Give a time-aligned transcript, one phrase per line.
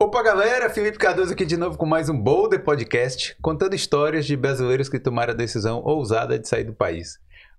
[0.00, 0.70] Opa, galera!
[0.70, 5.00] Felipe Cardoso aqui de novo com mais um Boulder Podcast, contando histórias de brasileiros que
[5.00, 7.18] tomaram a decisão ousada de sair do país.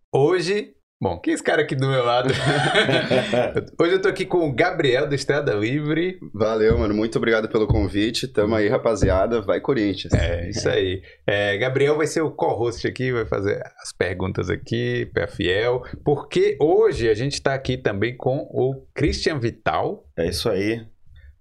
[0.10, 2.30] Hoje, bom, quem é esse cara aqui do meu lado?
[3.78, 6.18] Hoje eu tô aqui com o Gabriel do Estrada Livre.
[6.34, 6.94] Valeu, mano.
[6.94, 8.26] Muito obrigado pelo convite.
[8.26, 9.42] Tamo aí, rapaziada.
[9.42, 10.14] Vai Corinthians.
[10.14, 11.02] É, isso aí.
[11.28, 16.58] É, Gabriel vai ser o co-host aqui, vai fazer as perguntas aqui, pé fiel, porque
[16.62, 20.06] hoje a gente tá aqui também com o Christian Vital.
[20.18, 20.88] É isso aí.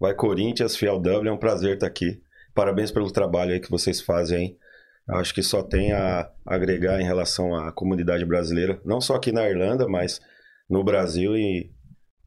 [0.00, 2.20] Vai Corinthians, Fiel W, é um prazer estar aqui.
[2.54, 4.58] Parabéns pelo trabalho aí que vocês fazem, hein?
[5.08, 9.48] Acho que só tem a agregar em relação à comunidade brasileira, não só aqui na
[9.48, 10.20] Irlanda, mas
[10.68, 11.70] no Brasil e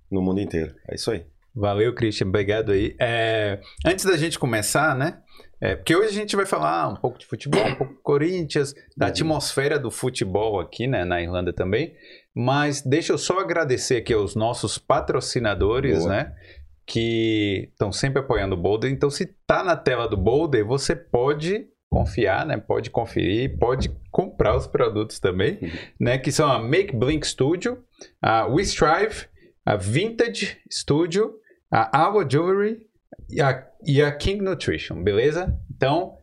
[0.10, 0.74] no mundo inteiro.
[0.90, 1.26] É isso aí.
[1.54, 2.28] Valeu, Christian.
[2.28, 2.96] Obrigado aí.
[3.00, 5.20] É, antes da gente começar, né?
[5.60, 8.74] É, porque hoje a gente vai falar um pouco de futebol, um pouco de Corinthians,
[8.98, 9.12] da Uhum.
[9.12, 11.94] atmosfera do futebol aqui, né, na Irlanda também.
[12.34, 16.10] Mas deixa eu só agradecer aqui aos nossos patrocinadores, Boa.
[16.10, 16.36] né?
[16.86, 18.92] Que estão sempre apoiando o Boulder.
[18.92, 22.58] Então, se tá na tela do Boulder, você pode confiar, né?
[22.58, 25.70] Pode conferir, pode comprar os produtos também, Uhum.
[26.00, 26.18] né?
[26.18, 27.84] Que são a Make Blink Studio,
[28.22, 29.26] a We Strive,
[29.66, 31.34] a Vintage Studio,
[31.70, 32.88] a Our Jewelry
[33.30, 35.58] e a, e a King Nutrition, beleza?
[35.76, 36.18] Então,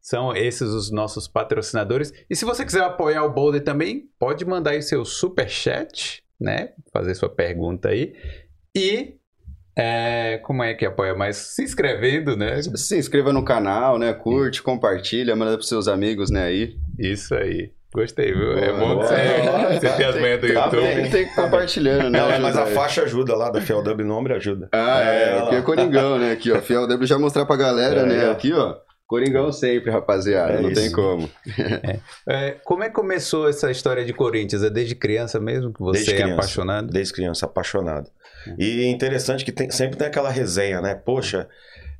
[0.00, 2.12] são esses os nossos patrocinadores.
[2.28, 6.72] E se você quiser apoiar o Boulder também, pode mandar aí seu super chat, né?
[6.92, 8.14] Fazer sua pergunta aí.
[8.74, 9.18] E
[9.82, 11.36] é, como é que apoia mais?
[11.36, 12.60] Se inscrevendo, né?
[12.74, 14.12] Se inscreva no canal, né?
[14.12, 16.44] Curte, compartilha, manda pros seus amigos, né?
[16.44, 16.74] Aí.
[16.98, 17.70] Isso aí.
[17.92, 18.52] Gostei, viu?
[18.52, 19.06] é Boa, bom que boa.
[19.08, 19.14] você,
[19.80, 20.80] você tem as manhas do Tá YouTube.
[20.82, 20.94] bem.
[21.02, 22.20] Tem, tem que ir compartilhando, né?
[22.20, 24.68] Não, é, mas a faixa ajuda lá da Fiel W, nome ajuda.
[24.72, 25.22] Ah, é.
[25.24, 25.62] É, Aqui é.
[25.62, 26.30] Coringão, né?
[26.32, 26.60] Aqui, ó.
[26.62, 28.28] Fiel W já mostrar pra galera, É, né?
[28.28, 28.32] ó.
[28.32, 28.76] Aqui, ó.
[29.08, 30.52] Coringão sempre, rapaziada.
[30.52, 30.94] É não tem isso.
[30.94, 31.28] como.
[32.28, 34.62] É, como é que começou essa história de Corinthians?
[34.62, 36.34] É desde criança mesmo que você Desde é criança.
[36.34, 36.86] apaixonado?
[36.92, 38.08] Desde criança, apaixonado.
[38.58, 40.94] E interessante que tem- sempre tem aquela resenha, né?
[40.94, 41.48] Poxa,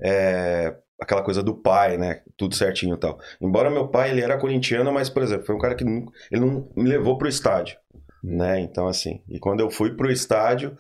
[0.03, 2.23] é, aquela coisa do pai, né?
[2.37, 3.19] Tudo certinho e tal.
[3.41, 6.41] Embora meu pai, ele era corintiano, mas, por exemplo, foi um cara que nunca- ele
[6.41, 7.77] não me levou pro estádio,
[8.23, 8.61] né?
[8.61, 10.77] Então, assim, e quando eu fui pro estádio,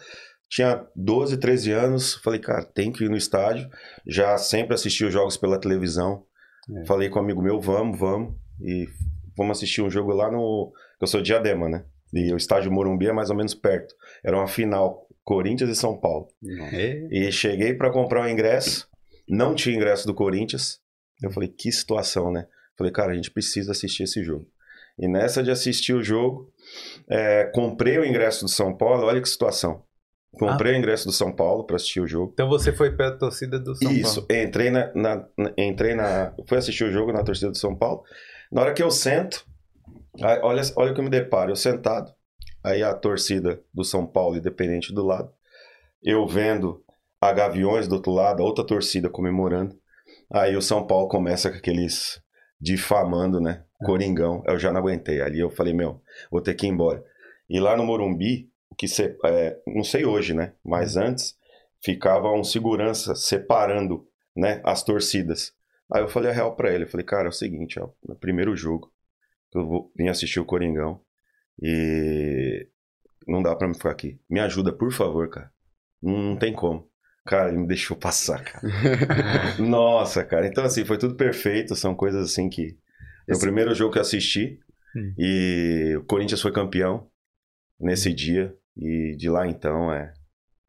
[0.48, 3.68] tinha 12, 13 anos, falei, cara, tem que ir no estádio.
[4.06, 6.24] Já sempre assisti os jogos pela televisão.
[6.76, 6.84] É.
[6.86, 8.34] Falei com um amigo meu, vamos, vamos.
[8.60, 8.86] E
[9.36, 10.72] vamos assistir um jogo lá no...
[11.00, 11.84] Eu sou de Diadema, né?
[12.12, 13.94] E o estádio Morumbi é mais ou menos perto.
[14.24, 16.26] Era uma final, Corinthians e São Paulo.
[16.72, 17.06] É.
[17.08, 18.88] E cheguei para comprar o ingresso,
[19.28, 20.80] não tinha ingresso do Corinthians.
[21.22, 22.46] Eu falei, que situação, né?
[22.76, 24.44] Falei, cara, a gente precisa assistir esse jogo.
[24.98, 26.52] E nessa de assistir o jogo,
[27.08, 29.84] é, comprei o ingresso do São Paulo, olha que situação.
[30.32, 32.30] Comprei o ingresso do São Paulo para assistir o jogo.
[32.32, 34.42] Então você foi pra torcida do São Isso, Paulo?
[34.42, 38.02] entrei na, na- entrei na, fui assistir o jogo na torcida do São Paulo.
[38.50, 39.44] Na hora que eu sento,
[40.20, 42.12] olha, olha o que eu me deparo, eu sentado,
[42.62, 45.32] aí a torcida do São Paulo independente do lado,
[46.02, 46.84] eu vendo
[47.20, 49.78] a Gaviões do outro lado, a outra torcida comemorando.
[50.32, 52.22] Aí o São Paulo começa com aqueles
[52.60, 53.64] difamando, né?
[53.84, 54.42] Coringão.
[54.46, 55.20] Eu já não aguentei.
[55.20, 56.00] Ali eu falei, meu,
[56.30, 57.04] vou ter que ir embora.
[57.48, 60.54] E lá no Morumbi, o que se, é, não sei hoje, né?
[60.64, 61.36] Mas antes
[61.82, 64.06] ficava um segurança separando,
[64.36, 65.52] né, as torcidas.
[65.92, 68.14] Aí eu falei a real pra ele, eu falei, cara, é o seguinte, ó, no
[68.14, 68.92] primeiro jogo
[69.50, 71.00] que eu vou vim assistir o Coringão
[71.60, 72.66] e
[73.26, 74.18] não dá pra me ficar aqui.
[74.28, 75.50] Me ajuda, por favor, cara.
[76.02, 76.88] Não, não tem como.
[77.26, 78.66] Cara, ele me deixou passar, cara.
[79.60, 80.46] Nossa, cara.
[80.46, 81.76] Então, assim, foi tudo perfeito.
[81.76, 82.76] São coisas assim que.
[83.28, 84.58] É o Esse- primeiro jogo que eu assisti.
[84.96, 85.14] Hum.
[85.18, 87.06] E o Corinthians foi campeão
[87.78, 88.54] nesse dia.
[88.76, 90.12] E de lá então é.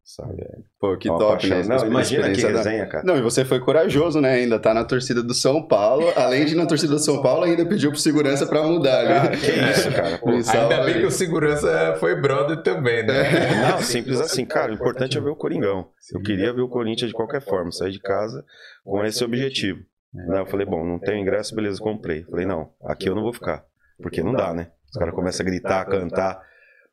[0.03, 0.41] Sabe?
[0.41, 1.59] É Pô, que uma top, paixão.
[1.59, 1.77] né?
[1.77, 3.03] Não, imagina que resenha, cara.
[3.03, 4.33] Não, e você foi corajoso, né?
[4.33, 6.11] Ainda tá na torcida do São Paulo.
[6.17, 9.37] Além de ir na torcida do São Paulo, ainda pediu pro segurança pra mudar, né?
[9.37, 10.17] que isso, cara.
[10.17, 10.51] Pô, Isso.
[10.51, 13.23] Ainda bem que o segurança foi brother também, né?
[13.71, 14.71] Não, simples assim, cara.
[14.71, 15.87] O importante é ver o Coringão.
[16.13, 18.43] Eu queria ver o Corinthians de qualquer forma, sair de casa
[18.83, 19.79] com esse objetivo.
[20.13, 22.23] Né, Eu falei, bom, não tenho ingresso, beleza, comprei.
[22.23, 23.63] Falei, não, aqui eu não vou ficar.
[24.01, 24.71] Porque não dá, né?
[24.91, 26.41] Os caras começam a gritar, cantar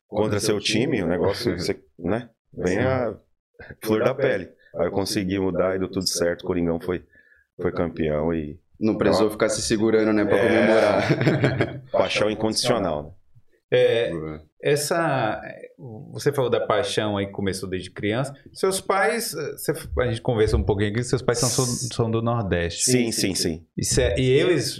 [0.07, 2.29] contra seu time, o negócio, você, né?
[2.53, 3.15] Vem a
[3.83, 4.49] flor da pele.
[4.75, 6.43] Aí eu consegui mudar e deu tudo certo.
[6.43, 7.03] O Coringão foi,
[7.61, 10.23] foi campeão e Não precisou ficar se segurando, né?
[10.25, 10.47] Pra É.
[10.47, 11.81] comemorar.
[11.91, 13.03] paixão incondicional.
[13.03, 13.09] né?
[13.71, 14.11] É,
[14.63, 15.39] essa.
[16.11, 18.33] Você falou da paixão aí que começou desde criança.
[18.53, 19.31] Seus pais.
[19.33, 22.83] você- a gente conversou um pouquinho aqui, seus pais são, são do Nordeste.
[22.89, 23.65] Sim, sim, sim.
[23.77, 24.79] Isso é- e eles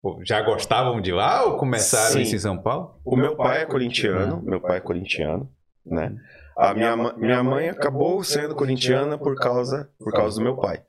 [0.00, 2.22] pô, já gostavam de lá ou começaram Sim.
[2.22, 3.00] isso em São Paulo?
[3.04, 5.50] O meu pai é corintiano, meu pai é corintiano,
[5.84, 6.14] né?
[6.56, 10.82] A minha, minha mãe acabou sendo corintiana por causa, por causa do meu pai,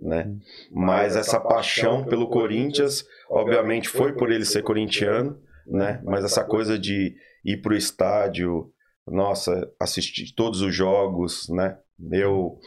[0.00, 0.36] né?
[0.70, 6.00] Mas essa paixão pelo Corinthians, obviamente, foi por ele ser corintiano, né?
[6.04, 7.14] Mas essa coisa de
[7.44, 8.70] ir pro estádio,
[9.06, 11.78] nossa, assistir todos os jogos, né?
[12.12, 12.58] Eu,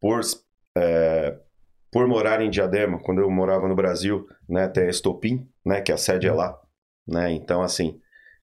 [0.00, 0.20] por
[0.76, 1.36] é,
[1.92, 5.90] por morar em Diadema, quando eu morava no Brasil, né, tem a Estopim, né, que
[5.90, 6.56] a sede é lá,
[7.06, 7.32] né?
[7.32, 8.00] Então, assim,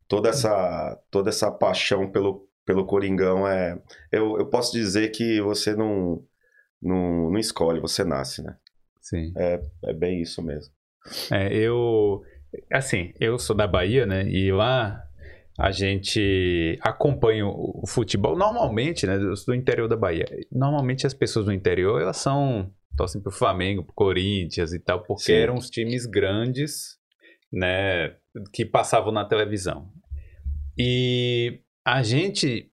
[0.07, 3.81] toda essa toda essa paixão pelo pelo Coringão é
[4.11, 6.21] eu, eu posso dizer que você não,
[6.79, 8.57] não não escolhe, você nasce, né?
[8.99, 9.31] Sim.
[9.37, 10.71] É, é bem isso mesmo.
[11.31, 12.21] É, eu.
[12.71, 14.27] Assim, eu sou da Bahia, né?
[14.27, 15.01] E lá
[15.57, 19.17] a gente acompanha o futebol normalmente, né?
[19.17, 20.25] Do interior da Bahia.
[20.51, 22.69] Normalmente as pessoas do interior, elas são.
[22.97, 25.35] torcem pro Flamengo, pro Corinthians e tal, porque Sim.
[25.35, 26.97] eram os times grandes,
[27.51, 28.13] né?
[28.51, 29.89] Que passavam na televisão.
[30.77, 31.61] E
[31.93, 32.69] a gente.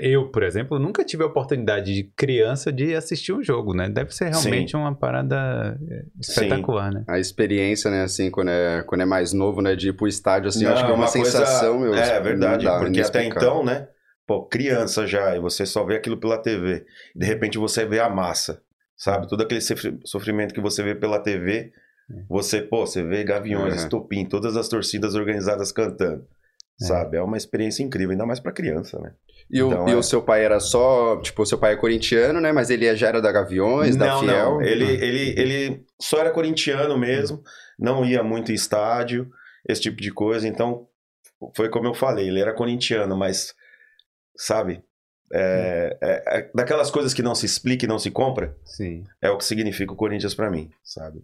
[0.00, 3.88] Eu, por exemplo, nunca tive a oportunidade de criança de assistir um jogo, né?
[3.88, 7.04] Deve ser realmente uma parada é, espetacular, né?
[7.08, 10.48] A experiência, né, assim, quando é, quando é mais novo, né, de ir pro estádio,
[10.50, 11.96] assim, Não, acho que é uma, coisa- sensação, meu.
[11.96, 13.88] É verdade, não dá, porque até então, né?
[14.24, 16.84] Pô, criança já, e você só vê aquilo pela TV.
[17.16, 18.62] De repente você vê a massa,
[18.96, 19.28] sabe?
[19.28, 21.72] Todo aquele sofri- sofrimento que você vê pela TV,
[22.28, 23.82] você, pô, você vê Gaviões, Uhum.
[23.82, 26.24] Estopim, todas as torcidas organizadas cantando.
[26.82, 26.86] É.
[26.86, 27.16] Sabe?
[27.16, 29.12] É uma experiência incrível, ainda mais pra criança, né?
[29.50, 29.96] E, o, Então, e é.
[29.96, 33.08] o seu pai era só, tipo, o seu pai é corintiano, né, mas ele já
[33.08, 34.32] era da Gaviões, da não, Fiel?
[34.54, 34.62] não.
[34.62, 37.42] Ele, ele, ele só era corintiano mesmo,
[37.78, 39.30] não ia muito em estádio,
[39.68, 40.46] esse tipo de coisa.
[40.48, 40.86] Então,
[41.56, 43.54] foi como eu falei, ele era corintiano, mas,
[44.36, 44.82] sabe,
[45.32, 49.04] é, é- é daquelas coisas que não se explica e não se compra, Sim.
[49.20, 51.22] é o que significa o Corinthians pra mim, sabe?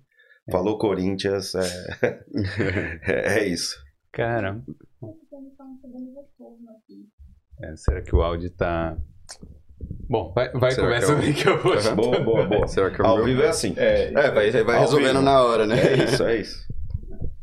[0.51, 1.61] Falou Corinthians, é,
[3.07, 3.77] é, é isso.
[4.13, 4.61] Cara,
[5.39, 7.07] Ele um segundo retorno aqui.
[7.63, 8.97] é, será que o áudio tá.
[10.09, 11.75] Bom, vai, vai Será começa que é o- aí que eu vou.
[11.75, 11.95] Aham.
[11.97, 12.67] Boa, boa, boa.
[12.67, 13.25] Será que é o Ao meu?
[13.27, 13.75] vivo é assim.
[13.77, 15.23] É, É, vai, vai resolvendo vivo.
[15.23, 15.77] na hora, né?
[15.81, 16.67] É isso, é isso.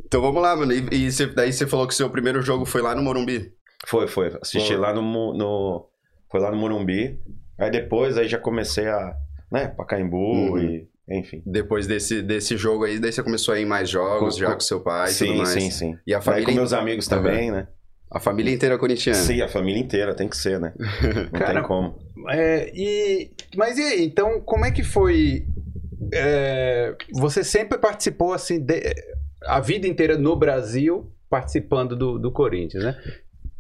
[0.06, 0.74] Então vamos lá, mano.
[0.74, 3.54] E, e você- daí você falou que o seu primeiro jogo foi lá no Morumbi.
[3.88, 4.28] Foi, foi.
[4.42, 4.78] Assisti Foi.
[4.78, 5.02] lá no,
[5.34, 5.88] no.
[6.30, 7.20] Foi lá no Morumbi.
[7.58, 9.16] Aí depois aí já comecei a.
[9.52, 10.58] Né, Pacaembu Uhum.
[10.58, 10.90] e.
[11.08, 11.44] Enfim.
[11.46, 14.54] Depois desse, desse jogo aí, daí você começou a ir em mais jogos, Com- já
[14.56, 15.50] com- seu pai e tudo sim, mais.
[15.50, 15.98] sim, sim.
[16.06, 17.68] E a Aí família, com meus amigos também, né?
[18.16, 19.20] A família inteira corintiana.
[19.20, 20.74] Sim, a família inteira tem que ser, né?
[21.32, 22.00] Não Cara, tem como.
[22.30, 25.48] É, e, mas e aí, então, como é que foi?
[26.14, 28.94] é, você sempre participou, assim, de-
[29.44, 32.96] a vida inteira no Brasil, participando do, do Corinthians, né?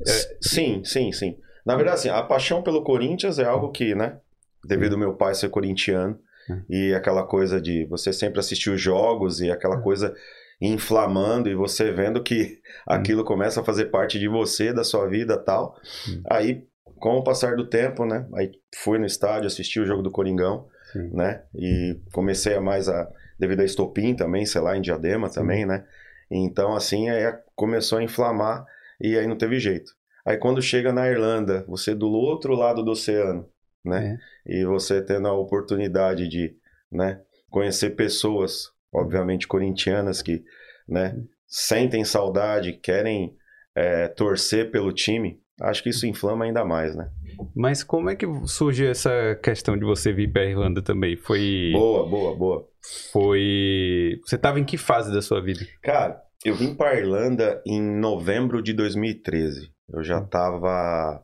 [0.06, 1.38] S- Sim, sim, sim.
[1.66, 4.18] Na verdade, assim, a paixão pelo Corinthians é algo que, né?
[4.64, 6.18] Devido ao meu pai ser corintiano
[6.50, 6.62] Hum.
[6.70, 10.16] e aquela coisa de você sempre assistir os jogos e aquela coisa
[10.62, 15.38] inflamando e você vendo que aquilo começa a fazer parte de você, da sua vida
[15.38, 15.76] tal.
[16.08, 16.22] Hum.
[16.30, 16.64] Aí,
[16.98, 18.28] com o passar do tempo, né?
[18.34, 18.52] Aí
[18.84, 21.10] fui no estádio, assisti o jogo do Coringão, Sim.
[21.14, 21.44] né?
[21.54, 23.10] E comecei a mais a.
[23.38, 25.86] devido a Estopim também, sei lá, em Diadema também, né?
[26.32, 28.66] Então, assim, aí começou a inflamar
[29.00, 29.92] e aí não teve jeito.
[30.26, 33.48] Aí quando chega na Irlanda, você do outro lado do oceano,
[33.84, 34.18] né?
[34.46, 36.56] E você tendo a oportunidade de,
[36.92, 40.44] né, conhecer pessoas, obviamente corintianas que,
[40.88, 41.16] né,
[41.48, 43.36] sentem saudade, querem
[43.76, 47.10] é, torcer pelo time, acho que isso inflama ainda mais, né?
[47.56, 51.16] Mas como é que surge essa questão de você vir pra Irlanda também?
[51.16, 51.72] Foi.
[51.74, 52.70] Boa, boa, boa.
[53.12, 54.20] Foi.
[54.26, 55.66] Você tava em que fase da sua vida?
[55.82, 59.72] Cara, eu vim para Irlanda em novembro de 2013.
[59.92, 61.22] Eu já tava,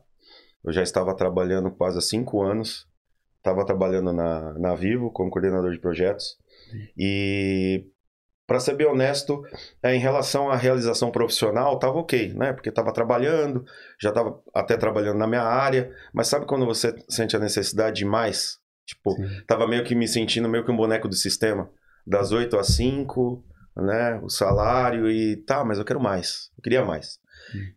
[0.64, 2.86] eu já estava trabalhando quase há cinco anos.
[3.38, 6.36] Estava trabalhando na, na Vivo como coordenador de projetos.
[6.96, 7.86] E,
[8.46, 9.42] para ser bem honesto,
[9.82, 12.52] é, em relação à realização profissional, tava ok, né?
[12.52, 13.64] Porque estava trabalhando,
[14.00, 15.90] já estava até trabalhando na minha área.
[16.12, 18.58] Mas sabe quando você sente a necessidade de mais?
[18.84, 19.42] Tipo, Sim.
[19.46, 21.70] tava meio que me sentindo meio que um boneco do sistema.
[22.06, 23.44] Das 8 às 5,
[23.76, 24.20] né?
[24.22, 26.50] O salário e tá, mas eu quero mais.
[26.56, 27.20] Eu queria mais.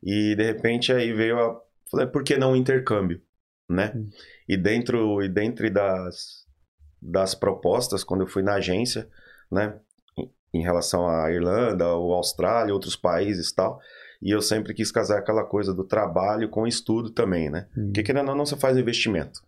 [0.04, 1.62] E de repente aí veio a.
[1.90, 3.22] Falei, por que não intercâmbio?
[3.70, 3.94] Né?
[3.96, 4.10] Hum.
[4.48, 6.45] E dentro, e dentro das,
[7.02, 9.08] das propostas, quando eu fui na agência,
[9.52, 9.76] né?
[10.54, 13.80] em- relação à Irlanda, ou Austrália, outros países e tal.
[14.22, 17.68] E eu sempre quis casar aquela coisa do trabalho com estudo também, né?
[17.88, 19.42] Porque querendo ou não, você faz investimento.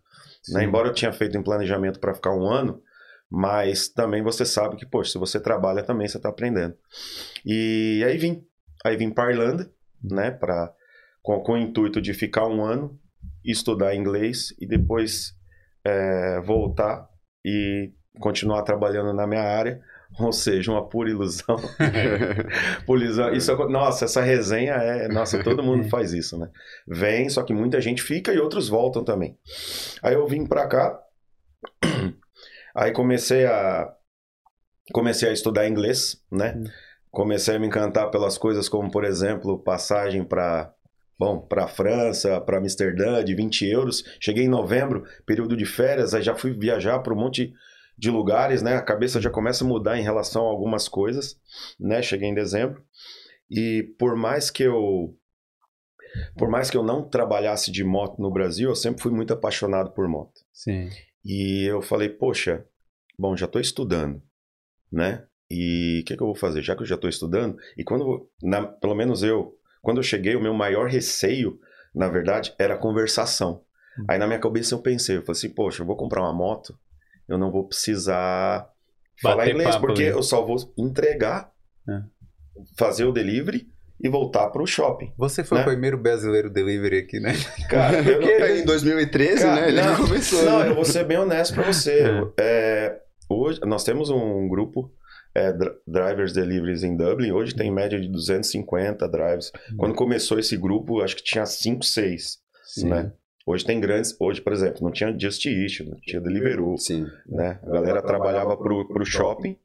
[0.50, 0.64] Né?
[0.64, 2.82] Embora eu tinha feito um planejamento para ficar um ano,
[3.30, 6.74] mas também você sabe que, poxa, se você trabalha também, você está aprendendo.
[7.44, 8.44] E aí vim.
[8.84, 9.70] Aí vim para Irlanda,
[10.02, 10.72] né, pra,
[11.22, 12.98] com, com o intuito de ficar um ano,
[13.44, 15.34] estudar inglês e depois
[15.84, 17.07] é, voltar
[17.44, 19.80] e continuar trabalhando na minha área.
[20.18, 21.56] Ou seja, uma pura ilusão.
[22.86, 23.32] Pura ilusão.
[23.32, 25.08] Isso, nossa, essa resenha é.
[25.08, 26.48] Nossa, todo mundo faz isso, né?
[26.86, 29.36] Vem, só que muita gente fica e outros voltam também.
[30.02, 30.98] Aí eu vim pra cá,
[32.74, 33.92] aí comecei a
[34.92, 36.54] comecei a estudar inglês, né?
[36.56, 36.64] Hum.
[37.10, 40.72] Comecei a me encantar pelas coisas como, por exemplo, passagem para
[41.18, 44.04] bom, para França, para Amsterdã de 20 euros.
[44.20, 47.52] Cheguei em novembro, período de férias, aí já fui viajar para um monte
[47.96, 48.76] de lugares, né?
[48.76, 51.36] A cabeça já começa a mudar em relação a algumas coisas,
[51.80, 52.00] né?
[52.00, 52.84] Cheguei em dezembro
[53.50, 55.14] e por mais que eu
[56.36, 59.90] por mais que eu não trabalhasse de moto no Brasil, eu sempre fui muito apaixonado
[59.92, 60.40] por moto.
[60.52, 60.88] Sim.
[61.24, 62.64] E eu falei, poxa,
[63.18, 64.22] bom, já estou estudando,
[64.90, 65.26] né?
[65.50, 66.62] E o que, que eu vou fazer?
[66.62, 69.57] Já que eu já estou estudando, e quando, na- pelo menos eu,
[69.88, 71.58] quando eu cheguei, o meu maior receio,
[71.94, 73.62] na verdade, era a conversação.
[73.98, 74.04] Hum.
[74.06, 76.78] Aí na minha cabeça eu pensei, eu falei assim, poxa, eu vou comprar uma moto,
[77.26, 78.68] eu não vou precisar
[79.22, 81.50] falar Bater inglês, papo porque eu só vou entregar,
[81.88, 82.02] É.
[82.76, 83.66] fazer o delivery
[83.98, 85.10] e voltar para o shopping.
[85.16, 85.64] Você foi Né?
[85.64, 87.32] o primeiro brasileiro delivery aqui, né?
[87.70, 89.68] Cara, eu não, Em 2013, Cara, né?
[89.68, 90.44] Ele não, começou.
[90.44, 90.68] Não, né?
[90.68, 92.06] eu vou ser bem honesto pra você.
[92.06, 94.92] Eu, é, hoje, nós temos um grupo,
[95.38, 97.32] é, dri- Drivers Deliveries em Dublin.
[97.32, 99.52] Hoje tem média de 250 drives.
[99.76, 102.38] Quando começou esse grupo, acho que tinha 5, 6.
[102.84, 103.12] Né?
[103.46, 104.14] Hoje tem grandes.
[104.20, 106.76] Hoje, por exemplo, não tinha Just Eat, não tinha Deliveroo.
[106.78, 107.06] Sim.
[107.26, 107.58] Né?
[107.62, 109.56] A galera trabalhava pro, pro shopping,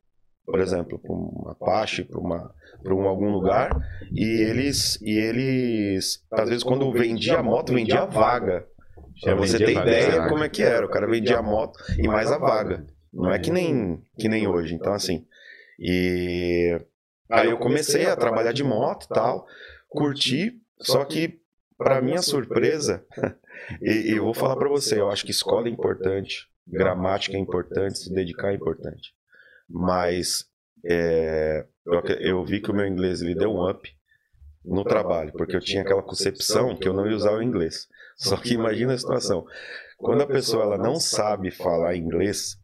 [0.45, 3.69] por exemplo, para uma Apache, para uma para um, algum lugar
[4.11, 8.67] e eles e eles às vezes quando vendia a moto vendia a vaga
[9.21, 10.85] Pra você ter ideia como é que era.
[10.85, 12.85] O cara vendia a moto e mais a vaga.
[13.13, 14.73] Não é que nem, que nem hoje.
[14.73, 15.23] Então, assim.
[15.79, 16.79] E
[17.29, 19.47] aí eu comecei a trabalhar de moto e tal.
[19.89, 21.39] Curti, só que,
[21.77, 23.05] para minha surpresa,
[23.81, 27.99] e, eu vou falar para você, eu acho que escola é importante, gramática é importante,
[27.99, 29.13] se dedicar é importante.
[29.69, 30.45] Mas
[30.85, 33.89] é, eu, eu vi que o meu inglês ele deu um up
[34.63, 37.87] no trabalho, porque eu tinha aquela concepção que eu não ia usar o inglês.
[38.15, 39.45] Só que imagina a situação.
[39.97, 42.57] Quando a pessoa ela não sabe falar inglês,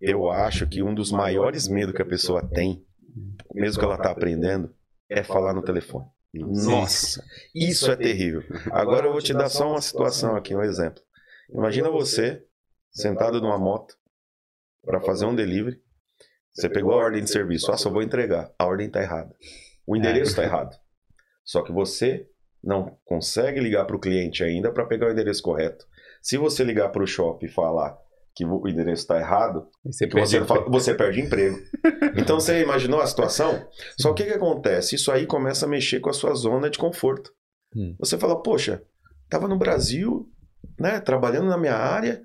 [0.00, 2.84] eu acho que um dos maiores medos que a pessoa tem,
[3.54, 4.74] mesmo que ela está aprendendo,
[5.08, 6.06] é falar no telefone.
[6.34, 7.24] Nossa,
[7.54, 8.42] isso é terrível.
[8.70, 11.02] Agora eu vou te dar só uma situação aqui, um exemplo.
[11.50, 12.44] Imagina você
[12.90, 13.96] sentado numa moto
[14.84, 15.80] para fazer um delivery.
[16.52, 18.52] Você pegou a ordem de serviço, ah, só vou entregar.
[18.58, 19.34] A ordem está errada.
[19.86, 20.76] O endereço está errado.
[21.44, 22.28] Só que você
[22.62, 25.86] não consegue ligar para o cliente ainda para pegar o endereço correto.
[26.20, 27.96] Se você ligar para o shopping e falar
[28.36, 31.56] que o endereço está errado, Você você, você perde emprego.
[32.18, 33.66] Então você imaginou a situação?
[33.98, 34.94] Só que o que, acontece?
[34.94, 37.32] Isso aí começa a mexer com a sua zona de conforto.
[37.74, 37.94] Hum.
[37.98, 38.82] Você fala, poxa,
[39.28, 40.28] tava no Brasil,
[40.78, 42.22] né, trabalhando na minha área,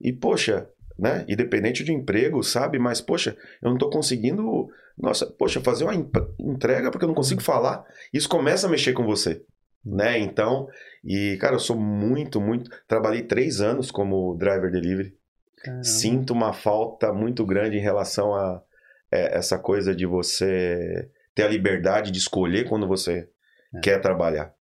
[0.00, 2.78] e poxa, né, independente de emprego, sabe?
[2.78, 7.42] Mas, poxa, eu não tô conseguindo, nossa, poxa, fazer uma entrega porque eu não consigo
[7.42, 7.84] falar.
[8.12, 9.42] Isso começa a mexer com você,
[9.84, 10.18] né?
[10.18, 10.66] Então,
[11.04, 12.70] e, cara, eu sou muito, muito.
[12.86, 15.17] Trabalhei três anos como driver delivery
[15.62, 15.84] Caramba.
[15.84, 18.62] sinto uma falta muito grande em relação a
[19.10, 23.28] é, essa coisa de você ter a liberdade de escolher quando você
[23.74, 23.80] É.
[23.80, 24.54] quer trabalhar,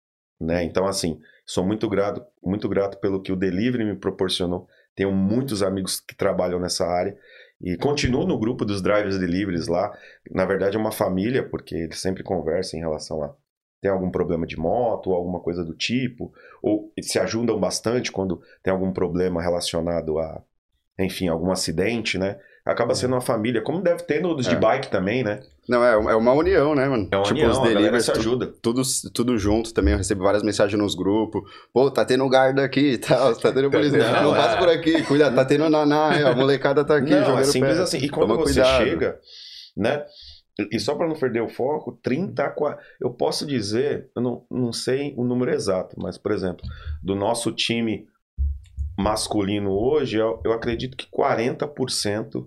[0.40, 0.62] né?
[0.64, 4.66] Então assim, sou muito grato, muito grato pelo que o delivery me proporcionou.
[4.94, 7.16] Tenho muitos amigos que trabalham nessa área
[7.60, 9.92] e continuo no grupo dos drivers deliveries lá.
[10.30, 13.34] Na verdade é uma família porque eles sempre conversam em relação a
[13.80, 16.32] tem algum problema de moto ou alguma coisa do tipo,
[16.62, 20.42] ou se ajudam bastante quando tem algum problema relacionado a
[20.98, 22.36] enfim, algum acidente, né?
[22.64, 24.58] Acaba sendo uma família, como deve ter nos de É.
[24.58, 25.40] bike também, né?
[25.68, 27.08] Não, é, é uma união, né, mano?
[27.10, 28.54] É uma tipo, união, os deliveries, se ajuda.
[28.62, 28.82] tudo,
[29.12, 29.92] tudo junto também.
[29.92, 31.42] Eu recebo várias mensagens nos grupos.
[31.72, 33.34] Pô, tá tendo guarda aqui e tal.
[33.36, 33.98] Tá tendo polícia.
[34.12, 34.58] Não, não, passa é.
[34.58, 35.02] por aqui.
[35.04, 36.14] Cuida, tá tendo naná.
[36.18, 37.82] é, A molecada tá aqui Não, jogando é simples pé.
[37.82, 37.98] assim.
[37.98, 38.84] E quando Toma você cuidado.
[38.84, 39.18] chega,
[39.76, 40.04] né?
[40.70, 42.80] E só para não perder o foco, 30 a 40.
[43.00, 46.62] Eu posso dizer, eu não, não sei o número exato, mas, por exemplo,
[47.02, 48.06] do nosso time
[48.96, 52.46] masculino hoje, eu, eu acredito que 40%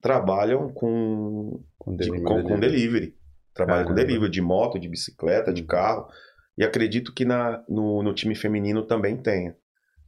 [0.00, 2.24] trabalham com, Com de- delivery.
[2.24, 3.14] com, com delivery.
[3.54, 6.06] Trabalham com delivery de moto, de bicicleta, de carro.
[6.58, 9.56] E acredito que na, no, no time feminino também tenha.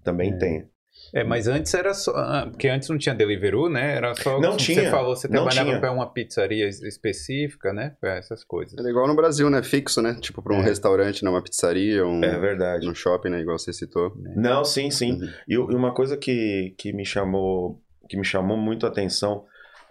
[0.04, 0.36] Também É.
[0.36, 0.68] tenha.
[1.14, 2.12] É, mas antes era só.
[2.16, 3.96] ah, Porque antes não tinha Deliveroo, né?
[3.96, 4.34] Era só.
[4.40, 7.94] Não como tinha, Você falou, você trabalhava para uma pizzaria es- específica, né?
[8.00, 8.78] Pra essas coisas.
[8.84, 9.62] É igual no Brasil, né?
[9.62, 10.16] Fixo, né?
[10.20, 10.64] Tipo, pra um É.
[10.64, 12.86] restaurante, numa pizzaria, um, É verdade.
[12.86, 13.40] num shopping, né?
[13.40, 14.12] Igual você citou.
[14.36, 15.12] Não, sim, sim.
[15.12, 15.28] Uhum.
[15.48, 19.44] E e uma coisa que, que me chamou que me chamou muito a atenção,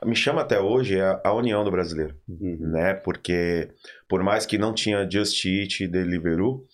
[0.03, 2.57] me chama até hoje é a, a união do brasileiro, Uhum.
[2.61, 2.93] né?
[2.95, 3.69] Porque
[4.07, 6.65] por mais que não tinha Just Eat e Deliveroo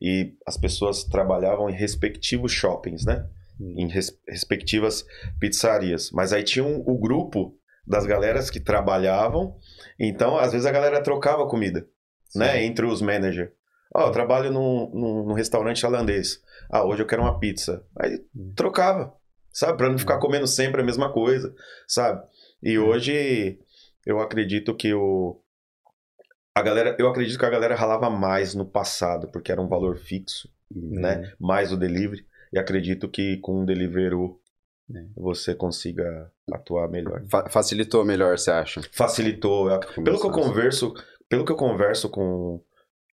[0.00, 3.24] e as pessoas trabalhavam em respectivos shoppings, né?
[3.60, 5.04] Em res- respectivas
[5.40, 9.56] pizzarias, mas aí tinha um- o grupo das galeras que trabalhavam,
[9.98, 11.86] então às vezes a galera trocava comida,
[12.34, 12.64] né?
[12.64, 13.50] Entre os managers.
[13.94, 16.42] Ó, eu trabalho num, num, num restaurante holandês.
[16.68, 17.82] Ah, hoje eu quero uma pizza.
[17.98, 18.18] Aí
[18.56, 19.14] trocava,
[19.52, 19.78] sabe?
[19.78, 21.54] Pra não ficar comendo sempre a mesma coisa,
[21.86, 22.20] sabe?
[22.62, 23.58] E hoje
[24.04, 25.40] eu acredito que o.
[26.54, 29.96] A galera, eu acredito que a galera ralava mais no passado, porque era um valor
[29.98, 31.00] fixo, Uhum.
[31.00, 31.32] né?
[31.38, 32.26] Mais o delivery.
[32.52, 34.40] E acredito que com o Deliveroo
[34.94, 35.04] É.
[35.16, 37.24] você consiga atuar melhor.
[37.28, 38.80] Fa- facilitou melhor, você acha?
[38.92, 39.68] Facilitou.
[40.04, 40.94] Pelo que eu converso,
[41.28, 42.62] pelo que eu converso com,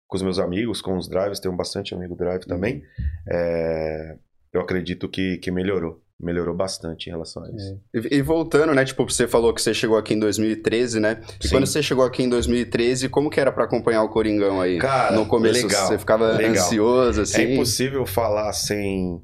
[0.08, 2.84] com os meus amigos, com os drives, tenho bastante amigo drive também,
[3.32, 4.18] é,
[4.52, 6.02] eu acredito que, que melhorou.
[6.20, 7.80] Melhorou bastante em relação a isso.
[7.94, 8.84] E, e voltando, né?
[8.84, 11.22] Tipo, você falou que você chegou aqui em 2013, né?
[11.42, 11.56] E Sim.
[11.56, 14.80] quando você chegou aqui em 2013, como que era pra acompanhar o Coringão aí?
[14.80, 16.52] Cara, no começo legal, você ficava legal.
[16.52, 17.42] ansioso, assim?
[17.42, 19.22] É impossível falar sem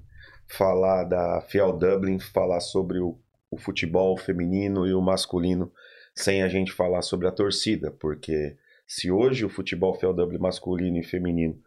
[0.48, 3.18] falar da Fiel Dublin, falar sobre o,
[3.52, 5.72] o futebol feminino e o masculino,
[6.14, 8.56] sem a gente falar sobre a torcida, porque
[8.88, 11.60] se hoje o futebol Fiel Dublin masculino e feminino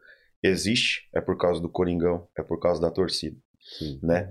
[0.43, 3.99] existe, é por causa do Coringão, é por causa da torcida, Sim.
[4.03, 4.31] né?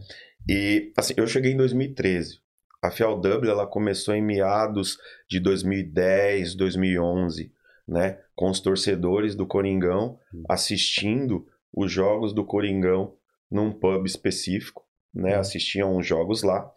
[0.50, 2.39] E assim, eu cheguei em 2013.
[2.82, 7.51] A Dublin ela começou em meados de 2010, 2011,
[7.88, 8.20] né?
[8.36, 13.13] Com os torcedores do Coringão assistindo os jogos do Coringão
[13.50, 15.36] num pub específico, né?
[15.36, 16.72] Assistiam os jogos lá,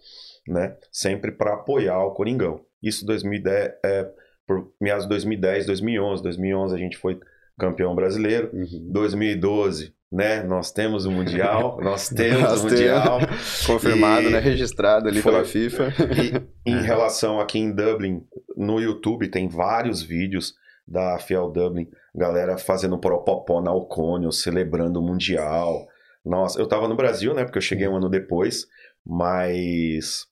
[0.48, 0.76] né?
[0.90, 2.64] Sempre para apoiar o Coringão.
[2.82, 4.10] Isso 2010, é,
[4.46, 6.22] por meados de 2010, 2011.
[6.22, 7.20] 2011 a gente foi
[7.58, 8.50] campeão brasileiro.
[8.52, 8.88] Uhum.
[8.90, 10.42] 2012, né?
[10.42, 13.18] Nós temos o mundial, nós temos Nós o mundial.
[13.66, 14.38] Confirmado, E né?
[14.40, 15.92] Registrado ali foi- pela FIFA.
[16.64, 18.22] E em relação aqui em Dublin,
[18.56, 20.54] no YouTube tem vários vídeos
[20.86, 25.86] da Fiel Dublin, galera fazendo propopó na Alcônio, celebrando o Mundial.
[26.24, 27.44] Nossa, eu tava no Brasil, né?
[27.44, 28.66] Porque eu cheguei um ano depois,
[29.06, 30.26] mas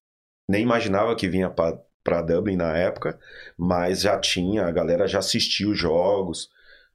[0.48, 3.18] nem imaginava que vinha pra Dublin na época,
[3.56, 6.48] mas já tinha, a galera já assistiu os jogos,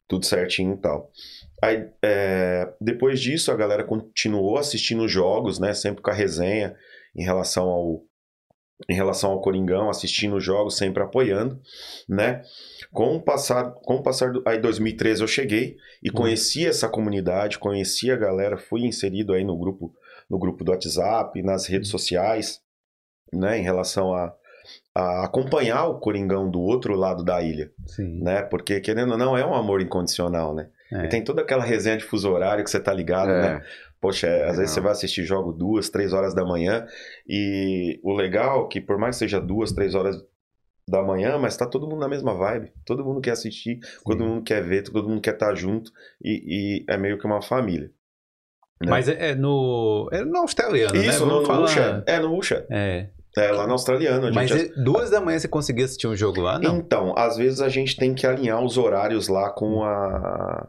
[0.08, 1.10] tudo certinho e tal.
[1.64, 5.74] Aí, é, depois disso, a galera continuou assistindo os jogos, né?
[5.74, 6.76] Sempre com a resenha
[7.16, 8.04] em relação ao
[8.90, 11.58] em relação ao Coringão, assistindo os jogos, sempre apoiando,
[12.10, 12.42] né?
[12.92, 17.60] Com o passar, com o passar do, aí 2013 eu cheguei e conheci essa comunidade,
[17.60, 19.96] conheci a galera, fui inserido aí no grupo,
[20.30, 22.60] no grupo do WhatsApp, nas redes sociais,
[23.32, 23.58] né?
[23.58, 24.36] Em relação a,
[24.94, 28.22] a acompanhar o Coringão do outro lado da ilha, Sim.
[28.22, 28.42] né?
[28.42, 30.70] Porque querendo ou não é um amor incondicional, né?
[30.92, 31.06] É.
[31.06, 33.56] E tem toda aquela resenha de fuso horário que você tá ligado, né?
[33.56, 33.94] É.
[34.00, 36.86] Poxa, é, às vezes você vai assistir jogo duas, três horas da manhã
[37.28, 40.18] e o legal é que por mais que seja duas, três horas
[40.88, 42.74] da manhã, mas tá todo mundo na mesma vibe.
[42.86, 45.92] Todo mundo quer assistir, todo mundo quer ver, todo mundo quer estar junto
[46.22, 47.90] e, e é meio que uma família.
[48.82, 48.90] né?
[48.90, 50.10] Mas é, é no.
[50.12, 51.06] É no australiano, né?
[51.08, 52.04] Isso, no, no Usha.
[52.06, 52.66] É, no Usha.
[52.70, 53.08] É.
[53.38, 54.28] É, lá no australiano.
[54.28, 54.52] A Mas
[54.84, 56.60] duas da manhã você conseguia assistir um jogo lá?
[56.60, 56.78] Não.
[56.78, 60.68] Então, às vezes a gente tem que alinhar os horários lá com a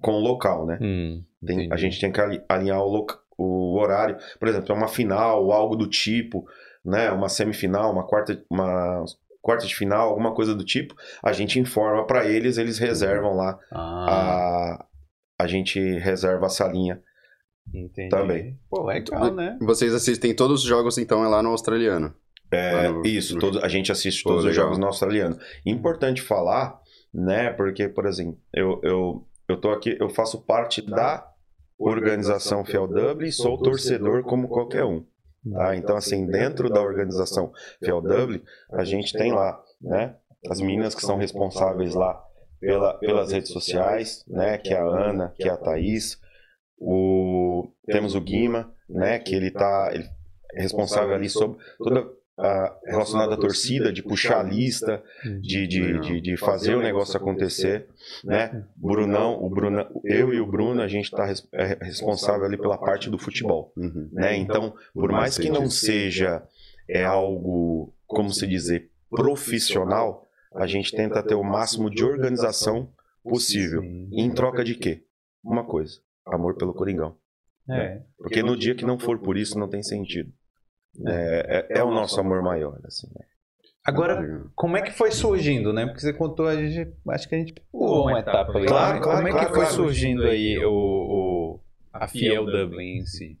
[0.00, 0.78] com o local, né?
[0.80, 4.16] Hum, Tem- a gente tem que ali- alinhar o, loca- o horário.
[4.38, 6.44] Por exemplo, é uma final ou algo do tipo,
[6.84, 7.10] né?
[7.10, 9.04] Uma semifinal, uma quarta, uma
[9.42, 10.94] quarta de final, alguma coisa do tipo.
[11.20, 13.58] A gente informa para eles, eles reservam lá.
[13.72, 14.78] Ah,
[15.40, 17.00] A, a gente reserva a salinha.
[17.74, 18.08] Entendi.
[18.08, 18.58] também.
[18.70, 19.56] Pô, legal, né?
[19.60, 22.14] Vocês assistem todos os jogos, então, é lá no australiano.
[22.50, 25.38] É, no- isso, no- todos, a gente assiste Pô, todos os jogos no australiano.
[25.66, 26.80] Importante falar,
[27.12, 27.50] né?
[27.50, 31.26] Porque, por exemplo, eu, eu, eu tô aqui, eu faço parte da
[31.78, 35.04] organização Fiel Dublin e sou torcedor como qualquer um.
[35.52, 35.76] Tá?
[35.76, 37.52] Então, assim, dentro da organização
[37.82, 40.16] Fiel Dublin, a gente tem lá, né?
[40.50, 42.22] As meninas que são responsáveis lá
[42.60, 44.58] pela, pelas redes sociais, né?
[44.58, 46.18] Que é a Ana, que é a Thaís.
[46.80, 49.18] O, temos o Guima, né?
[49.18, 50.04] Que ele tá ele
[50.54, 55.02] é responsável ali sobre toda a relacionada à torcida, de puxar a lista,
[55.40, 57.88] de, de, de, de fazer o negócio acontecer,
[58.24, 58.64] né?
[58.76, 61.26] Brunão, o Bruna, eu e o Bruno, a gente está
[61.80, 64.08] responsável ali pela parte do futebol, Uhum.
[64.12, 64.36] né?
[64.36, 66.42] Então, por mais que não seja
[66.88, 72.88] é algo, como se dizer, profissional, a gente tenta ter o máximo de organização
[73.22, 73.82] possível.
[73.82, 75.02] Em troca de quê?
[75.44, 75.98] Uma coisa,
[76.32, 77.16] amor pelo Coringão.
[77.70, 78.02] É.
[78.16, 80.32] Porque no dia que não for por isso, não tem sentido.
[81.06, 83.06] É, é, é o nosso amor maior, assim.
[83.08, 83.24] né?
[83.84, 85.86] Agora, como é que foi surgindo, né?
[85.86, 88.66] Porque você contou, a gente, acho que a gente pulou uma etapa ali.
[88.66, 89.00] Claro, né?
[89.02, 89.74] claro, Como é claro, que foi claro.
[89.76, 91.60] surgindo aí o, o-
[91.92, 93.38] a Fiel Dublin em si?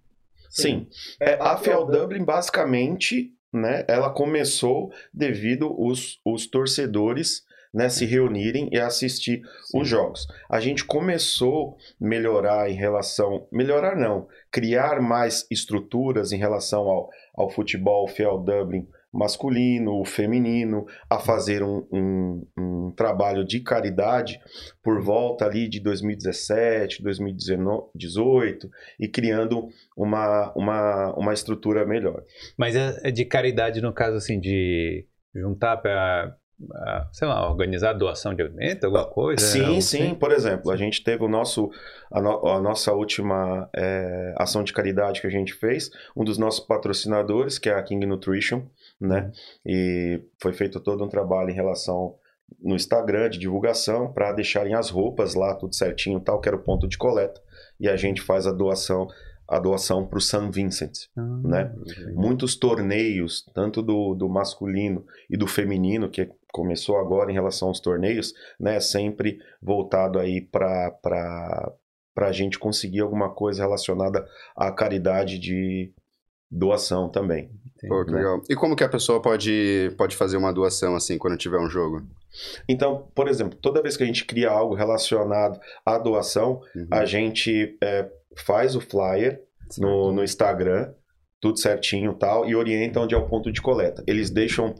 [0.50, 0.88] Sim.
[1.20, 8.68] É, a Fiel Dublin, basicamente, né, ela começou devido os, os torcedores né, se reunirem
[8.72, 9.42] e assistir
[9.74, 10.26] os jogos.
[10.48, 13.46] A gente começou a melhorar em relação.
[13.52, 21.18] Melhorar não, criar mais estruturas em relação ao, ao futebol Fiel Dublin masculino, feminino, a
[21.18, 24.40] fazer um, um, um trabalho de caridade
[24.82, 32.22] por volta ali de 2017, 2018 e criando uma, uma, uma estrutura melhor.
[32.56, 36.36] Mas é é de caridade no caso assim de juntar para
[37.12, 39.44] sei lá, organizar doação de alimento, alguma coisa?
[39.46, 40.02] Sim, Algo sim.
[40.02, 40.14] assim?
[40.14, 41.70] Por exemplo, a gente teve o nosso,
[42.10, 46.36] a, no- a nossa última é, ação de caridade que a gente fez, um dos
[46.38, 48.62] nossos patrocinadores, que é a King Nutrition,
[49.00, 49.30] né?
[49.64, 52.16] E foi feito todo um trabalho em relação
[52.62, 56.56] no Instagram de divulgação para deixarem as roupas lá tudo certinho, e tal, que era
[56.56, 57.40] o ponto de coleta,
[57.78, 59.06] e a gente faz a doação
[59.48, 60.50] a doação para o St.
[60.52, 61.74] Vincent Ah, né?
[62.14, 67.80] muitos torneios, tanto do, do masculino e do feminino, que começou agora em relação aos
[67.80, 68.78] torneios, né?
[68.80, 70.92] Sempre voltado aí para
[72.16, 75.92] a gente conseguir alguma coisa relacionada à caridade de
[76.50, 77.50] doação também.
[77.88, 78.18] Pô, que né?
[78.18, 78.42] legal.
[78.48, 82.02] E como que a pessoa pode, pode fazer uma doação assim quando tiver um jogo?
[82.68, 86.86] Então, por exemplo, toda vez que a gente cria algo relacionado à doação, Uhum.
[86.90, 89.42] a gente é, faz o flyer
[89.78, 90.92] no, no Instagram,
[91.40, 94.02] tudo certinho e tal, e orienta onde é o ponto de coleta.
[94.08, 94.74] Eles deixam,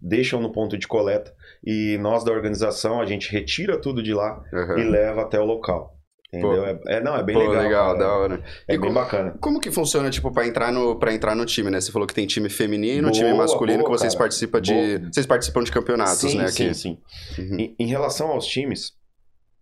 [0.00, 4.40] deixam no ponto de coleta e nós da organização, a gente retira tudo de lá
[4.54, 4.78] Aham.
[4.78, 5.95] e leva até o local.
[6.38, 6.64] Entendeu?
[6.66, 7.62] É, é- não, é bem Pô, legal.
[7.62, 7.98] legal, cara.
[7.98, 8.34] da hora.
[8.68, 9.38] É E bem como- bacana.
[9.40, 11.80] Como que funciona, tipo, pra entrar no, pra entrar no time, né?
[11.80, 14.72] Você falou que tem time feminino, Boa, time masculino, boa, que vocês participam de.
[14.98, 15.10] Boa.
[15.12, 16.48] Vocês participam de campeonatos, sim, né?
[16.48, 16.74] sim, Aqui.
[16.74, 16.98] sim.
[17.38, 17.56] Uhum.
[17.60, 18.92] Em, em relação aos times,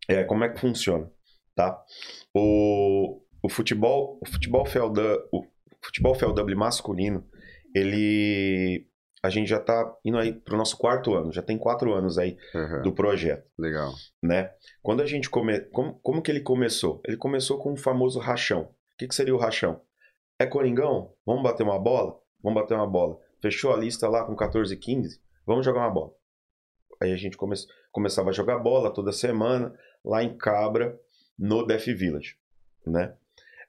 [0.09, 1.11] é, como é que funciona,
[1.55, 1.79] tá?
[2.35, 5.45] O, o futebol, o futebol FLW, o
[5.83, 7.25] futebol FLW masculino,
[7.75, 8.87] ele
[9.25, 12.37] a gente já tá indo aí pro nosso quarto ano, já tem quatro anos aí
[12.55, 12.83] Aham.
[12.83, 13.91] do projeto, Legal.
[14.23, 14.53] né?
[14.83, 17.01] Quando a gente come, como, como que ele começou?
[17.07, 18.65] Ele começou com o famoso rachão.
[18.65, 19.81] O que, que seria o rachão?
[20.39, 21.15] É Coringão?
[21.25, 22.21] Vamos bater uma bola?
[22.43, 23.19] Vamos bater uma bola.
[23.41, 25.19] Fechou a lista lá com 14 e 15?
[25.47, 26.13] Vamos jogar uma bola.
[27.01, 27.57] Aí a gente come,
[27.91, 31.01] começava a jogar bola toda semana lá em Cabra,
[31.39, 32.37] no Def Village,
[32.87, 33.15] né?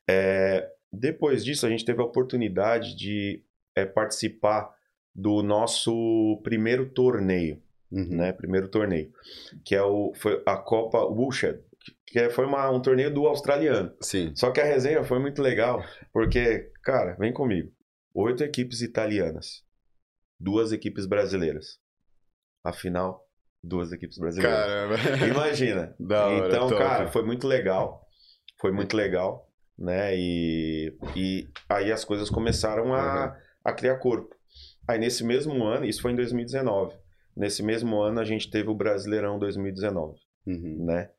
[0.05, 3.41] É, depois disso, a gente teve a oportunidade de
[3.73, 4.75] é, participar
[5.15, 8.17] do nosso primeiro torneio, Uhum.
[8.17, 8.34] né?
[8.34, 9.12] Primeiro torneio,
[9.63, 11.60] que é o, foi a Copa Woolshed,
[12.08, 13.93] que foi uma, um torneio do australiano.
[14.01, 14.34] Sim.
[14.36, 17.71] Só que a resenha foi muito legal, porque, cara, vem comigo.
[18.13, 19.63] Oito equipes italianas,
[20.39, 21.78] duas equipes brasileiras.
[22.63, 23.23] Afinal,
[23.63, 24.58] duas equipes brasileiras.
[24.65, 24.95] Caramba.
[25.28, 25.95] Imagina.
[26.01, 26.82] Hora, então, top.
[26.82, 28.01] cara, foi muito legal.
[28.60, 29.47] Foi muito legal,
[29.78, 30.17] né?
[30.17, 33.32] E, e aí as coisas começaram a, Uhum.
[33.65, 34.36] a criar corpo.
[34.88, 36.95] Aí nesse mesmo ano, isso foi em 2019.
[37.36, 40.86] Nesse mesmo ano a gente teve o Brasileirão 2019 Uhum.
[40.86, 41.10] né?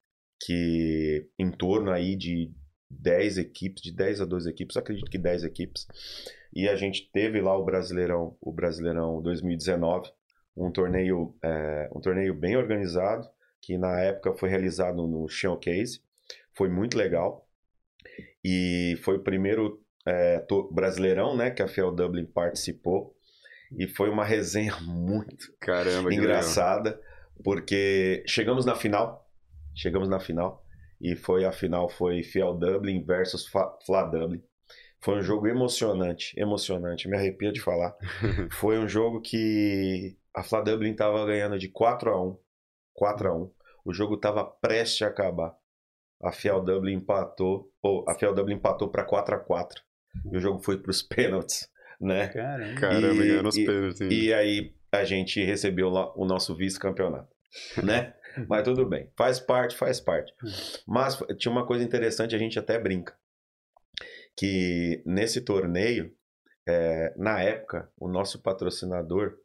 [0.40, 2.52] Que em torno aí de
[2.88, 5.86] 10 equipes, de 10 a 12 equipes, acredito que 10 equipes.
[6.54, 10.10] E a gente teve lá o Brasileirão, o Brasileirão 2019,
[10.56, 13.28] um torneio, é, um torneio bem organizado,
[13.60, 16.00] que na época foi realizado no Showcase.
[16.54, 17.46] Foi muito legal.
[18.44, 23.15] E foi o primeiro é, Brasileirão, né, que a Fiel Dublin participou.
[23.76, 26.24] E foi uma resenha muito Caramba, legal.
[26.24, 27.00] engraçada,
[27.42, 29.28] porque chegamos na final,
[29.74, 30.64] chegamos na final,
[31.00, 34.42] e foi a final foi Fiel Dublin versus Fla Dublin.
[35.00, 37.94] Foi um jogo emocionante, emocionante, me arrepia de falar.
[38.50, 42.38] Foi um jogo que a Fla Dublin estava ganhando de 4 a 1,
[42.94, 43.52] 4 a 1.
[43.84, 45.54] O jogo estava prestes a acabar.
[46.20, 49.80] A Fiel Dublin empatou, ou a Fiel Dublin empatou para 4 a 4.
[50.32, 51.68] E o jogo foi para os pênaltis,
[52.00, 52.28] né?
[52.28, 52.80] Caramba.
[52.80, 54.00] Caramba, E- os e- pênaltis.
[54.00, 57.34] E aí a gente recebeu lá o nosso vice-campeonato,
[57.82, 58.14] né?
[58.48, 60.32] Mas tudo bem, faz parte, faz parte.
[60.86, 63.16] Mas tinha uma coisa interessante, a gente até brinca,
[64.36, 66.14] que nesse torneio,
[66.66, 69.38] é, na época, o nosso patrocinador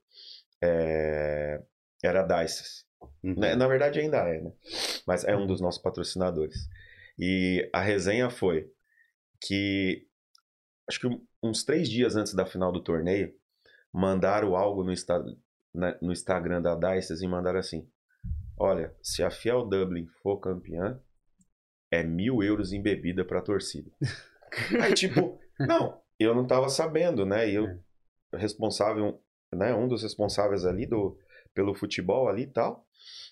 [0.62, 1.62] é,
[2.04, 2.86] era a Dices.
[3.24, 3.36] Uhum.
[3.40, 3.56] Né?
[3.56, 4.52] Na verdade ainda é, né?
[5.08, 6.68] Mas é um dos nossos patrocinadores.
[7.18, 8.70] E a resenha foi
[9.42, 10.06] que
[10.88, 11.08] acho que
[11.41, 13.34] uns três dias antes da final do torneio,
[13.91, 15.23] mandaram algo no, Insta-
[15.73, 17.88] na- no Instagram da Dices e mandaram assim:
[18.58, 20.99] Olha, se a Fiel Dublin for campeã,
[21.89, 23.91] é mil euros em bebida pra torcida.
[24.82, 27.49] Aí, tipo, não, eu não tava sabendo, né?
[27.49, 27.67] E eu,
[28.34, 29.21] responsável,
[29.54, 29.73] né?
[29.73, 31.17] Um dos responsáveis ali do,
[31.54, 32.86] pelo futebol ali e tal,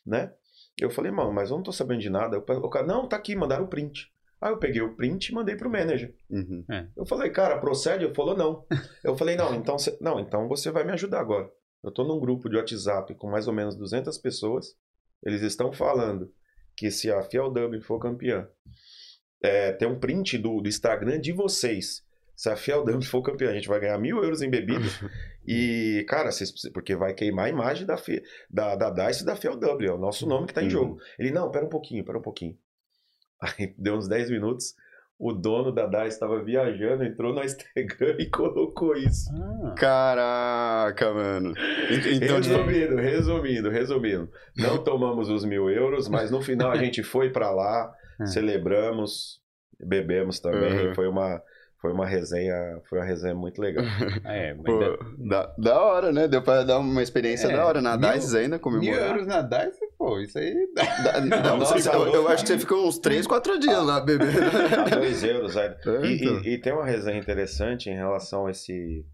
[0.06, 0.34] né?
[0.80, 2.38] Eu falei, mano, mas eu não tô sabendo de nada.
[2.38, 4.12] O cara, não, tá aqui, mandaram o print.
[4.42, 6.14] Aí eu peguei o print e mandei pro manager.
[6.30, 6.64] Uhum.
[6.96, 8.06] Eu falei, cara, procede?
[8.06, 8.66] Ele falou, não.
[9.04, 11.50] Eu falei, não, então, cê- não, então você vai me ajudar agora.
[11.84, 14.76] Eu tô num grupo de WhatsApp com mais ou menos 200 pessoas.
[15.24, 16.32] Eles estão falando
[16.76, 18.48] que se a Fiel Dublin for campeã,
[19.44, 22.04] é, tem um print do, do Instagram de vocês.
[22.36, 24.86] Se a Fiel Dublin for campeã, a gente vai ganhar mil euros em bebida.
[25.46, 27.96] e, cara, vocês porque vai queimar a imagem da,
[28.50, 29.88] da, da DICE e da Fiel Dublin.
[29.88, 30.70] É o nosso nome que tá em Uhum.
[30.70, 30.98] jogo.
[31.18, 32.58] Ele, não, pera um pouquinho, pera um pouquinho.
[33.42, 34.76] Aí deu uns 10 minutos.
[35.22, 39.30] o dono da DICE estava viajando, entrou no Instagram e colocou isso.
[39.36, 41.54] Ah, Caraca, mano.
[42.14, 44.30] Então, tipo, resumindo, resumindo, resumindo.
[44.58, 48.26] Não tomamos os mil euros, mas no final a gente foi pra lá, Hum.
[48.26, 49.42] celebramos,
[49.80, 50.88] bebemos também.
[50.88, 50.96] Uhum.
[50.96, 51.42] Foi uma
[51.82, 53.86] foi uma resenha, foi uma resenha muito legal.
[54.26, 56.28] é, mas pô, ainda- da, da hora, né?
[56.28, 57.82] Deu pra dar uma experiência É, da hora.
[57.82, 59.08] Na mil- DICE ainda Mil comemorar.
[59.12, 60.56] euros na DICE, pô, isso aí.
[61.04, 64.00] Da- não, Nossa, você- eu, eu acho que você ficou uns 3, 4 dias lá
[64.00, 64.32] bebendo.
[64.96, 65.68] A dois euros, aí.
[65.86, 66.42] É, E, então.
[66.42, 69.06] e- e tem uma resenha interessante em relação a esse.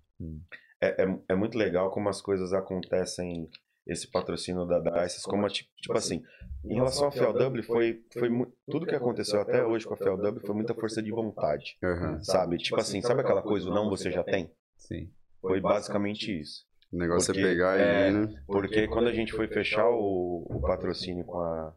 [0.82, 3.50] É, é, é muito legal como as coisas acontecem,
[3.88, 6.22] esse patrocínio da DICE, como tipo, tipo assim,
[6.64, 10.40] em relação à FLW, foi, foi mu- tudo que aconteceu até hoje com a FLW
[10.46, 12.22] foi muita força de vontade, Aham.
[12.24, 12.58] sabe?
[12.58, 14.52] Tipo assim, sabe aquela coisa, o não você já tem?
[14.78, 15.10] Sim.
[15.42, 16.65] Foi basicamente isso.
[16.92, 18.44] O negócio Porque, é pegar é, aí, né?
[18.48, 21.74] Porque quando a gente foi fechar o, o patrocínio com a,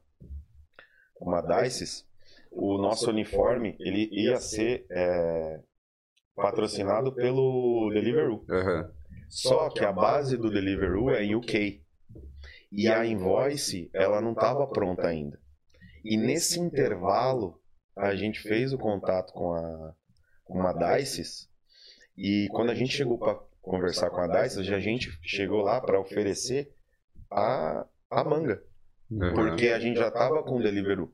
[1.14, 2.06] com a Dices,
[2.50, 5.60] o nosso uniforme ele ia ser é,
[6.34, 8.44] patrocinado pelo Deliveroo.
[8.48, 8.92] Aham.
[9.28, 11.82] Só que a base do Deliveroo é em UK.
[12.70, 15.38] E a invoice, ela não estava pronta ainda.
[16.04, 17.60] E nesse intervalo,
[17.96, 19.94] a gente fez o contato com a,
[20.44, 21.48] com a Dices.
[22.16, 26.00] E quando a gente chegou para conversar com a Dices, a gente chegou lá para
[26.00, 26.72] oferecer
[27.30, 28.62] a, a manga.
[29.10, 29.34] Uhum.
[29.34, 31.12] Porque a gente já estava com o Deliveroo.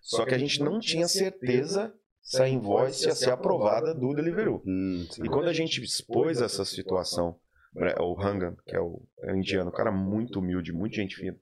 [0.00, 1.92] Só que a gente não tinha certeza
[2.22, 4.62] se a invoice ia ser aprovada do Deliveroo.
[4.66, 5.06] Hum.
[5.22, 7.38] E quando a gente expôs essa situação,
[7.74, 11.16] né, o Hangan, que é o, é o indiano, um cara muito humilde, muito gente
[11.16, 11.36] fina,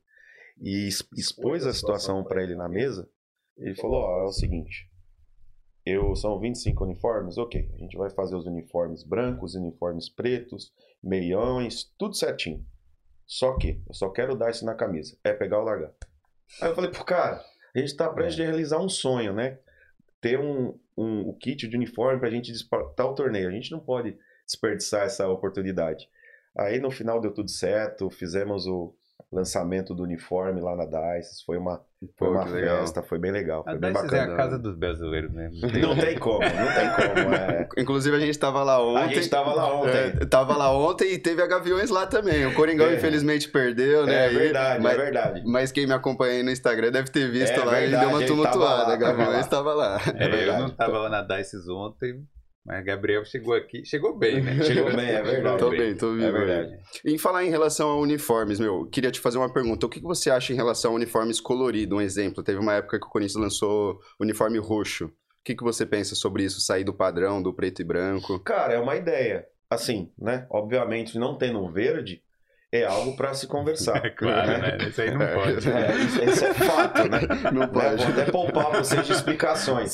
[0.60, 3.08] e expôs a situação para ele na mesa,
[3.56, 4.90] ele falou: Ó, é o seguinte,
[5.84, 11.92] eu são 25 uniformes, ok, a gente vai fazer os uniformes brancos, uniformes pretos, meiões,
[11.98, 12.64] tudo certinho.
[13.26, 15.92] Só que eu só quero dar isso na camisa, é pegar ou largar.
[16.60, 17.44] Aí eu falei pro cara,
[17.74, 19.58] a gente tá prestes a realizar um sonho, né?
[20.20, 23.48] Ter um, um, o kit de uniforme pra gente disputar o torneio.
[23.48, 24.16] A gente não pode
[24.46, 26.08] desperdiçar essa oportunidade.
[26.56, 28.94] Aí no final deu tudo certo, fizemos o
[29.32, 31.80] lançamento do uniforme lá na DICE, foi uma,
[32.16, 32.78] foi Pô, uma legal.
[32.78, 34.32] festa, foi bem legal, A foi bem DICE é bacana.
[34.32, 35.56] a casa dos brasileiros mesmo.
[35.80, 37.34] Não tem como, não tem como.
[37.34, 37.68] é.
[37.78, 39.14] Inclusive, a gente tava lá A ontem.
[39.16, 39.90] gente tava lá ontem.
[40.20, 42.46] É, tava lá ontem e teve a Gaviões lá também.
[42.46, 42.94] O Coringão, É.
[42.94, 44.26] infelizmente, perdeu, né?
[44.26, 45.42] É verdade, mas, é verdade.
[45.44, 48.08] mas quem me acompanha aí no Instagram deve ter visto É lá e verdade, deu
[48.10, 48.82] uma tava tumultuada.
[48.88, 49.98] lá, a Gaviões tava lá.
[49.98, 50.18] tava lá.
[50.22, 50.62] É, eu verdade.
[50.62, 52.22] não tava lá na DICE ontem,
[52.64, 53.84] mas Gabriel chegou aqui.
[53.84, 54.60] Chegou bem, né?
[54.64, 55.58] Chegou bem, é verdade.
[55.58, 56.24] Tô bem, tô vivo.
[56.24, 56.78] É verdade.
[57.04, 59.84] Em falar em relação a uniformes, meu, queria te fazer uma pergunta.
[59.84, 61.98] O que que você acha em relação a uniformes coloridos?
[61.98, 65.06] Um exemplo, teve uma época que o Corinthians lançou uniforme roxo.
[65.06, 65.10] O
[65.44, 66.58] que, que você pensa sobre isso?
[66.60, 68.40] Sair do padrão, do preto e branco?
[68.40, 69.46] Cara, é uma ideia.
[69.68, 70.46] Assim, né?
[70.48, 72.22] Obviamente, não tendo um verde,
[72.76, 74.02] é algo pra se conversar.
[74.04, 74.76] É claro, né?
[74.78, 74.88] né?
[74.88, 75.34] Isso aí não É.
[75.34, 75.68] pode.
[75.70, 77.20] É, isso, é fato, né?
[77.52, 77.66] Não Né?
[77.68, 78.04] pode.
[78.04, 79.92] Vou até poupar vocês de explicações.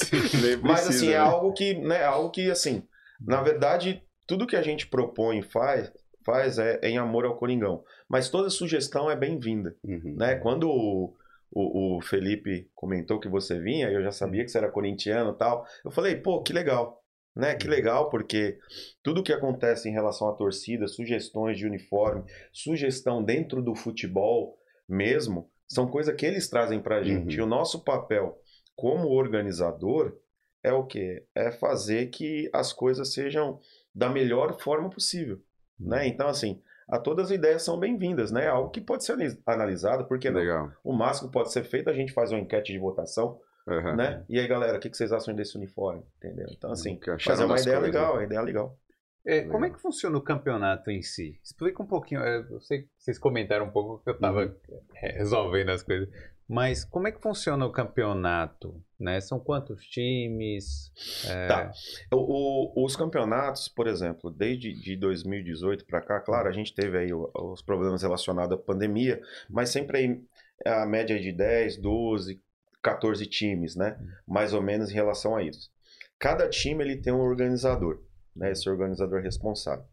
[0.62, 1.16] Mas precisa, assim, é né?
[1.18, 2.82] algo que, né, algo que assim,
[3.20, 5.92] na verdade, tudo que a gente propõe e faz,
[6.24, 7.82] faz é em amor ao Coringão.
[8.08, 10.14] Mas toda sugestão é bem-vinda, Uhum.
[10.16, 10.36] né?
[10.36, 11.14] Quando o,
[11.52, 15.36] o, o Felipe comentou que você vinha, eu já sabia que você era corintiano e
[15.38, 15.64] tal.
[15.84, 16.99] Eu falei, pô, que legal.
[17.34, 17.54] Né?
[17.54, 18.58] Que legal, porque
[19.02, 25.48] tudo que acontece em relação à torcida, sugestões de uniforme, sugestão dentro do futebol mesmo,
[25.68, 27.36] são coisas que eles trazem pra gente.
[27.36, 27.40] Uhum.
[27.40, 28.36] E o nosso papel
[28.74, 30.16] como organizador
[30.62, 31.24] é o quê?
[31.34, 33.60] É fazer que as coisas sejam
[33.94, 35.40] da melhor forma possível,
[35.78, 36.06] né?
[36.06, 38.44] Então, assim, a todas as ideias são bem-vindas, né?
[38.44, 39.16] É Algo que pode ser
[39.46, 40.40] analisado, porque não?
[40.40, 40.72] Legal.
[40.82, 43.96] o máximo pode ser feito, a gente faz uma enquete de votação, Uhum.
[43.96, 44.24] né?
[44.28, 46.02] E aí, galera, o que que vocês acham desse uniforme?
[46.18, 46.46] Entendeu?
[46.50, 47.82] Então, assim, fazer uma ideia coisas.
[47.82, 48.78] legal, uma ideia legal.
[49.24, 51.38] É, como é que funciona o campeonato em si?
[51.44, 52.22] Explica um pouquinho.
[52.22, 54.54] é, Eu sei que vocês comentaram um pouco que eu tava Uhum.
[54.96, 56.08] é, resolvendo as coisas.
[56.48, 58.82] Mas como é que funciona o campeonato?
[58.98, 59.20] Né?
[59.20, 60.90] São quantos times?
[61.28, 61.70] É, Tá.
[62.12, 66.98] O- o- os campeonatos, por exemplo, desde de 2018 para cá, claro, a gente teve
[66.98, 70.20] aí os problemas relacionados à pandemia, mas sempre aí
[70.66, 72.40] a média é de 10, 12,
[72.82, 73.98] 14 times, né?
[74.26, 75.70] Mais ou menos em relação a isso.
[76.18, 78.02] Cada time ele tem um organizador,
[78.34, 78.52] né?
[78.52, 79.84] Esse organizador responsável.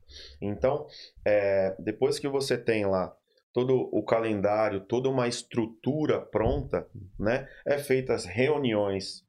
[0.41, 0.87] Então,
[1.25, 3.15] é, depois que você tem lá
[3.53, 6.87] todo o calendário, toda uma estrutura pronta,
[7.19, 7.47] né?
[7.65, 9.25] É feitas reuniões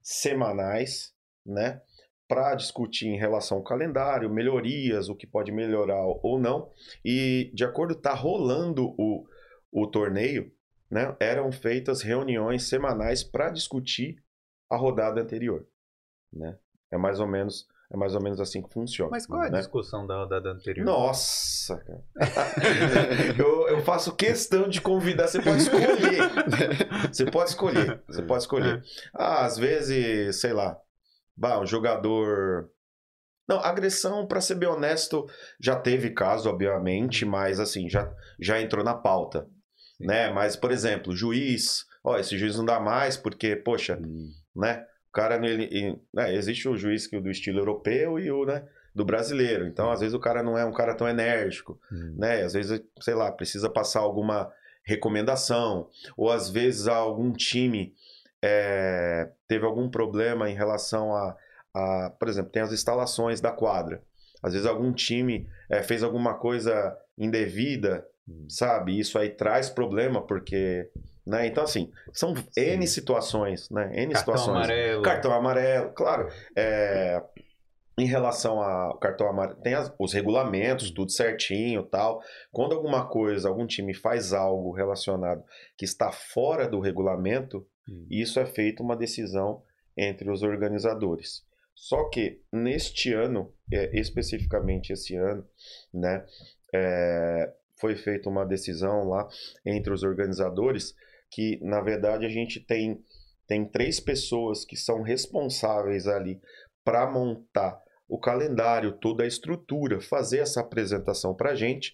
[0.00, 1.12] semanais,
[1.44, 1.80] né?
[2.28, 6.70] Para discutir em relação ao calendário, melhorias, o que pode melhorar ou não.
[7.04, 9.26] E de acordo tá rolando o,
[9.70, 10.52] o torneio,
[10.92, 11.16] né?
[11.18, 14.22] Eram feitas reuniões semanais para discutir
[14.70, 15.66] a rodada anterior,
[16.30, 16.58] né?
[16.90, 19.10] É mais ou menos é mais ou menos assim que funciona.
[19.10, 19.58] Mas qual é a né?
[19.58, 20.84] discussão da rodada anterior?
[20.84, 22.02] Nossa, cara.
[23.38, 25.28] eu, eu faço questão de convidar.
[25.28, 25.88] Você pode escolher.
[27.12, 28.02] Você pode escolher.
[28.06, 28.82] Você pode escolher.
[29.14, 30.78] Ah, às vezes, sei lá.
[31.36, 32.70] Bah, um jogador.
[33.46, 35.26] Não, agressão, pra ser bem honesto,
[35.60, 39.46] já teve caso, obviamente, mas assim, já, já entrou na pauta.
[40.00, 40.30] Né?
[40.30, 43.98] Mas, por exemplo, juiz, ó, esse juiz não dá mais porque, poxa,
[44.54, 44.84] né?
[45.08, 48.64] O cara, ele, ele- né, existe o juiz que, do estilo europeu e o, né,
[48.94, 49.66] do brasileiro.
[49.66, 52.14] Então, às vezes, o cara não é um cara tão enérgico, Hum.
[52.18, 52.42] né?
[52.42, 54.50] Às vezes, sei lá, precisa passar alguma
[54.84, 57.94] recomendação, ou às vezes algum time
[58.42, 61.36] é, teve algum problema em relação a,
[61.74, 64.02] a, por exemplo, tem as instalações da quadra.
[64.42, 68.04] Às vezes algum time é, fez alguma coisa indevida,
[68.48, 68.98] sabe?
[68.98, 70.88] Isso aí traz problema porque,
[71.26, 71.46] né?
[71.46, 73.90] Então assim, são N situações, né?
[73.94, 74.56] N Cartão situações.
[74.56, 75.02] amarelo.
[75.02, 76.28] Cartão amarelo, claro.
[76.56, 77.22] É,
[77.98, 82.22] em relação ao cartão amarelo, tem as- os regulamentos, tudo certinho tal.
[82.50, 85.44] Quando alguma coisa, algum time faz algo relacionado
[85.76, 88.06] que está fora do regulamento, Hum.
[88.10, 89.62] isso é feito uma decisão
[89.96, 91.44] entre os organizadores.
[91.74, 95.44] Só que neste ano, é, especificamente esse ano,
[95.92, 96.24] né,
[96.72, 97.52] é,
[97.82, 99.28] foi feita uma decisão lá
[99.66, 100.94] entre os organizadores
[101.28, 103.02] que, na verdade, a gente tem,
[103.48, 106.40] tem três pessoas que são responsáveis ali
[106.84, 111.92] para montar o calendário, toda a estrutura, fazer essa apresentação para a gente.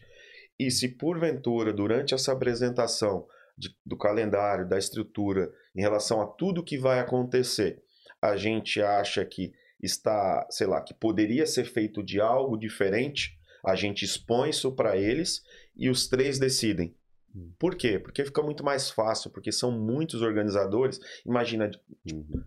[0.59, 6.65] E se porventura, durante essa apresentação de- do calendário, da estrutura, em relação a tudo
[6.65, 7.81] que vai acontecer,
[8.21, 13.77] a gente acha que está, sei lá, que poderia ser feito de algo diferente, a
[13.77, 15.43] gente expõe isso para eles
[15.79, 16.95] e os três decidem.
[17.59, 17.99] Por quê?
[17.99, 20.99] Porque fica muito mais fácil, porque são muitos organizadores.
[21.25, 21.85] Imagina, tipo,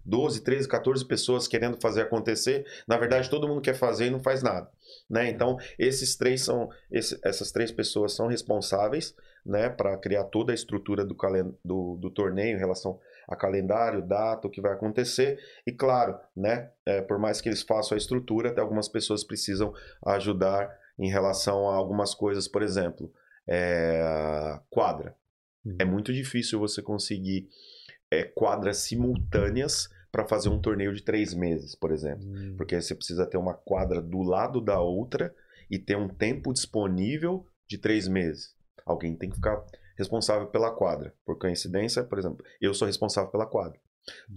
[0.04, 2.66] 12, 13, 14 pessoas querendo fazer acontecer.
[2.88, 4.70] Na verdade, todo mundo quer fazer e não faz nada.
[5.10, 5.30] Né?
[5.30, 9.16] Então, esses três são, esse- essas três pessoas são responsáveis
[9.46, 14.02] né, para criar toda a estrutura do, calen- do, do torneio em relação a calendário,
[14.06, 15.40] data, o que vai acontecer.
[15.66, 19.74] E claro, né, é, por mais que eles façam a estrutura, até algumas pessoas precisam
[20.06, 23.12] ajudar em relação a algumas coisas, por exemplo,
[23.48, 25.16] é, quadra.
[25.80, 27.48] É muito difícil você conseguir
[28.10, 32.26] é, quadras simultâneas para fazer um torneio de três meses, por exemplo.
[32.26, 32.56] Hum.
[32.58, 35.34] Porque você precisa ter uma quadra do lado da outra
[35.70, 38.56] e ter um tempo disponível de três meses.
[38.86, 39.64] Alguém tem que ficar
[39.98, 41.14] responsável pela quadra.
[41.26, 43.80] Por coincidência, por exemplo, eu sou responsável pela quadra.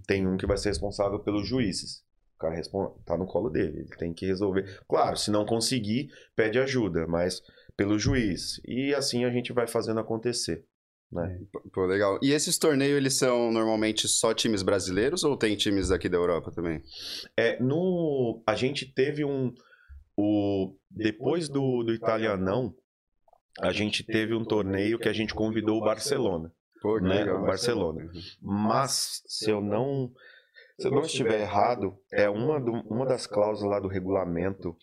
[0.07, 2.05] Tem um que vai ser responsável pelos juízes.
[2.37, 4.81] O cara respon- tá no colo dele, ele tem que resolver.
[4.87, 7.43] Claro, se não conseguir, pede ajuda, mas
[7.77, 8.61] pelo juiz.
[8.67, 10.65] E assim a gente vai fazendo acontecer.
[11.13, 11.39] Né?
[11.73, 12.19] Pô, legal.
[12.23, 16.51] E esses torneios, eles são normalmente só times brasileiros ou tem times daqui da Europa
[16.51, 16.83] também?
[17.37, 19.53] É, no, a gente teve um.
[20.17, 22.75] O, depois do, do italianão,
[23.61, 26.53] a gente teve um torneio que a gente convidou o Barcelona.
[26.81, 27.43] Pô, Né, legal.
[27.43, 28.11] o Barcelona.
[28.41, 30.13] Mas, se eu não.
[30.81, 34.77] Se eu não estiver errado, é uma, do- uma das cláusulas lá do regulamento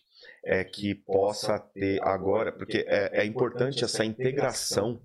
[0.43, 4.99] é que possa ter agora, porque é, é importante essa integração,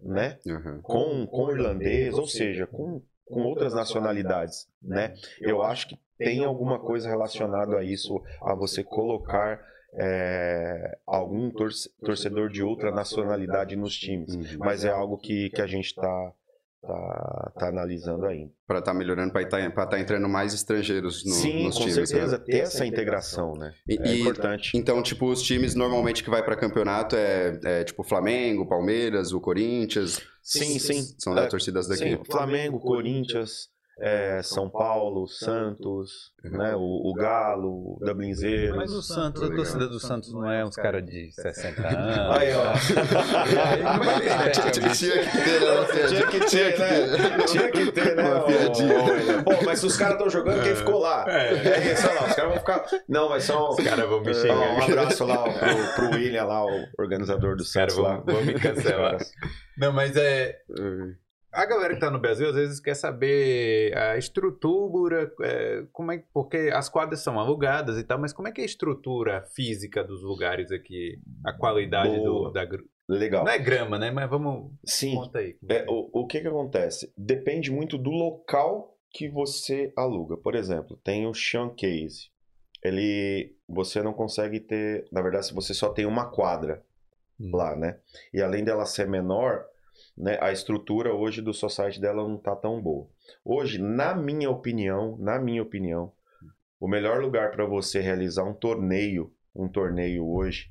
[0.00, 0.38] né?
[0.46, 0.80] Uhum.
[0.82, 5.14] com, com o irlandês, ou seja, com, com outras nacionalidades, né?
[5.40, 9.60] Eu acho que tem alguma coisa relacionada a isso, a você colocar
[9.94, 14.34] é, algum torce- torcedor de outra nacionalidade nos times.
[14.34, 14.58] Uhum.
[14.58, 16.32] Mas é algo que, que a gente está
[16.82, 18.50] tá, tá analisando ainda.
[18.66, 21.94] Pra estar melhorando, pra estar entrando mais estrangeiros no, Sim, nos com times.
[22.08, 22.44] certeza, né?
[22.44, 23.72] ter essa integração, né?
[23.88, 24.76] E- É e- importante.
[24.76, 29.40] Então, tipo, os times normalmente que vai pra campeonato é, é tipo Flamengo, Palmeiras, o
[29.40, 30.20] Corinthians.
[30.42, 31.02] Sim, sim.
[31.18, 32.02] São das É, torcidas daqui.
[32.16, 33.68] Sim, Flamengo, Corinthians,
[34.00, 38.76] é, São Paulo, Santos, né, o, o Galo, o Dublinzeiro.
[38.76, 42.18] Mas o Santos, a torcida do Santos não é uns caras de 60 anos.
[42.36, 42.72] Aí, ó.
[44.50, 46.06] Tinha que ter, né?
[46.08, 47.44] Tinha que ter, né?
[47.46, 48.22] Tinha que ter, né?
[48.22, 49.42] Uma piadinha.
[49.44, 51.24] Pô, mas se os caras estão jogando, quem ficou lá?
[51.28, 51.52] É.
[51.52, 52.84] É olha lá, os caras vão ficar.
[53.08, 53.68] Não, ser um.
[53.68, 54.56] Os caras vão me Ó, xingar.
[54.56, 58.16] Um abraço lá ó, pro, pro William, lá, o organizador do Os caras Santos lá.
[58.20, 59.18] vão, vão me cancelar.
[59.76, 60.56] Não, mas é.
[61.52, 66.24] A galera que tá no Brasil às vezes quer saber a estrutura, é, como é,
[66.32, 70.02] porque as quadras são alugadas e tal, mas como é que é a estrutura física
[70.02, 71.20] dos lugares aqui?
[71.44, 72.66] A qualidade do, da.
[73.08, 73.44] Legal.
[73.44, 74.10] Não é grama, né?
[74.10, 74.72] Mas vamos.
[74.84, 75.14] Sim.
[75.14, 75.56] Conta aí.
[75.68, 77.12] É, o, o que que acontece?
[77.16, 80.36] Depende muito do local que você aluga.
[80.38, 82.30] Por exemplo, tem o Showcase.
[82.82, 86.82] Ele, você não consegue ter, na verdade, se você só tem uma quadra
[87.38, 87.98] lá, né?
[88.32, 89.66] E além dela ser menor,
[90.16, 93.08] né, a estrutura hoje do society dela não tá tão boa.
[93.44, 96.12] Hoje, na minha opinião, na minha opinião,
[96.78, 100.70] o melhor lugar para você realizar um torneio, um torneio hoje,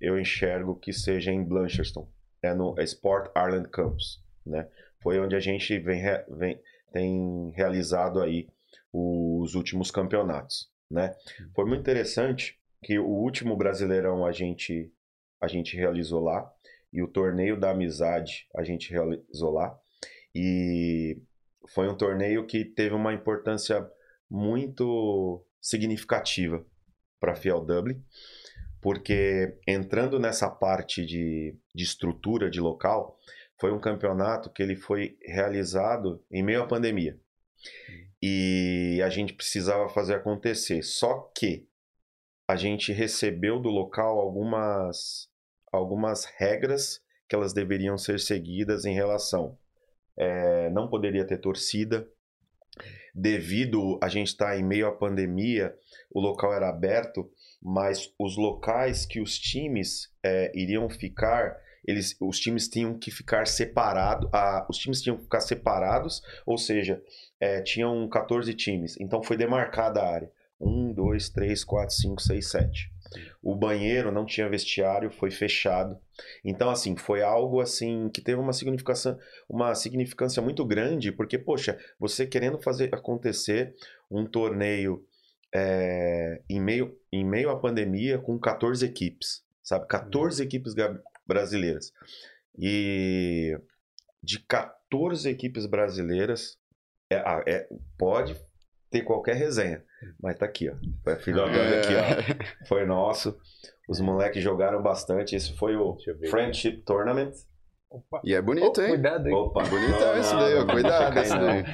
[0.00, 2.08] eu enxergo que seja em Blanchardstown,
[2.42, 4.68] é no Sport Ireland Campus, né?
[5.00, 6.60] Foi onde a gente vem, vem-
[6.92, 8.48] tem realizado aí
[8.92, 11.14] os últimos campeonatos, né?
[11.54, 14.92] Foi muito interessante que o último Brasileirão a gente
[15.40, 16.52] a gente realizou lá
[16.92, 19.78] e o torneio da amizade a gente realizou lá
[20.34, 21.20] e
[21.68, 23.88] foi um torneio que teve uma importância
[24.28, 26.64] muito significativa
[27.20, 28.02] para a Fiel Dublin,
[28.80, 33.18] porque entrando nessa parte de, de estrutura de local,
[33.60, 37.16] foi um campeonato que ele foi realizado em meio à pandemia.
[38.20, 40.82] E a gente precisava fazer acontecer.
[40.82, 41.68] Só que
[42.48, 45.28] a gente recebeu do local algumas,
[45.72, 49.58] algumas regras que elas deveriam ser seguidas em relação.
[50.16, 52.06] É, não poderia ter torcida.
[53.14, 55.74] Devido a gente estar tá em meio à pandemia,
[56.10, 62.38] o local era aberto, mas os locais que os times é, iriam ficar eles, os
[62.38, 64.30] times tinham que ficar separados,
[64.68, 67.02] os times tinham que ficar separados, ou seja,
[67.40, 70.30] é, tinham 14 times, então foi demarcada a área.
[70.60, 72.92] 1, 2, 3, 4, 5, 6, 7.
[73.42, 75.98] O banheiro não tinha vestiário, foi fechado.
[76.44, 81.78] Então, assim, foi algo assim que teve uma significação, uma significância muito grande, porque, poxa,
[81.98, 83.74] você querendo fazer acontecer
[84.10, 85.04] um torneio
[85.54, 89.86] é, em, meio, em meio à pandemia com 14 equipes, sabe?
[89.86, 90.74] 14 equipes
[91.26, 91.92] brasileiras.
[92.58, 93.58] E
[94.22, 96.58] de 14 equipes brasileiras,
[97.10, 98.36] é, ah, é, pode
[98.92, 99.82] ter qualquer resenha.
[100.22, 100.74] Mas tá aqui, ó.
[101.02, 101.80] Foi filhotando é.
[101.80, 102.66] aqui, ó.
[102.68, 103.36] Foi nosso.
[103.88, 105.34] Os moleques jogaram bastante.
[105.34, 105.96] Esse foi o
[106.30, 107.32] Friendship Tournament.
[107.90, 108.20] Opa.
[108.24, 108.88] E é bonito, oh, hein?
[108.90, 109.34] Cuidado, hein?
[109.34, 110.66] Opa, bonito é esse daí, ó.
[110.66, 111.64] Cuidado esse daí.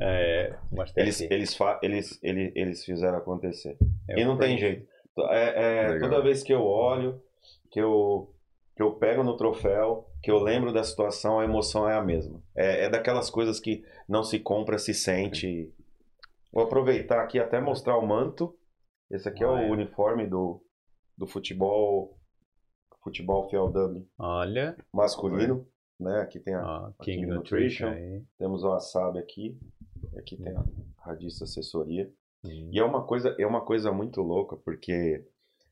[0.00, 0.56] É,
[0.96, 3.76] eles, eles, eles, eles, eles fizeram acontecer.
[4.08, 4.86] É e não tem jeito.
[5.30, 7.20] É, é toda vez que eu olho,
[7.70, 8.32] que eu
[8.74, 12.42] que eu pego no troféu, que eu lembro da situação, a emoção é a mesma.
[12.56, 15.70] É, é daquelas coisas que não se compra, se sente.
[16.52, 18.56] Vou aproveitar aqui até mostrar o manto.
[19.10, 20.62] Esse aqui é o uniforme do,
[21.16, 22.18] do futebol
[23.02, 24.06] futebol Dublin.
[24.18, 24.76] Olha.
[24.92, 25.66] Masculino.
[25.98, 26.20] Né?
[26.20, 27.90] Aqui tem a, ah, a King, King, Nutrition.
[27.90, 29.58] Nutrition Temos o Wasabi aqui.
[30.16, 30.64] Aqui tem a
[30.98, 32.10] Radista Assessoria.
[32.44, 35.24] E é uma coisa, é uma coisa muito louca, porque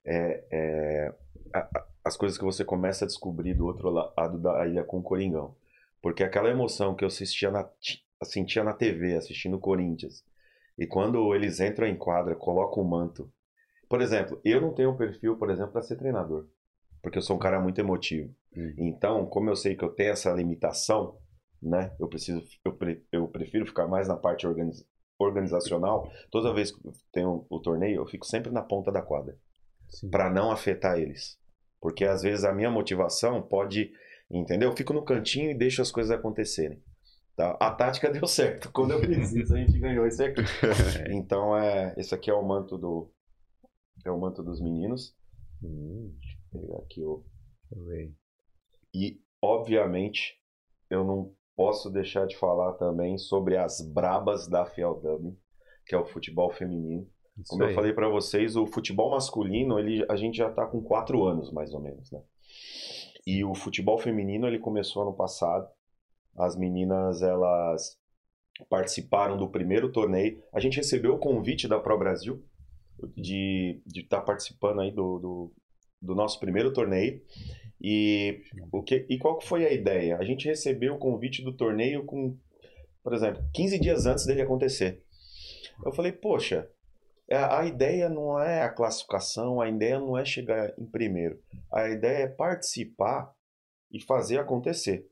[0.04, 1.14] é, é
[1.52, 5.02] a, as coisas que você começa a descobrir do outro lado da ilha com o
[5.02, 5.56] Coringão.
[6.00, 7.68] Porque aquela emoção que eu assistia na,
[8.22, 10.24] sentia na TV, assistindo o Corinthians,
[10.78, 13.30] e quando eles entram em quadra, colocam o manto.
[13.88, 16.46] Por exemplo, eu não tenho um perfil, por exemplo, para ser treinador,
[17.02, 18.34] porque eu sou um cara muito emotivo.
[18.56, 18.74] Hum.
[18.78, 21.18] Então, como eu sei que eu tenho essa limitação,
[21.62, 21.94] né?
[21.98, 24.84] Eu preciso, eu, pre, eu prefiro ficar mais na parte organiz,
[25.18, 26.10] organizacional.
[26.30, 26.80] Toda vez que
[27.12, 29.36] tem o, o torneio, eu fico sempre na ponta da quadra,
[30.10, 31.38] para não afetar eles.
[31.80, 33.92] Porque às vezes a minha motivação pode,
[34.30, 34.70] entendeu?
[34.70, 36.82] Eu fico no cantinho e deixo as coisas acontecerem.
[37.36, 37.56] Tá?
[37.60, 38.70] A tática deu certo.
[38.72, 40.42] Quando eu fiz isso, a gente ganhou esse aqui.
[41.10, 43.10] então, é, esse aqui é o manto do
[44.04, 45.14] é o manto dos meninos.
[45.62, 47.24] Hum, deixa eu pegar aqui o
[48.94, 50.38] E obviamente
[50.88, 55.36] eu não posso deixar de falar também sobre as brabas da Fiel Dublin,
[55.86, 57.06] que é o futebol feminino.
[57.38, 57.70] Isso Como aí.
[57.70, 61.52] eu falei para vocês, o futebol masculino, ele, a gente já está com quatro anos,
[61.52, 62.22] mais ou menos, né?
[63.26, 65.68] E o futebol feminino, ele começou ano passado.
[66.36, 67.98] As meninas, elas
[68.68, 70.42] participaram do primeiro torneio.
[70.52, 72.42] A gente recebeu o convite da Pro Brasil
[73.16, 75.52] de estar tá participando aí do, do,
[76.00, 77.22] do, nosso primeiro torneio.
[77.80, 80.18] E, o que, e qual foi a ideia?
[80.18, 82.36] A gente recebeu o convite do torneio com,
[83.02, 85.02] por exemplo, 15 dias antes dele acontecer.
[85.84, 86.68] Eu falei, poxa,
[87.28, 91.40] é, a ideia não é a classificação, a ideia não é chegar em primeiro.
[91.72, 93.32] A ideia é participar
[93.90, 95.08] e fazer acontecer.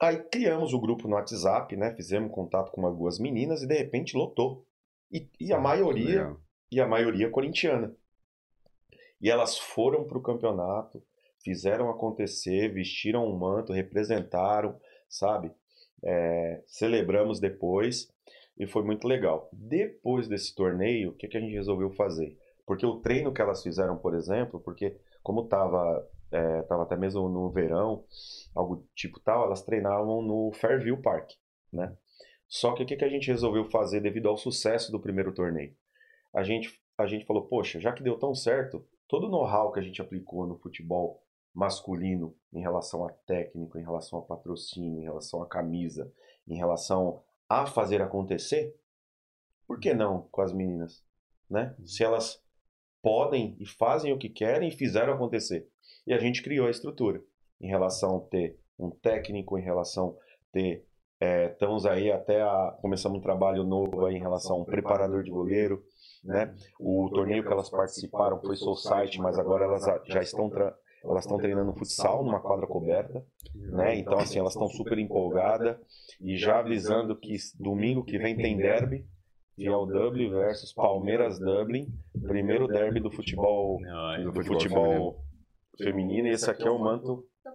[0.00, 1.94] Aí criamos o grupo no WhatsApp, né?
[1.94, 4.66] Fizemos contato com umas duas meninas e de repente lotou.
[5.10, 6.36] E, e a ah, maioria
[6.70, 7.94] e a maioria corintiana.
[9.20, 11.02] E elas foram para o campeonato,
[11.42, 14.78] fizeram acontecer, vestiram um manto, representaram,
[15.08, 15.50] sabe?
[16.04, 18.12] É, celebramos depois
[18.58, 19.48] e foi muito legal.
[19.52, 22.36] Depois desse torneio, o que, que a gente resolveu fazer?
[22.66, 27.28] Porque o treino que elas fizeram, por exemplo, porque como estava é, tava até mesmo
[27.28, 28.04] no verão,
[28.54, 31.32] algo tipo tal, elas treinavam no Fairview Park,
[31.72, 31.96] né?
[32.48, 35.74] Só que o que, que a gente resolveu fazer devido ao sucesso do primeiro torneio?
[36.32, 39.80] A gente, a gente falou, poxa, já que deu tão certo, todo o know-how que
[39.80, 41.22] a gente aplicou no futebol
[41.52, 46.12] masculino em relação a técnico, em relação a patrocínio, em relação a camisa,
[46.46, 48.76] em relação a fazer acontecer,
[49.66, 51.04] por que não com as meninas?
[51.48, 51.74] Né?
[51.84, 52.42] Se elas
[53.02, 55.68] podem e fazem o que querem e fizeram acontecer.
[56.06, 57.20] E a gente criou a estrutura
[57.60, 60.84] em relação a ter um técnico, em relação a ter
[61.18, 65.30] É, estamos aí até a, começamos um trabalho novo aí em relação ao preparador de
[65.30, 65.82] goleiro,
[66.22, 66.54] né?
[66.78, 70.50] O torneio que elas participaram foi site, mas agora elas já estão
[71.02, 73.96] elas estão treinando futsal numa quadra coberta, né?
[73.96, 75.78] Então assim elas estão super empolgadas
[76.20, 79.06] e já avisando que domingo que vem tem derby,
[79.54, 81.86] Fiel Dublin versus Palmeiras Dublin,
[82.26, 83.78] primeiro derby do futebol
[84.22, 85.24] do futebol
[85.78, 86.28] feminino.
[86.28, 87.52] E esse aqui é o manto tá?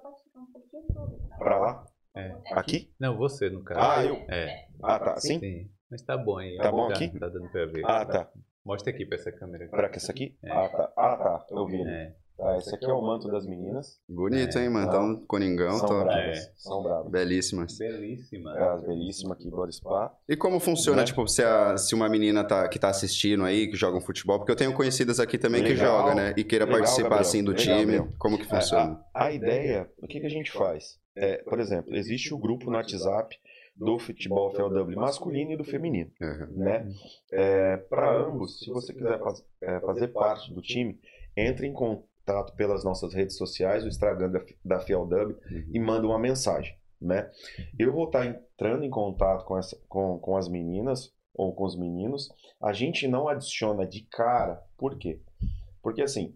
[1.38, 2.36] pra lá, É.
[2.51, 2.93] aqui.
[2.99, 3.80] não, você, no caso.
[3.82, 4.15] Ah, eu.
[4.30, 5.17] É, Ah, tá.
[5.17, 5.39] Sim.
[5.39, 5.69] sim.
[5.89, 6.55] Mas tá bom aí.
[6.57, 7.09] Tá bom aqui?
[7.19, 7.84] Tá dando pra ver.
[7.86, 8.32] Ah, tá.
[8.63, 9.67] Mostra aqui pra essa câmera.
[9.69, 10.38] Pra que essa aqui?
[10.43, 10.51] É.
[10.51, 10.93] Ah, tá.
[10.95, 11.45] Ah, tá.
[11.51, 11.82] Eu vi.
[11.86, 12.15] É.
[12.38, 14.00] Tá, esse aqui é o manto das meninas.
[14.10, 14.88] Bonito, É, hein, mano?
[14.88, 16.04] Então, Coningão, São top.
[16.06, 16.38] bravas.
[16.40, 16.52] É.
[16.56, 17.12] São bravas.
[17.12, 17.78] Belíssimas.
[17.78, 18.58] Belíssima.
[18.58, 20.12] É, as belíssimas aqui do Spa.
[20.28, 21.04] E como funciona, Né?
[21.06, 24.40] tipo, se, a- se uma menina tá, que tá assistindo aí, que joga um futebol,
[24.40, 26.00] porque eu tenho conhecidas aqui também que Legal.
[26.02, 26.34] joga, né?
[26.36, 27.22] E queira Legal, participar, Gabriel.
[27.22, 28.16] assim, do Legal, time, Gabriel.
[28.18, 29.00] como que funciona?
[29.14, 31.00] A, a ideia, o que, que a gente faz?
[31.16, 33.38] É, por exemplo, existe o grupo no WhatsApp
[33.76, 36.48] do futebol FLW masculino e do feminino, Aham.
[36.56, 36.88] né?
[37.32, 41.00] É, Para ambos, se você quiser faz- é, fazer parte do time,
[41.38, 42.10] entre em contato
[42.55, 45.38] pelas nossas redes sociais, o Instagram da, da FLW,
[45.74, 47.30] e manda uma mensagem, né?
[47.78, 51.78] Eu vou estar entrando em contato com, essa, com, com as meninas ou com os
[51.78, 52.30] meninos.
[52.61, 55.22] A gente não adiciona de cara, por quê?
[55.82, 56.36] Porque assim,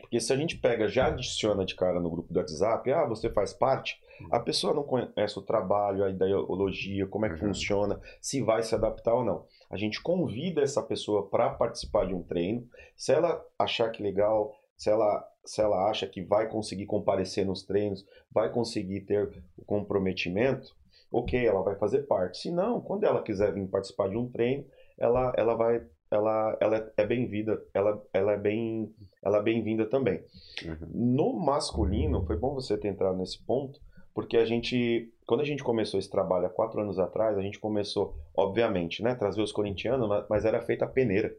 [0.00, 3.30] porque se a gente pega, já adiciona de cara no grupo do WhatsApp, ah, você
[3.30, 3.98] faz parte,
[4.30, 7.48] a pessoa não conhece o trabalho, a ideologia, como é que Uhum.
[7.48, 9.46] funciona, se vai se adaptar ou não.
[9.70, 12.66] A gente convida essa pessoa para participar de um treino.
[12.94, 17.62] Se ela achar que legal, se ela, se ela acha que vai conseguir comparecer nos
[17.62, 20.74] treinos, vai conseguir ter o comprometimento,
[21.10, 22.38] ok, ela vai fazer parte.
[22.38, 24.64] Se não, quando ela quiser vir participar de um treino,
[24.98, 25.84] ela, ela vai.
[26.08, 30.22] Ela, ela é bem-vinda, ela, ela é bem, ela é bem-vinda também.
[30.64, 30.88] Uhum.
[30.94, 33.80] No masculino, foi bom você ter entrado nesse ponto,
[34.14, 37.58] porque a gente, quando a gente começou esse trabalho há quatro anos atrás, a gente
[37.58, 41.34] começou, obviamente, né, trazer os corintianos, mas- mas era feita a peneira,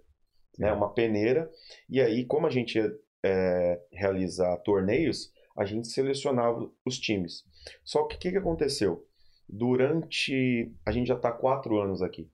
[0.59, 1.49] né, uma peneira,
[1.89, 2.93] e aí, como a gente ia
[3.27, 7.43] é, realizar torneios, a gente selecionava os times.
[7.83, 9.05] Só que o que, que aconteceu?
[9.47, 12.29] Durante, a gente já está quatro anos aqui,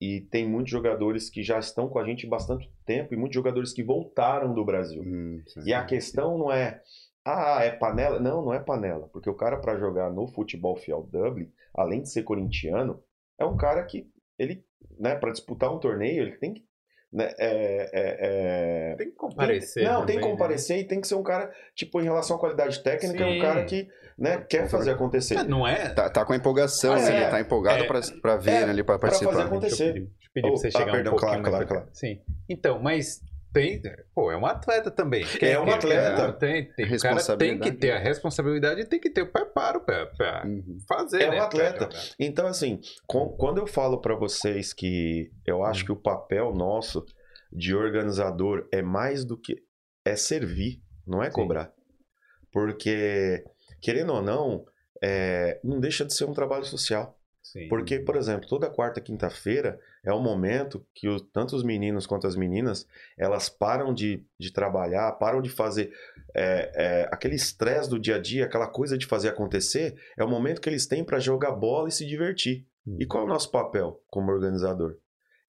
[0.00, 3.34] e tem muitos jogadores que já estão com a gente há bastante tempo, e muitos
[3.34, 5.02] jogadores que voltaram do Brasil.
[5.02, 5.42] Hum.
[5.64, 6.80] E a questão não é,
[7.24, 8.20] ah, é panela?
[8.20, 9.08] Não, não é panela.
[9.08, 13.02] Porque o cara, para jogar no futebol fiel Dublin, além de ser corintiano,
[13.38, 14.08] é um cara que,
[14.38, 14.64] ele,
[14.98, 16.66] né, para disputar um torneio, ele tem que.
[17.10, 19.82] Né, é, é, é, Tem que comparecer.
[19.82, 20.30] não, tem também, que né?
[20.30, 23.38] comparecer e tem que ser um cara, tipo, em relação à qualidade técnica, é Sim.
[23.38, 23.88] um cara que
[24.18, 25.38] né, quer fazer acontecer.
[25.38, 25.88] Ah, Não é?
[25.88, 27.22] Tá, tá com a empolgação, Ah, assim, é.
[27.22, 27.86] ele tá empolgado É.
[27.86, 29.46] pra, pra ver, É, né, ali, pra pra fazer participar.
[29.46, 29.76] acontecer.
[29.76, 31.42] Deixa eu pedir, deixa eu pedir Oh, pra você ah, chegar perdão, um pouquinho claro,
[31.42, 31.88] mais claro, claro.
[31.94, 32.20] Sim.
[32.48, 33.22] Então, mas
[33.52, 33.80] tem...
[34.14, 35.24] Pô, é um atleta também.
[35.40, 36.32] É um que- atleta.
[36.34, 39.80] Tem, tem, o cara tem que ter a responsabilidade e tem que ter o preparo
[39.80, 40.78] pra Uhum.
[40.88, 41.86] fazer, É um né, atleta.
[41.86, 42.14] pra jogar.
[42.18, 47.04] Então, assim, com- quando eu falo pra vocês que eu acho que o papel nosso
[47.52, 49.56] de organizador é mais do que
[50.04, 51.32] é servir, não é Sim.
[51.36, 51.72] cobrar.
[52.52, 53.44] Porque,
[53.80, 54.64] querendo ou não,
[55.02, 57.18] é, não deixa de ser um trabalho social.
[57.42, 57.68] Sim.
[57.68, 59.78] Porque, por exemplo, toda quarta, quinta-feira
[60.08, 62.86] é o momento que o- tanto os meninos quanto as meninas
[63.16, 65.92] elas param de, de trabalhar, param de fazer
[66.34, 69.94] é, é, aquele estresse do dia a dia, aquela coisa de fazer acontecer.
[70.16, 72.66] É o momento que eles têm para jogar bola e se divertir.
[72.86, 72.96] Hum.
[73.00, 74.96] E qual é o nosso papel como organizador?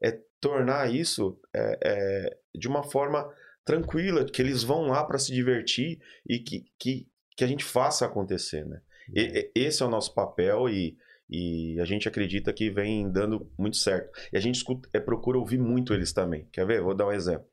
[0.01, 3.29] É tornar isso é, é, de uma forma
[3.65, 8.05] tranquila, que eles vão lá para se divertir e que, que, que a gente faça
[8.05, 8.81] acontecer, né?
[9.13, 10.97] E- e- esse é o nosso papel e,
[11.29, 14.09] e a gente acredita que vem dando muito certo.
[14.33, 16.47] E a gente escuta, é, procura ouvir muito eles também.
[16.51, 16.81] Quer ver?
[16.81, 17.47] Vou dar um exemplo.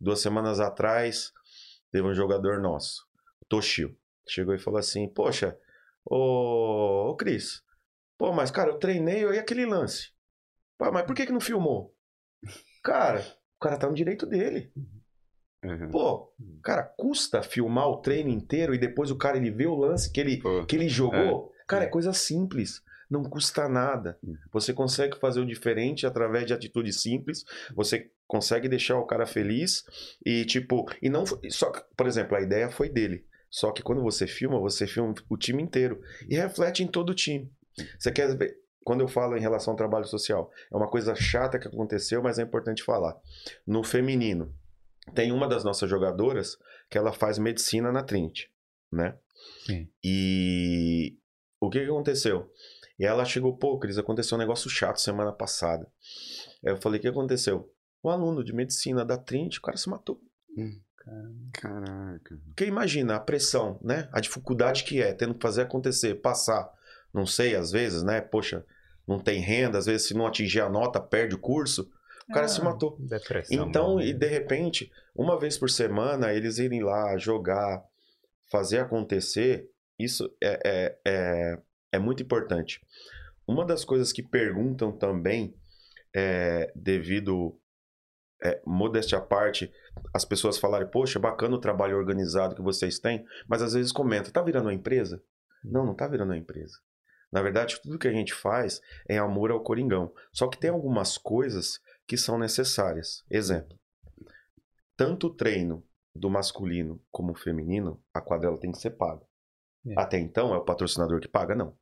[0.00, 1.32] Duas semanas atrás,
[1.90, 3.02] teve um jogador nosso,
[3.42, 3.96] o Toshio,
[4.28, 5.58] chegou e falou assim: Poxa,
[6.04, 7.62] ô, ô Cris,
[8.18, 10.10] pô, mas cara, eu treinei e aquele lance.
[10.78, 11.94] Pô, mas por que, que não filmou?
[12.84, 13.20] Cara,
[13.56, 14.70] o cara tá no direito dele.
[15.64, 15.90] Uhum.
[15.90, 20.12] Pô, cara, custa filmar o treino inteiro e depois o cara ele vê o lance
[20.12, 21.50] que ele, Pô, que ele jogou.
[21.66, 21.90] Cara, é É.
[21.90, 22.82] coisa simples.
[23.08, 24.18] Não custa nada.
[24.22, 24.36] Uhum.
[24.52, 27.44] Você consegue fazer o diferente através de atitudes simples.
[27.74, 29.84] Você consegue deixar o cara feliz
[30.24, 33.24] e tipo, e não só, por exemplo, a ideia foi dele.
[33.50, 37.14] Só que quando você filma, você filma o time inteiro e reflete em todo o
[37.14, 37.50] time.
[37.98, 38.56] Você quer ver?
[38.84, 42.38] Quando eu falo em relação ao trabalho social, é uma coisa chata que aconteceu, mas
[42.38, 43.16] é importante falar.
[43.66, 44.54] No feminino,
[45.14, 46.56] tem uma das nossas jogadoras
[46.88, 48.48] que ela faz medicina na Trinity,
[48.92, 49.16] né?
[49.66, 49.88] Sim.
[50.04, 51.18] E
[51.60, 52.50] o que, que aconteceu?
[52.98, 55.86] E ela chegou, pô, Cris, aconteceu um negócio chato semana passada.
[56.64, 57.70] Aí eu falei, o que aconteceu?
[58.02, 60.20] Um aluno de medicina da Trinity, o cara se matou.
[61.52, 62.38] Caraca.
[62.46, 64.08] Porque imagina a pressão, né?
[64.12, 66.70] A dificuldade que é tendo que fazer acontecer, passar
[67.16, 68.20] não sei, às vezes, né?
[68.20, 68.64] Poxa,
[69.06, 71.90] não tem renda, às vezes se não atingir a nota, perde o curso.
[72.28, 72.96] O cara se Ah, matou.
[73.00, 73.66] Depressão.
[73.66, 74.06] Então, né?
[74.06, 77.82] e de repente, uma vez por semana, eles irem lá jogar,
[78.50, 81.58] fazer acontecer, isso é, é, é,
[81.92, 82.80] é muito importante.
[83.46, 85.54] Uma das coisas que perguntam também,
[86.14, 87.58] é, devido,
[88.42, 89.72] é, modéstia à parte,
[90.12, 94.30] as pessoas falarem, poxa, bacana o trabalho organizado que vocês têm, mas às vezes comenta,
[94.30, 95.22] tá virando uma empresa?
[95.64, 96.78] Não, não tá virando uma empresa.
[97.32, 100.12] Na verdade, tudo que a gente faz é amor ao Coringão.
[100.32, 103.24] Só que tem algumas coisas que são necessárias.
[103.28, 103.78] Exemplo:
[104.96, 105.84] tanto o treino
[106.14, 109.25] do masculino como o feminino, a quadrela tem que ser paga.
[109.86, 109.94] É.
[109.96, 111.54] Até então, é o patrocinador que paga?
[111.54, 111.76] Não.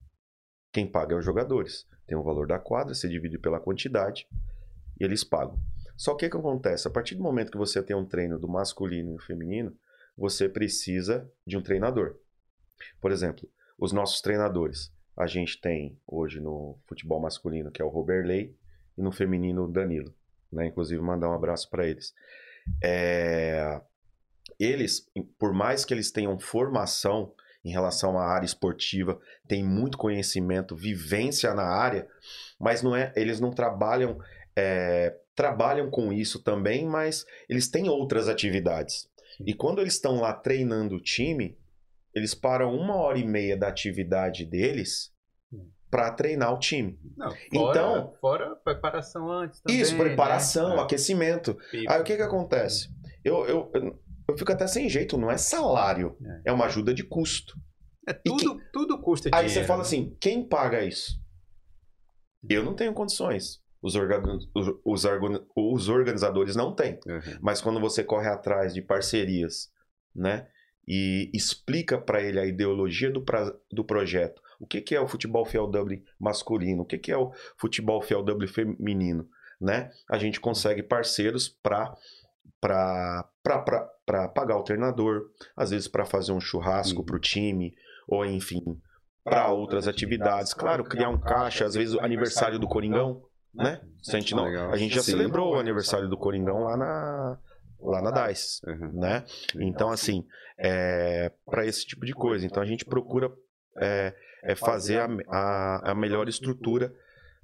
[0.72, 1.86] Quem paga é os jogadores.
[2.06, 4.28] Tem o valor da quadra, se divide pela quantidade
[5.00, 5.58] e eles pagam.
[5.96, 6.88] Só que o que acontece?
[6.88, 9.76] A partir do momento que você tem um treino do masculino e o feminino,
[10.16, 12.16] você precisa de um treinador.
[13.00, 13.48] Por exemplo,
[13.78, 14.92] os nossos treinadores.
[15.16, 18.56] A gente tem hoje no futebol masculino, que é o Roberley,
[18.98, 20.12] e no feminino o Danilo.
[20.50, 20.66] Né?
[20.66, 22.12] Inclusive, mandar um abraço para eles.
[22.82, 23.80] É,
[24.58, 27.32] Eles, por mais que eles tenham formação
[27.64, 32.06] em relação à área esportiva, têm muito conhecimento, vivência na área,
[32.60, 34.18] mas não é, eles não trabalham,
[34.56, 39.08] é, trabalham com isso também, mas eles têm outras atividades.
[39.46, 41.56] E quando eles estão lá treinando o time,
[42.14, 45.12] eles param uma hora e meia da atividade deles
[45.90, 46.98] para treinar o time.
[47.16, 49.80] Não, fora, Então- Fora preparação antes também.
[49.80, 50.82] Isso, preparação, né?
[50.82, 51.56] aquecimento.
[51.88, 52.88] Aí o que que acontece?
[53.24, 53.72] Eu, eu,
[54.28, 57.58] eu, fico até sem jeito, não é salário, é uma ajuda de custo.
[58.06, 59.62] É, tudo, tudo custa Aí dinheiro.
[59.62, 61.18] você fala assim, quem paga isso?
[62.48, 63.62] Eu não tenho condições.
[63.82, 64.38] Os, organ-
[65.54, 66.98] os, organizadores não têm.
[67.06, 67.38] Uhum.
[67.40, 69.70] Mas quando você corre atrás de parcerias,
[70.14, 70.46] né?
[70.86, 74.42] E explica para ele a ideologia do, pra- do projeto.
[74.60, 76.82] O que, que é o futebol fiel Dublin masculino?
[76.82, 79.26] O que, que é o futebol fiel Dublin feminino?
[79.60, 79.90] Né?
[80.10, 81.94] A gente consegue parceiros para
[82.64, 85.22] para pagar o treinador,
[85.54, 87.04] às vezes para fazer um churrasco Uhum.
[87.04, 87.74] para o time,
[88.08, 88.62] ou enfim,
[89.22, 90.54] para outras atividades.
[90.54, 93.80] Claro, criar um caixa, às vezes o aniversário do Coringão, né?
[94.02, 95.12] Se a, gente não, a gente já Sim.
[95.12, 97.38] celebrou o aniversário do Coringão lá na,
[97.80, 98.92] lá na DICE, Uhum.
[99.00, 99.24] né?
[99.56, 100.26] Então, assim,
[100.58, 102.46] é, para esse tipo de coisa.
[102.46, 103.30] Então, a gente procura
[103.78, 106.94] é, é fazer a, a, a melhor estrutura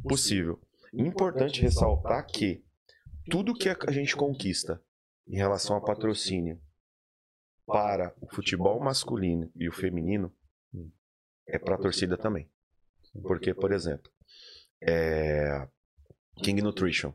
[0.08, 0.58] possível.
[0.92, 2.62] Importante ressaltar que
[3.30, 4.80] tudo que a gente conquista
[5.30, 6.60] em relação a patrocínio
[7.64, 10.34] para o futebol masculino e o feminino
[11.46, 12.50] é para a torcida também.
[13.22, 14.10] Porque, por exemplo,
[14.82, 15.68] é,
[16.42, 17.12] King Nutrition.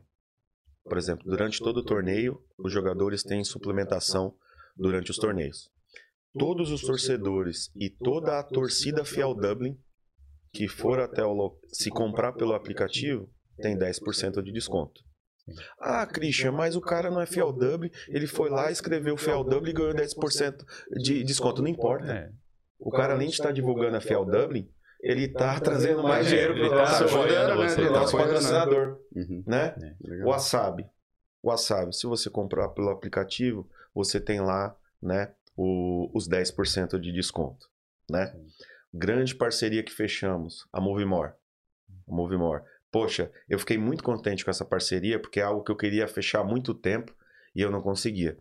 [0.84, 4.36] Por exemplo, durante todo o torneio, os jogadores têm suplementação
[4.76, 5.70] durante os torneios.
[6.38, 9.78] Todos os torcedores e toda a torcida Fiel Dublin
[10.52, 15.05] que for até o se comprar pelo aplicativo tem 10% de desconto.
[15.80, 19.70] Ah, Christian, mas o cara não é Fiel Dublin, ele foi lá, escreveu Fiel Dublin
[19.70, 20.64] e ganhou 10%
[21.00, 21.62] de desconto.
[21.62, 22.12] Não importa.
[22.12, 22.30] É.
[22.78, 24.68] O cara além de estar divulgando a Fiel Dublin,
[25.00, 26.98] ele tá trazendo mais É, dinheiro pro tá nosso né?
[26.98, 28.24] tá nosso apoiando, né?
[28.24, 29.44] patrocinador, Uhum.
[29.46, 29.74] né?
[30.00, 30.28] Legal.
[30.28, 30.86] Wasabi.
[31.44, 37.66] Wasabi, se você comprar pelo aplicativo, você tem lá, né, o- os 10% de desconto,
[38.10, 38.34] né?
[38.92, 41.32] Grande parceria que fechamos, a Movimore.
[42.08, 42.62] A Movimore.
[42.96, 46.40] Poxa, eu fiquei muito contente com essa parceria, porque é algo que eu queria fechar
[46.40, 47.14] há muito tempo
[47.54, 48.38] e eu não conseguia.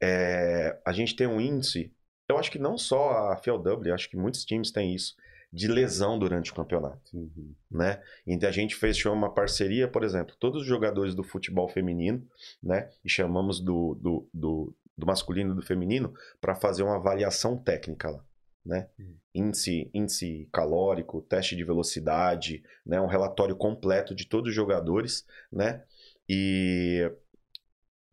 [0.00, 1.92] É, a gente tem um índice,
[2.26, 5.14] eu acho que não só a Fiel Dublin, acho que muitos times têm isso,
[5.52, 7.54] de lesão durante o campeonato Uhum.
[7.70, 8.02] né?
[8.26, 12.26] Então a gente fechou uma parceria, por exemplo, todos os jogadores do futebol feminino,
[12.62, 12.88] né?
[13.04, 18.08] E chamamos do, do, do, do masculino e do feminino para fazer uma avaliação técnica
[18.08, 18.24] lá,
[18.64, 18.88] né?
[19.34, 23.00] Índice, índice calórico, teste de velocidade, né?
[23.00, 25.82] Um relatório completo de todos os jogadores, né?
[26.28, 27.10] E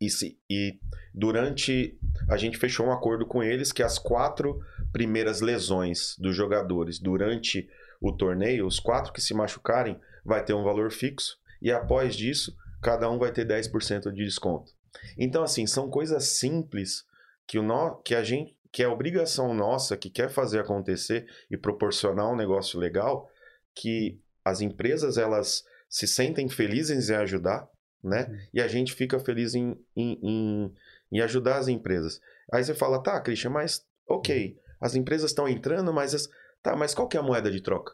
[0.01, 0.79] e, se- e
[1.13, 4.59] durante a gente fechou um acordo com eles que as quatro
[4.93, 7.69] primeiras lesões dos jogadores durante
[8.01, 12.55] o torneio, os quatro que se machucarem, vai ter um valor fixo e após disso,
[12.81, 14.71] cada um vai ter 10% de desconto.
[15.17, 17.03] Então, assim, são coisas simples
[17.45, 17.97] que, o no...
[18.01, 22.79] que a gente que é obrigação nossa, que quer fazer acontecer e proporcionar um negócio
[22.79, 23.29] legal,
[23.73, 27.67] que as empresas elas se sentem felizes em ajudar,
[28.03, 28.47] né?
[28.53, 30.75] E a gente fica feliz em, em, em,
[31.11, 32.21] em ajudar as empresas.
[32.53, 36.29] Aí você fala, tá, Christian, mas ok, as empresas estão entrando, mas as...
[36.61, 37.93] tá, mas qual que é a moeda de troca?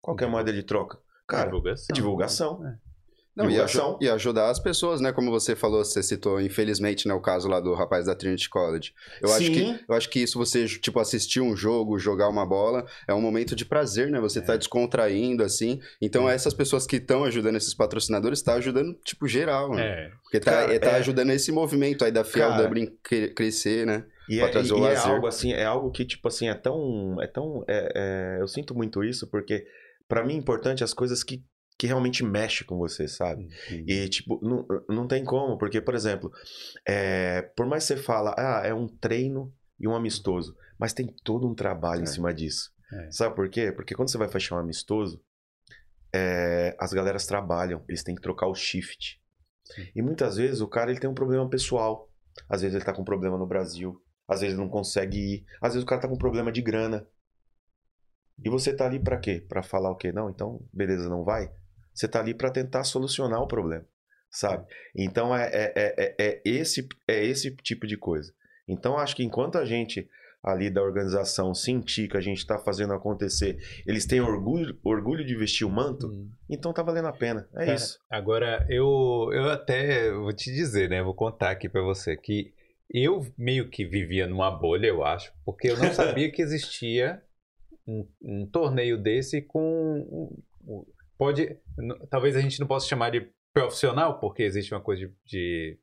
[0.00, 0.98] Qual que é a moeda de troca?
[1.26, 1.94] Cara, divulgação.
[1.94, 2.66] divulgação.
[2.66, 2.78] É.
[3.36, 3.98] Não, e, doação.
[4.00, 5.12] e ajudar as pessoas, né?
[5.12, 8.92] Como você falou, você citou, infelizmente, né, o caso lá do rapaz da Trinity College.
[9.20, 9.52] Eu acho Sim.
[9.52, 13.20] que eu acho que isso você, tipo, assistir um jogo, jogar uma bola, é um
[13.20, 14.20] momento de prazer, né?
[14.20, 15.80] Você tá descontraindo, assim.
[16.00, 19.82] Então, essas pessoas que estão ajudando esses patrocinadores, tá ajudando, tipo, geral, né?
[19.84, 20.10] É.
[20.22, 23.28] Porque tá, Cara, é, tá é- ajudando esse movimento aí da Fiel Cara, Dublin cre-
[23.34, 24.04] crescer, né?
[24.28, 27.20] E, é, o e é algo assim, é algo que, tipo assim, é tão.
[27.20, 29.66] É tão é- é- eu sinto muito isso, porque
[30.08, 31.42] pra mim é importante as coisas que,
[31.76, 33.48] que realmente mexem com você, sabe?
[33.86, 36.30] E, tipo, não, não tem como, porque, por exemplo,
[36.86, 41.06] é, por mais que você fala, ah, é um treino e um amistoso, mas tem
[41.24, 42.06] todo um trabalho em É.
[42.06, 42.72] cima disso.
[42.92, 43.10] É.
[43.10, 43.72] Sabe por quê?
[43.72, 45.20] Porque quando você vai fechar um amistoso,
[46.14, 49.20] é, as galeras trabalham, eles têm que trocar o shift.
[49.64, 49.88] Sim.
[49.96, 52.08] E muitas vezes o cara ele tem um problema pessoal.
[52.48, 54.00] Às vezes ele tá com um problema no Brasil.
[54.28, 55.44] Às vezes ele não consegue ir.
[55.60, 57.04] Às vezes o cara tá com um problema de grana.
[58.44, 59.44] E você tá ali pra quê?
[59.48, 60.12] Pra falar o quê?
[60.12, 61.50] Não, então, beleza, não vai.
[61.94, 63.84] Você tá ali pra tentar solucionar o problema,
[64.30, 64.66] sabe?
[64.94, 68.32] Então é, é, é, é- é esse, é esse tipo de coisa.
[68.66, 70.08] Então acho que enquanto a gente
[70.42, 75.34] ali da organização sentir que a gente tá fazendo acontecer, eles têm orgulho, orgulho de
[75.34, 76.30] vestir o manto, Hum.
[76.50, 77.48] então tá valendo a pena.
[77.54, 77.98] É Cara, isso.
[78.10, 81.02] Agora, eu, eu até vou te dizer, né?
[81.02, 82.52] Vou contar aqui pra você que
[82.90, 87.22] eu meio que vivia numa bolha, eu acho, porque eu não sabia que existia
[87.88, 89.58] um, um torneio desse com.
[89.58, 90.42] um-
[90.74, 90.84] um-
[91.18, 91.56] pode.
[92.10, 95.78] Talvez a gente não possa chamar de profissional, porque existe uma coisa de, de,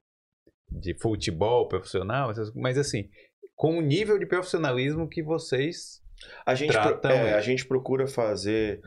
[0.69, 3.09] de futebol profissional, mas assim,
[3.55, 6.01] com o nível de profissionalismo que vocês.
[6.45, 8.81] A gente, Tratam é, a gente procura fazer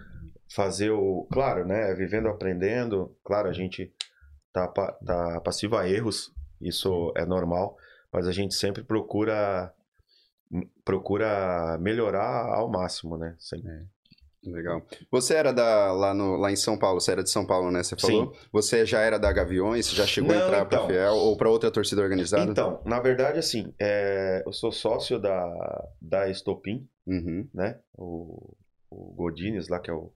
[0.55, 1.27] fazer o.
[1.33, 1.95] Claro, né?
[1.95, 3.17] Vivendo, aprendendo.
[3.25, 3.93] Claro, a gente
[4.53, 6.33] tá, tá passivo a erros.
[6.61, 7.77] Isso é normal.
[8.13, 9.73] Mas a gente sempre procura
[10.85, 13.35] procura melhorar ao máximo, né?
[13.39, 13.89] Sempre.
[14.47, 14.83] Legal.
[15.11, 17.83] Você era da, lá, no, lá em São Paulo, você era de São Paulo, né?
[17.83, 18.35] Você falou?
[18.53, 19.91] Você já era da Gaviões?
[19.91, 20.89] Já chegou a Não, entrar pra então.
[20.89, 22.51] Fiel ou pra outra torcida organizada?
[22.51, 27.49] Então, na verdade, assim, é, eu sou sócio da, da Estopim, Uhum.
[27.53, 27.79] né?
[27.97, 28.55] O,
[28.91, 30.11] o Godines lá, que é o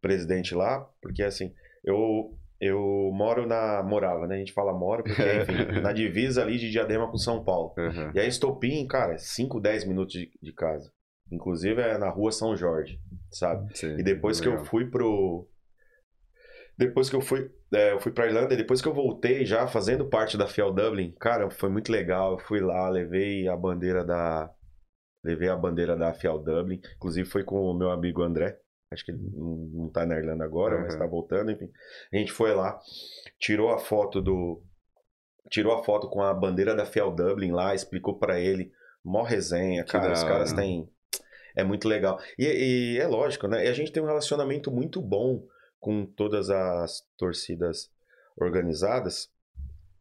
[0.00, 3.82] presidente lá, porque assim, eu, eu moro na.
[3.82, 4.36] Morava, né?
[4.36, 7.72] A gente fala mora, porque, enfim, na divisa ali de Diadema com São Paulo.
[7.78, 8.10] Uhum.
[8.14, 10.92] E a Estopim, cara, é 5, 10 minutos de, de casa.
[11.34, 13.76] Inclusive é na rua São Jorge, sabe?
[13.76, 14.66] Sim, E depois que eu legal.
[14.66, 15.48] fui pro.
[16.76, 19.66] Depois que eu fui, é, eu fui pra Irlanda, e depois que eu voltei já
[19.68, 22.32] fazendo parte da Fiel Dublin, cara, foi muito legal.
[22.32, 24.50] Eu fui lá, levei a bandeira da.
[25.24, 26.80] Levei a bandeira da Fiel Dublin.
[26.96, 28.58] Inclusive foi com o meu amigo André.
[28.92, 30.98] Acho que ele não, tá na Irlanda agora, mas Uhum.
[31.00, 31.70] tá voltando, enfim.
[32.12, 32.78] A gente foi lá,
[33.38, 34.62] tirou a foto do.
[35.50, 38.72] Tirou a foto com a bandeira da Fiel Dublin lá, explicou pra ele.
[39.04, 40.12] Mó resenha, cara.
[40.12, 40.88] Os caras têm.
[41.56, 42.18] É muito legal.
[42.38, 43.64] E, e é lógico, né?
[43.64, 45.46] E a gente tem um relacionamento muito bom
[45.78, 47.90] com todas as torcidas
[48.36, 49.30] organizadas.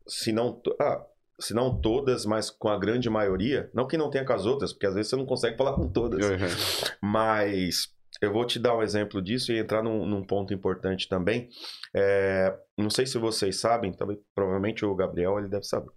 [0.07, 1.05] Se não, ah,
[1.39, 3.69] se não todas, mas com a grande maioria.
[3.73, 5.87] Não que não tenha com as outras, porque às vezes você não consegue falar com
[5.87, 6.25] todas.
[6.25, 6.87] Uhum.
[7.01, 11.49] Mas eu vou te dar um exemplo disso e entrar num, num ponto importante também.
[11.93, 15.91] É, não sei se vocês sabem, também, provavelmente o Gabriel ele deve saber.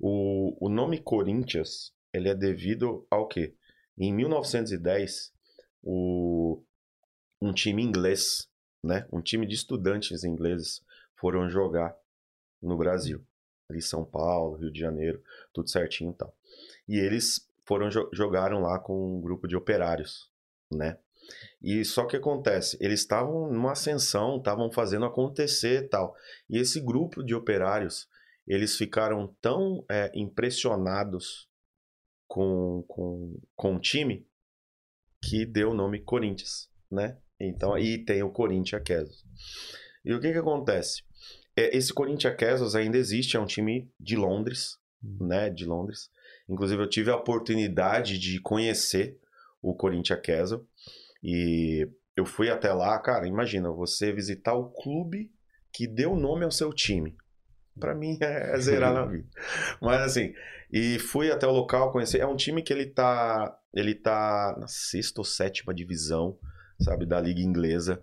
[0.00, 3.54] O, o nome Corinthians ele é devido ao quê?
[3.98, 5.32] Em 1910,
[5.82, 6.62] o,
[7.40, 8.48] um time inglês,
[8.82, 10.82] né, um time de estudantes ingleses
[11.16, 11.96] foram jogar
[12.62, 13.24] no Brasil,
[13.68, 15.22] ali São Paulo, Rio de Janeiro,
[15.52, 16.34] tudo certinho e tal.
[16.88, 20.30] E eles foram jo- jogaram lá com um grupo de operários,
[20.70, 20.96] né?
[21.60, 26.16] E só que acontece, eles estavam numa ascensão, estavam fazendo acontecer e tal.
[26.48, 28.08] E esse grupo de operários,
[28.46, 31.47] eles ficaram tão é, impressionados
[32.28, 34.28] com, com, com o time
[35.20, 37.18] que deu o nome Corinthians, né?
[37.40, 39.24] Então, aí tem o Corinthians Quesos.
[40.04, 41.02] E o que que acontece?
[41.56, 45.50] É, esse Corinthians Quesos ainda existe, é um time de Londres, né?
[45.50, 46.10] De Londres.
[46.48, 49.18] Inclusive, eu tive a oportunidade de conhecer
[49.60, 50.66] o Corinthians Castle
[51.22, 55.32] e eu fui até lá, cara, imagina, você visitar o clube
[55.72, 57.16] que deu nome ao seu time.
[57.78, 59.28] Pra mim é, é zerar na vida.
[59.80, 60.34] Mas assim,
[60.70, 62.20] e fui até o local conhecer.
[62.20, 66.38] É um time que ele tá, ele tá na sexta ou sétima divisão,
[66.80, 68.02] sabe, da liga inglesa.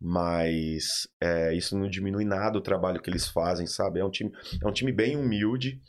[0.00, 4.00] Mas é, isso não diminui nada o trabalho que eles fazem, sabe?
[4.00, 5.80] É um time, é um time bem humilde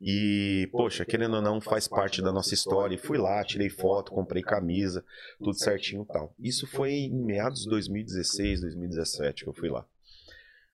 [0.00, 2.96] e, poxa, querendo ou não, faz parte da nossa história.
[2.96, 5.04] E fui lá, tirei foto, comprei camisa,
[5.38, 6.34] tudo certinho e tal.
[6.40, 9.86] Isso foi em meados de 2016, 2017 que eu fui lá.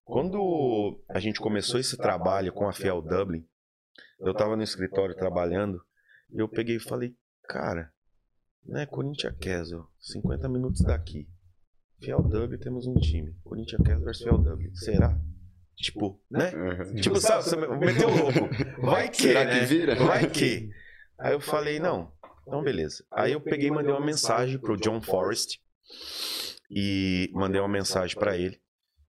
[0.08, 3.46] Quando a gente começou esse trabalho com a Fiel Dublin,
[4.20, 5.84] eu tava no escritório trabalhando,
[6.32, 7.14] eu peguei e falei,
[7.46, 7.92] cara,
[8.64, 11.28] né, Corinthians Castle, 50 minutos daqui.
[12.00, 13.36] Fiel W temos um time.
[13.44, 14.76] Corinthians Cast versus Fiel W.
[14.76, 15.20] Será?
[15.76, 16.52] Tipo, né?
[16.54, 16.94] Uhum.
[16.94, 18.80] Tipo, sabe, você meteu o louco.
[18.80, 19.60] Vai que, Será né?
[19.60, 19.94] que vira?
[19.94, 20.70] Vai que.
[21.18, 22.10] Aí eu falei, não,
[22.46, 23.04] então beleza.
[23.12, 25.58] Aí eu peguei e mandei uma mensagem pro John Forrest
[26.70, 28.58] e mandei uma mensagem pra ele.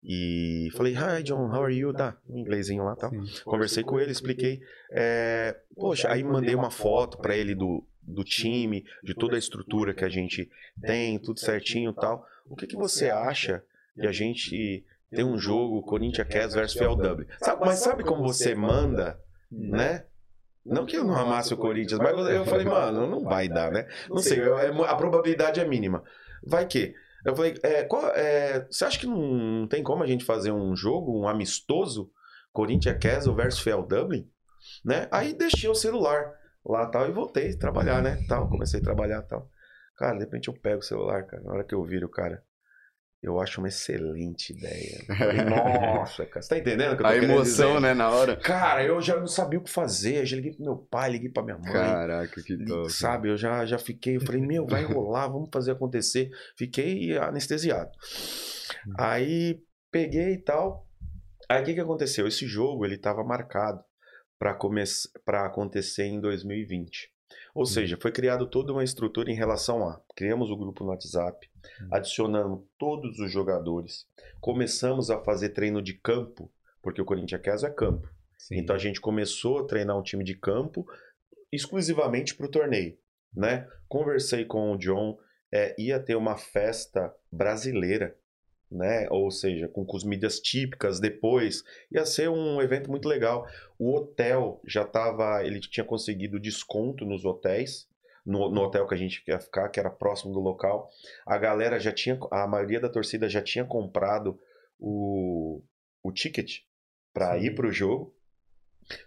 [0.03, 1.92] E falei, hi John, how are you?
[1.92, 3.11] Tá, em inglesinho lá, tá?
[3.11, 3.24] Sim.
[3.44, 4.61] Conversei com ele, expliquei.
[4.92, 9.92] É, poxa, aí mandei uma foto pra ele do, do time, de toda a estrutura
[9.92, 10.49] que a gente
[10.80, 12.24] tem, tudo certinho e tal.
[12.49, 13.62] O que, que você acha
[13.96, 17.26] de a gente ter um jogo Corinthians Cavs versus FLW?
[17.40, 19.18] Sabe, mas sabe como você manda,
[19.51, 20.05] né?
[20.64, 23.88] Não que eu não amasse o Corinthians, mas eu falei, mano, não vai dar, né?
[24.09, 26.05] Não sei, é- a probabilidade é mínima.
[26.46, 26.94] Vai que.
[27.24, 30.74] Eu falei, é, qual- é, você acha que não tem como a gente fazer um
[30.76, 32.10] jogo, um amistoso,
[32.52, 34.26] Corinthians Castle versus FLW?
[34.84, 35.08] Né?
[35.10, 36.32] Aí deixei o celular
[36.64, 38.18] lá tal e voltei a trabalhar, né?
[38.28, 39.48] Tal, comecei a trabalhar tal.
[39.96, 41.42] Cara, de repente eu pego o celular, cara.
[41.42, 42.42] Na hora que eu viro, cara,
[43.20, 45.04] eu acho uma excelente ideia.
[45.48, 47.80] Nossa, cara, você tá entendendo o que eu tô A emoção, dizer?
[47.80, 48.36] né, na hora.
[48.36, 50.18] Cara, eu já não sabia o que fazer.
[50.20, 51.72] Eu já liguei pro meu pai, liguei pra minha mãe.
[51.72, 52.92] Caraca, que top.
[52.92, 56.30] Sabe, eu já, já fiquei, eu falei, meu, vai rolar, vamos fazer acontecer.
[56.56, 57.90] Fiquei anestesiado.
[58.96, 59.60] Aí
[59.90, 60.86] peguei e tal.
[61.48, 62.26] Aí o que, que aconteceu?
[62.28, 63.82] Esse jogo ele estava marcado
[64.38, 64.56] para
[65.24, 67.10] para acontecer em 2020.
[67.55, 71.49] Ou seja, foi criado toda uma estrutura em relação a criamos o grupo no WhatsApp,
[71.90, 74.07] adicionamos todos os jogadores,
[74.40, 76.51] começamos a fazer treino de campo,
[76.82, 78.09] porque o Corinthians Caso é campo.
[78.36, 78.59] Sim.
[78.59, 80.86] Então a gente começou a treinar um time de campo
[81.53, 82.96] exclusivamente para o torneio,
[83.34, 83.68] né?
[83.88, 85.18] Conversei com o John,
[85.51, 88.16] é, ia ter uma festa brasileira,
[88.70, 89.06] né?
[89.10, 93.46] Ou seja, com comidas típicas depois, ia ser um evento muito legal.
[93.78, 97.88] O hotel já estava, ele tinha conseguido desconto nos hotéis.
[98.26, 100.90] No, no hotel que a gente ia ficar, que era próximo do local,
[101.24, 104.38] a galera já tinha, a maioria da torcida já tinha comprado
[104.78, 105.62] o,
[106.02, 106.58] o ticket
[107.14, 108.14] para ir pro jogo.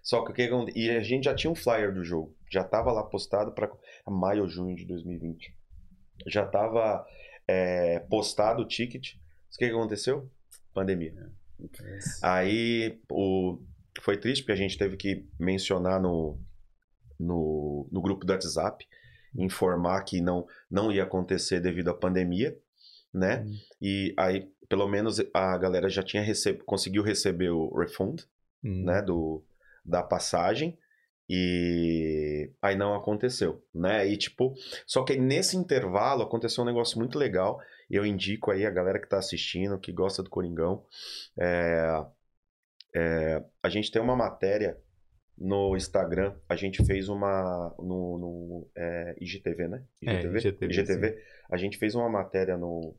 [0.02, 2.92] Só que o que e a gente já tinha um flyer do jogo, já tava
[2.92, 3.72] lá postado para
[4.08, 5.56] maio ou junho de 2020.
[6.28, 7.06] Já tava
[7.48, 9.16] é, postado o ticket.
[9.54, 10.30] O que que aconteceu?
[10.74, 11.14] Pandemia.
[12.22, 13.60] Aí o,
[14.02, 16.40] foi triste porque a gente teve que mencionar no,
[17.20, 18.88] no, no grupo do WhatsApp,
[19.36, 22.58] informar que não, não ia acontecer devido à pandemia,
[23.14, 23.44] né?
[23.46, 23.58] Hum.
[23.82, 28.24] E aí, pelo menos, a galera já tinha receb conseguiu receber o refund,
[28.64, 28.84] Hum.
[28.86, 29.44] né, do,
[29.84, 30.78] da passagem
[31.28, 34.06] e aí não aconteceu, né?
[34.06, 34.54] E tipo,
[34.86, 37.60] só que nesse intervalo aconteceu um negócio muito legal.
[37.92, 40.86] Eu indico aí a galera que tá assistindo, que gosta do Coringão,
[41.40, 42.06] é,
[42.96, 44.78] é, a gente tem uma matéria
[45.38, 49.84] no Instagram, a gente fez uma no, no é, IGTV, né?
[50.06, 52.96] É, IGTV, A gente fez uma matéria no,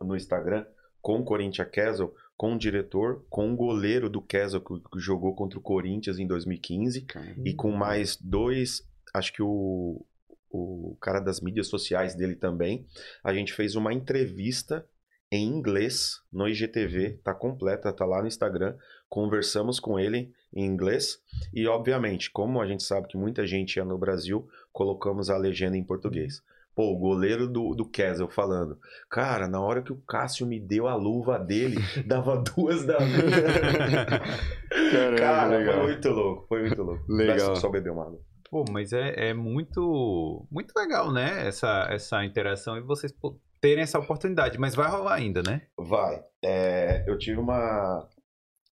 [0.00, 0.64] no Instagram
[1.00, 5.34] com o Corinthians Castle, com o diretor, com o goleiro do Castle que, que jogou
[5.34, 7.06] contra o Corinthians em 2015
[7.44, 10.06] e com mais dois, acho que o,
[10.52, 12.86] o cara das mídias sociais dele também.
[13.24, 14.86] A gente fez uma entrevista
[15.30, 18.76] em inglês no IGTV, tá completa, tá lá no Instagram.
[19.08, 21.18] Conversamos com ele em inglês
[21.54, 25.76] e, obviamente, como a gente sabe que muita gente é no Brasil, colocamos a legenda
[25.76, 26.42] em português.
[26.74, 28.78] Pô, o goleiro do, do Kessel falando.
[29.10, 31.76] Cara, na hora que o Cássio me deu a luva dele,
[32.06, 33.20] dava duas da minha.
[34.90, 35.74] Caramba, Cara, legal.
[35.74, 37.04] foi muito louco, foi muito louco.
[37.12, 37.50] Legal.
[37.50, 38.20] Peço Só beber uma água.
[38.52, 41.48] Pô, mas é, é muito, muito legal, né?
[41.48, 44.58] Essa, essa interação e vocês pô, terem essa oportunidade.
[44.58, 45.62] Mas vai rolar ainda, né?
[45.74, 46.22] Vai.
[46.44, 48.06] É, eu tive uma,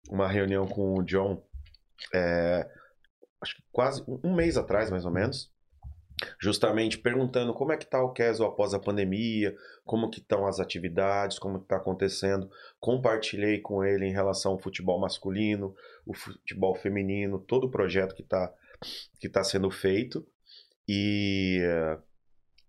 [0.08, 1.44] uma reunião com o John,
[2.14, 2.66] é,
[3.38, 5.52] acho que quase um- mês atrás, mais ou menos,
[6.40, 9.54] justamente perguntando como é que tá o Castle após a pandemia,
[9.84, 12.50] como que estão as atividades, como que tá acontecendo.
[12.80, 15.74] Compartilhei com ele em relação ao futebol masculino,
[16.06, 18.50] o futebol feminino, todo o projeto que está
[19.20, 20.26] que tá sendo feito.
[20.88, 21.60] E,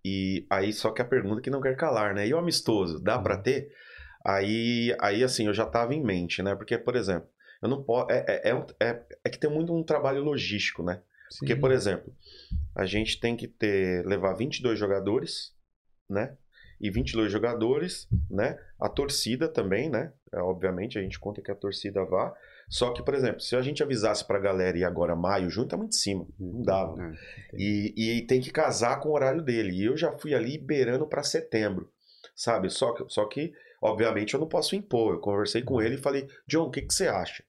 [0.03, 2.27] e aí, só que a pergunta que não quer calar, né?
[2.27, 3.71] E o amistoso, dá pra ter?
[4.25, 6.55] Aí, aí assim, eu já tava em mente, né?
[6.55, 7.29] Porque, por exemplo,
[7.61, 8.11] eu não posso.
[8.11, 11.01] É, é, é, é, é que tem muito um trabalho logístico, né?
[11.39, 12.13] Porque, por exemplo,
[12.75, 15.53] a gente tem que ter levar 22 jogadores,
[16.09, 16.37] né?
[16.79, 18.57] E 22 jogadores, né?
[18.79, 20.13] A torcida também, né?
[20.31, 22.33] É, obviamente, a gente conta que a torcida vá.
[22.69, 25.77] Só que, por exemplo, se a gente avisasse pra galera ir agora maio, junho, tá
[25.77, 26.27] muito em cima.
[26.37, 27.01] Não dava.
[27.01, 27.13] É.
[27.55, 29.71] E, e tem que casar com o horário dele.
[29.71, 31.89] E eu já fui ali beirando para setembro,
[32.35, 32.69] sabe?
[32.69, 35.13] Só que, só que, obviamente, eu não posso impor.
[35.13, 37.43] Eu conversei com ele e falei, John, o que, que você acha?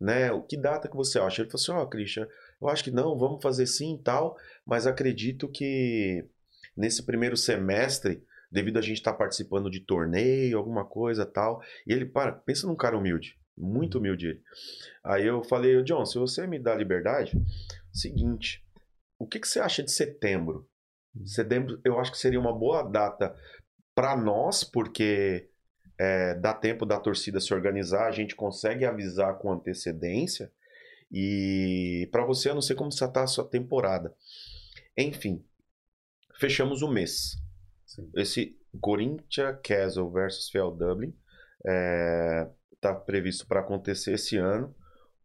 [0.00, 0.32] Né?
[0.32, 1.42] O que data que você acha?
[1.42, 2.26] Ele falou assim, ó, Christian,
[2.60, 6.26] eu acho que não, vamos fazer sim e tal, mas acredito que
[6.76, 8.22] nesse primeiro semestre
[8.54, 11.60] devido a gente estar participando de torneio, alguma coisa tal.
[11.84, 14.42] E ele, para, pensa num cara humilde, muito humilde ele.
[15.02, 17.32] Aí eu falei, John, se você me dá liberdade,
[17.92, 18.64] seguinte,
[19.18, 20.68] o que, que você acha de setembro?
[21.24, 23.34] Setembro, eu acho que seria uma boa data
[23.94, 25.48] para nós, porque
[25.98, 30.50] é, dá tempo da torcida se organizar, a gente consegue avisar com antecedência.
[31.10, 34.12] E para você, eu não sei como está a sua temporada.
[34.96, 35.44] Enfim,
[36.40, 37.36] fechamos o mês.
[37.86, 38.10] Sim.
[38.16, 41.14] Esse Corinthians Castle versus Fiel Dublin
[42.84, 44.74] está previsto para acontecer esse ano,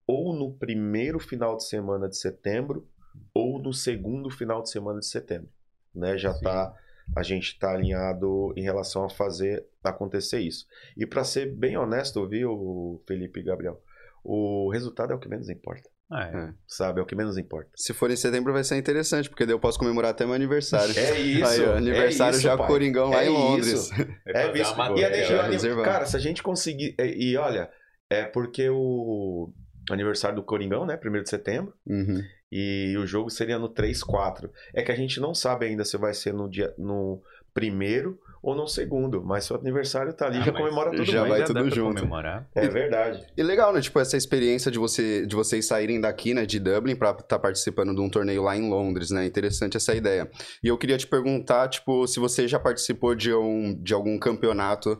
[0.07, 2.87] ou no primeiro final de semana de setembro,
[3.33, 5.49] ou no segundo final de semana de setembro.
[5.93, 6.17] Né?
[6.17, 6.43] Já Sim.
[6.43, 6.73] tá,
[7.15, 10.65] a gente está alinhado em relação a fazer acontecer isso.
[10.95, 13.81] E para ser bem honesto, viu, Felipe e Gabriel,
[14.23, 15.89] o resultado é o que menos importa.
[16.11, 16.53] Ah, é.
[16.67, 16.99] Sabe?
[16.99, 17.69] É o que menos importa.
[17.75, 20.97] Se for em setembro vai ser interessante, porque daí eu posso comemorar até meu aniversário.
[20.97, 21.45] É isso.
[21.45, 22.67] Aí, ó, é aniversário isso, já pai.
[22.67, 23.39] Coringão lá É em isso.
[23.39, 23.91] Londres.
[24.25, 24.71] É fazer isso.
[24.71, 25.49] E, a matéria, deixa- né?
[25.49, 25.85] Reservar.
[25.85, 26.95] cara, se a gente conseguir.
[26.99, 27.69] E, e olha,
[28.09, 29.53] é porque o
[29.91, 30.97] aniversário do Coringão, né?
[31.03, 31.73] 1 de setembro.
[31.85, 32.21] Uhum.
[32.51, 34.49] E o jogo seria no 3-4.
[34.73, 37.21] É que a gente não sabe ainda se vai ser no dia no
[37.53, 39.23] primeiro ou no segundo.
[39.23, 41.95] Mas seu aniversário tá ali, Ah, já comemora tudo já vai dá tudo pra junto.
[41.95, 42.47] comemorar.
[42.55, 43.25] É verdade.
[43.37, 43.81] E legal, né?
[43.81, 47.93] Tipo, essa experiência de, você, de vocês saírem daqui, né, de Dublin, pra estar participando
[47.93, 49.25] de um torneio lá em Londres, né?
[49.25, 50.29] Interessante essa ideia.
[50.63, 54.99] E eu queria te perguntar, tipo, se você já participou de, um, de algum campeonato.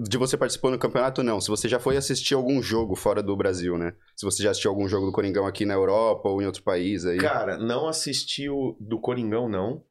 [0.00, 1.40] De você participou no campeonato, não.
[1.40, 3.92] Se você já foi assistir algum jogo fora do Brasil, né?
[4.16, 7.04] Se você já assistiu algum jogo do Coringão aqui na Europa ou em outro país
[7.04, 7.18] aí.
[7.18, 9.82] Cara, não assisti o do Coringão, não.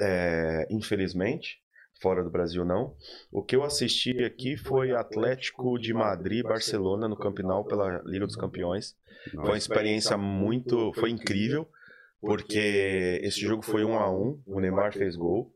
[0.00, 1.61] É, infelizmente.
[2.02, 2.94] Fora do Brasil, não.
[3.30, 8.26] O que eu assisti aqui foi Atlético de Madrid e Barcelona no Campinal pela Liga
[8.26, 8.96] dos Campeões.
[9.30, 10.92] Foi uma experiência muito.
[10.94, 11.68] Foi incrível,
[12.20, 15.52] porque esse jogo foi um a um, o Neymar fez gol.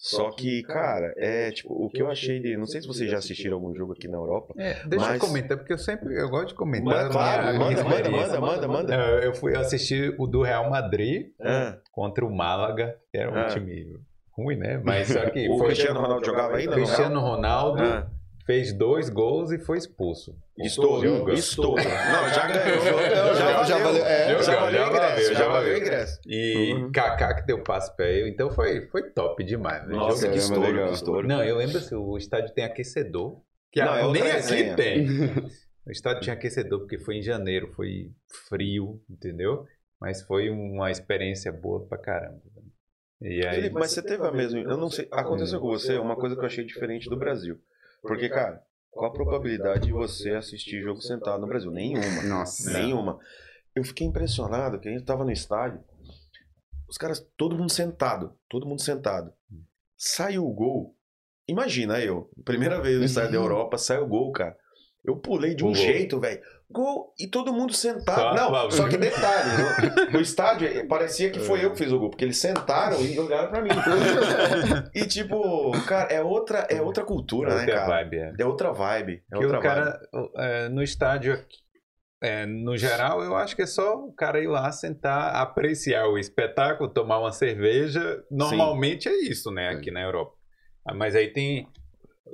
[0.00, 2.56] Só que, cara, é tipo, o que eu achei de.
[2.56, 4.54] Não sei se vocês já assistiram algum jogo aqui na Europa.
[4.56, 6.84] É, deixa Mas- eu comentar, porque eu sempre eu gosto de comentar.
[6.94, 8.94] Manda, a claro, minha manda, manda, manda, manda, manda.
[8.94, 13.34] É, Eu fui assistir o do Real Madrid Ah, contra o Málaga, que era um
[13.36, 13.46] Ah.
[13.46, 13.98] time
[14.42, 14.80] ruim, né?
[14.84, 16.74] Mas só que o foi Cristiano Ronaldo jogava ainda?
[16.74, 18.10] Cristiano Ronaldo Ah,
[18.46, 20.34] fez dois gols e foi expulso.
[20.58, 21.32] estouro, Jogo.
[21.32, 21.82] estouro.
[21.82, 22.80] Não, já ganhou.
[22.82, 25.32] Já, Já- já valeu, é, já, já valeu o ingresso.
[25.34, 26.20] já Já valeu o ingresso.
[26.26, 26.92] E Uhum.
[26.92, 28.30] Kaká que deu passe pra ele.
[28.30, 29.86] Então foi, foi top demais.
[29.86, 29.94] né?
[29.94, 31.28] Nossa, Jogo- que estouro, que estouro.
[31.28, 33.40] Não, eu lembro assim, o estádio tem aquecedor.
[33.70, 34.72] Que Não, a- é nem resenha.
[34.72, 35.06] aqui tem.
[35.86, 38.10] O estádio tinha aquecedor porque foi em janeiro, foi
[38.46, 39.64] frio, entendeu?
[39.98, 42.42] Mas foi uma experiência boa pra caramba.
[43.20, 44.60] E aí, Felipe, mas você teve a mesma.
[44.60, 45.08] Eu não sei.
[45.10, 47.60] Aconteceu com você uma coisa que eu achei diferente do Brasil.
[48.02, 51.70] Porque, cara, qual a probabilidade de você assistir jogo sentado no Brasil?
[51.70, 52.22] Nenhuma.
[52.22, 52.72] Nossa.
[52.72, 53.18] Nenhuma.
[53.74, 55.82] Eu fiquei impressionado que a gente tava no estádio.
[56.88, 58.32] Os caras, todo mundo sentado.
[58.48, 59.32] Todo mundo sentado.
[59.96, 60.94] Saiu o gol.
[61.46, 64.56] Imagina eu, primeira vez no estádio da Europa, saiu o gol, cara.
[65.04, 65.86] Eu pulei de um Pulou.
[65.86, 66.42] jeito, velho.
[66.70, 68.36] Gol e todo mundo sentado.
[68.38, 69.50] Só não, só que detalhe,
[70.12, 73.00] no, no estádio eh, parecia que foi eu que fiz o gol, porque eles sentaram
[73.00, 73.70] e olharam pra mim.
[74.94, 77.86] e tipo, cara, é outra, é outra cultura, né, outra cara?
[77.86, 78.32] vibe, é.
[78.38, 79.22] É outra vibe.
[79.32, 80.00] É que outra o cara,
[80.36, 81.56] é, no estádio, aqui,
[82.22, 86.18] é, no geral, eu acho que é só o cara ir lá sentar, apreciar o
[86.18, 88.22] espetáculo, tomar uma cerveja.
[88.30, 90.36] Normalmente é isso, né, aqui na Europa.
[90.84, 91.66] Ah, Mas aí tem,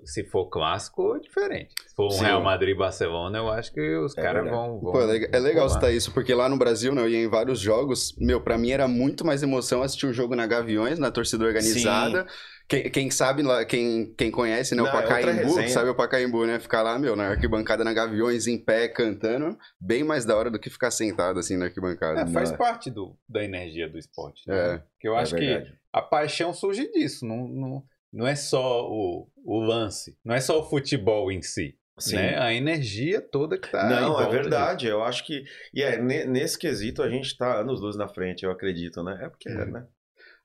[0.05, 1.75] se for clássico, é diferente.
[1.87, 2.25] Se for um Sim.
[2.25, 4.93] Real Madrid e Barcelona, eu acho que os É caras vão, vão.
[4.93, 7.29] Pô, é lega- é legal citar isso, porque lá no Brasil, né, eu ia em
[7.29, 11.11] vários jogos, meu, pra mim era muito mais emoção assistir um jogo na Gaviões, na
[11.11, 12.27] torcida organizada.
[12.67, 15.69] Quem, quem sabe, lá, quem, quem conhece, né, o Não, é outra Pacaembu, resenha.
[15.69, 20.03] sabe o Pacaembu, né, ficar lá, meu, na arquibancada na Gaviões, em pé, cantando, bem
[20.03, 22.23] mais da hora do que ficar sentado, assim, na arquibancada.
[22.23, 22.57] É, faz é.
[22.57, 24.49] parte do, da energia do esporte.
[24.49, 24.77] Né?
[24.77, 24.83] É.
[24.99, 27.27] Que eu É acho que a paixão surge disso.
[27.27, 27.83] Não, não,
[28.15, 31.77] não é só o, o lance, não é só o futebol em si.
[31.99, 32.17] Sim.
[32.17, 32.37] Né?
[32.39, 33.87] A energia toda que tá.
[33.87, 34.87] em Não, é verdade.
[34.89, 35.45] Eu acho que.
[35.73, 39.17] E é, ne- nesse quesito a gente tá anos luz na frente, eu acredito, né?
[39.23, 39.71] É porque, Uhum.
[39.71, 39.87] né?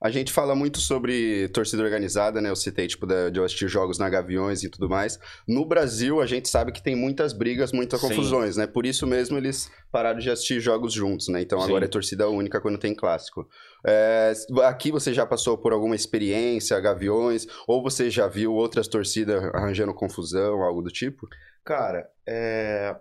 [0.02, 2.48] A gente fala muito sobre torcida organizada, né?
[2.48, 5.18] Eu citei, tipo, de eu assistir jogos na Gaviões e tudo mais.
[5.46, 8.08] No Brasil, a gente sabe que tem muitas brigas, muitas Sim.
[8.08, 8.66] confusões, né?
[8.66, 11.42] Por isso mesmo eles pararam de assistir jogos juntos, né?
[11.42, 11.66] Então Sim.
[11.66, 13.46] agora é torcida única quando tem clássico.
[13.86, 14.32] É,
[14.64, 19.92] aqui você já passou por alguma experiência, Gaviões, ou você já viu outras torcidas arranjando
[19.92, 21.28] confusão, algo do tipo?
[21.62, 22.96] Cara, é...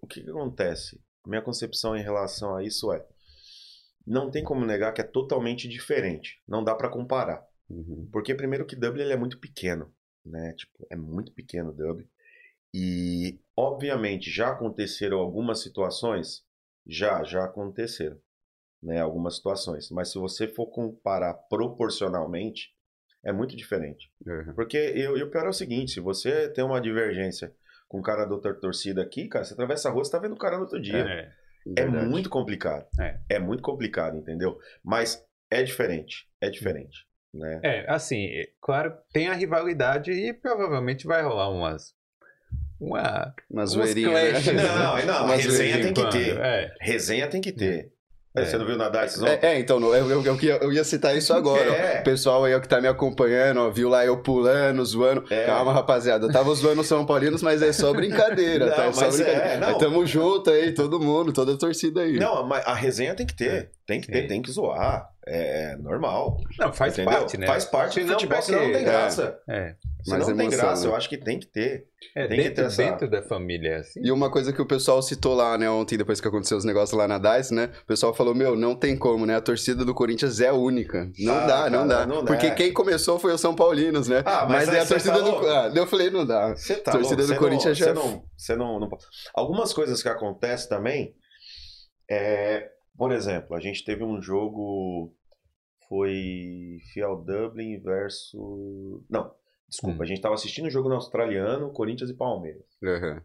[0.00, 1.00] o que, que acontece?
[1.24, 3.04] Minha concepção em relação a isso é.
[4.06, 6.42] Não tem como negar que é totalmente diferente.
[6.46, 7.46] Não dá pra comparar.
[8.10, 9.92] Porque primeiro que Dublin ele é muito pequeno,
[10.24, 10.52] né?
[10.54, 12.08] Tipo, é muito pequeno o Dublin.
[12.74, 16.44] E obviamente já aconteceram algumas situações,
[16.86, 18.18] já, já aconteceram,
[18.82, 19.00] né?
[19.00, 19.90] Algumas situações.
[19.90, 22.74] Mas se você for comparar proporcionalmente,
[23.24, 24.10] É muito diferente.
[24.26, 24.52] Uhum.
[24.54, 27.54] Porque eu, e o pior é o seguinte: se você tem uma divergência
[27.88, 30.34] com o cara da outra torcida aqui, cara, você atravessa a rua, você tá vendo
[30.34, 30.98] o cara no outro dia.
[30.98, 31.32] É.
[31.76, 32.06] É, Verdade.
[32.06, 32.86] muito complicado.
[33.28, 33.38] É.
[33.38, 34.58] muito complicado, entendeu?
[34.82, 36.26] Mas é diferente.
[36.40, 37.06] É diferente.
[37.32, 37.60] Né?
[37.62, 41.94] É, assim, é, claro, tem a rivalidade e provavelmente vai rolar umas.
[42.78, 43.34] Uma.
[43.48, 44.32] Uma zoeirinha, né?
[44.42, 45.82] Não, não, Uma resenha zoeirinha.
[45.84, 46.40] tem que quando, ter.
[46.40, 46.74] É.
[46.80, 47.91] Resenha tem que ter.
[48.34, 48.44] É.
[48.46, 51.14] Você não viu nadar esses É, é, então, eu, eu, eu, ia- eu ia citar
[51.14, 51.62] isso agora.
[51.70, 52.00] É.
[52.00, 55.24] O pessoal aí ó, que tá me acompanhando, ó, viu lá eu pulando, zoando.
[55.28, 55.44] É.
[55.44, 56.26] Calma, rapaziada.
[56.26, 58.84] Eu tava zoando São Paulinos, mas é só brincadeira, Não, tá?
[58.86, 59.58] É só é, brincadeira.
[59.66, 62.18] Mas tamo junto aí, todo mundo, toda a torcida aí.
[62.18, 63.70] Não, mas a resenha tem que ter.
[63.86, 65.11] Tem que ter, tem que zoar.
[65.24, 66.36] É normal.
[66.58, 67.12] Não, faz entendeu?
[67.16, 67.46] parte, né?
[67.46, 69.38] Faz parte do Senão, futebol, senão não tem graça.
[69.48, 69.76] É.
[70.02, 70.82] Senão Mais não tem emoção, graça.
[70.82, 70.88] né?
[70.92, 71.84] Eu acho que tem que ter.
[72.16, 74.00] É, Tem que dentro, ter essa- dentro da família, é assim.
[74.04, 76.98] E uma coisa que o pessoal citou lá, né, ontem, depois que aconteceu os negócios
[76.98, 77.70] lá na DICE, né?
[77.84, 79.36] O pessoal falou, meu, não tem como, né?
[79.36, 81.08] A torcida do Corinthians é única.
[81.20, 82.06] Não Ah, dá, não cara, dá.
[82.06, 82.26] não dá.
[82.26, 84.24] Porque quem começou foi o São Paulinos, né?
[84.26, 85.48] Ah, mas mas aí é a torcida falou- do.
[85.48, 86.48] Ah, eu falei, não dá.
[86.56, 89.04] Você tá Torcida louco, do você Corinthians não, já- Você não, você não, não pode-
[89.32, 91.14] Algumas coisas que acontecem também.
[92.10, 95.14] É, por exemplo, a gente teve um jogo.
[95.88, 99.04] Foi Fiel Dublin versus.
[99.10, 99.34] Não,
[99.68, 99.98] desculpa.
[99.98, 100.02] Hum.
[100.02, 102.64] A gente tava assistindo o jogo no australiano, Corinthians e Palmeiras.
[102.82, 103.20] Uhum.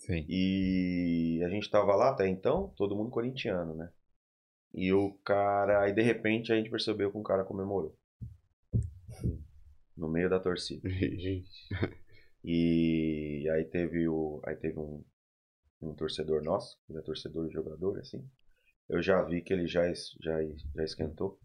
[0.00, 0.26] Sim.
[0.28, 3.90] E a gente tava lá até então, todo mundo corintiano, né?
[4.74, 5.82] E o cara.
[5.82, 7.96] Aí de repente a gente percebeu que um cara comemorou.
[9.96, 10.86] No meio da torcida.
[12.48, 14.40] E aí teve o.
[14.46, 15.04] Aí teve um,
[15.82, 18.24] um torcedor nosso, ele é torcedor e jogador, assim.
[18.88, 19.82] Eu já vi que ele já,
[20.20, 20.42] já,
[20.74, 21.38] já esquentou.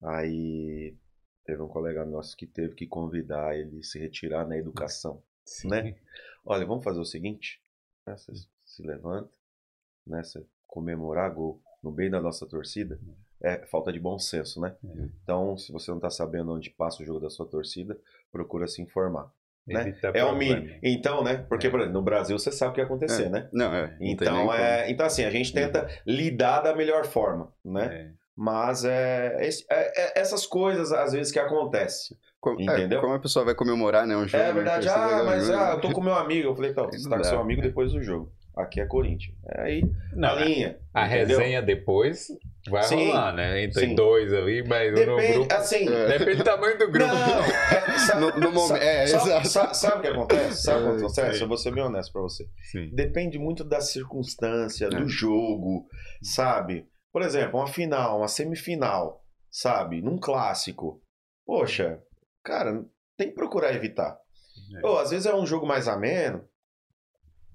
[0.00, 0.96] Aí
[1.44, 5.22] teve um colega nosso que teve que convidar ele se retirar na educação.
[5.44, 5.68] Sim.
[5.68, 5.96] Né?
[6.44, 7.60] Olha, vamos fazer o seguinte.
[8.06, 8.16] Né?
[8.16, 8.32] Você
[8.64, 9.30] se levanta,
[10.06, 10.22] né?
[10.22, 12.98] Você comemorar gol no meio da nossa torcida.
[13.40, 14.76] É falta de bom senso, né?
[14.84, 15.08] É.
[15.22, 18.00] Então, se você não tá sabendo onde passa o jogo da sua torcida,
[18.30, 19.32] procura se informar.
[19.66, 19.94] Né?
[20.14, 20.68] É o mínimo.
[20.82, 21.44] Então, né?
[21.48, 21.70] Porque, É.
[21.70, 23.28] por exemplo, no Brasil você sabe o que ia acontecer, É.
[23.28, 23.48] né?
[23.52, 23.86] Não, é.
[23.88, 27.86] não Então, é, então, assim, a gente tenta lidar da melhor forma, né?
[27.86, 28.22] É.
[28.34, 29.36] Mas é,
[29.70, 32.16] é- é essas coisas, às vezes, que acontecem.
[32.40, 33.00] Como, é, entendeu?
[33.00, 34.16] como a pessoa vai comemorar, né?
[34.16, 34.88] Um jogo, É né, verdade.
[34.88, 35.72] Ah, mas ah, né?
[35.74, 36.48] eu tô com meu amigo.
[36.48, 38.32] Eu falei, então, você tá com seu amigo depois do jogo.
[38.56, 39.36] Aqui é Corinthians.
[39.48, 39.82] É aí,
[40.14, 40.78] Não, a linha.
[40.92, 41.38] a entendeu?
[41.38, 42.28] resenha depois
[42.70, 43.06] vai Sim.
[43.08, 43.64] rolar, né?
[43.64, 43.94] Entre Sim.
[43.94, 45.54] dois ali, mas no Depende, grupo.
[45.54, 45.88] assim...
[45.88, 46.18] É.
[46.18, 47.12] Depende do tamanho do grupo.
[47.12, 50.62] Não, é, sabe, No- no momento- sabe- é, sabe- sabe- sabe o que acontece?
[50.62, 51.40] Sabe o que É, acontece?
[51.42, 52.44] Eu vou ser bem honesto pra você.
[52.70, 52.90] Sim.
[52.94, 54.88] Depende muito da circunstância, É.
[54.90, 55.86] do jogo,
[56.22, 56.86] sabe?
[57.12, 60.00] Por exemplo, uma final, uma semifinal, sabe?
[60.00, 61.02] Num clássico.
[61.44, 62.00] Poxa,
[62.44, 62.84] cara,
[63.18, 64.16] tem que procurar evitar.
[64.76, 64.86] É.
[64.86, 66.44] Ou às vezes é um jogo mais ameno,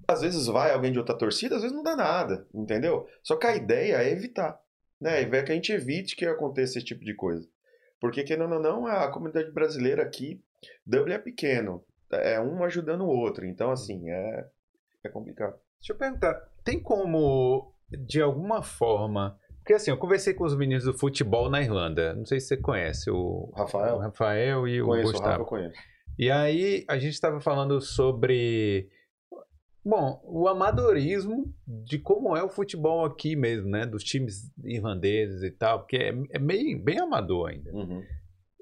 [0.06, 3.06] às vezes vai alguém de outra torcida, às vezes não dá nada, entendeu?
[3.22, 4.58] Só que a ideia é evitar,
[5.00, 5.22] né?
[5.22, 7.46] É que a gente evite que aconteça esse tipo de coisa.
[8.00, 10.40] Porque, querendo ou não, a comunidade brasileira aqui,
[10.86, 14.46] Dublin é pequeno, é um ajudando o outro, então, assim, é,
[15.04, 15.58] é complicado.
[15.80, 16.34] Deixa eu perguntar,
[16.64, 19.38] tem como, de alguma forma.
[19.58, 22.14] Porque assim, eu conversei com os meninos do futebol na Irlanda.
[22.14, 23.96] Não sei se você conhece o, Rafael?
[23.96, 25.42] o Rafael e o Conheço, o Rafa Gustavo.
[25.42, 25.78] eu conheço.
[26.18, 28.88] E aí a gente estava falando sobre.
[29.88, 33.86] Bom, o amadorismo de como é o futebol aqui mesmo, né?
[33.86, 37.72] Dos times irlandeses e tal, porque é, é meio, bem amador ainda.
[37.72, 38.04] Uhum.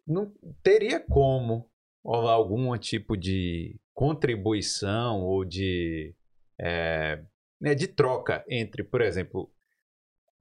[0.07, 1.69] Não teria como
[2.05, 6.15] rolar algum tipo de contribuição ou de,
[6.61, 7.21] é,
[7.61, 9.51] né, de troca entre, por exemplo,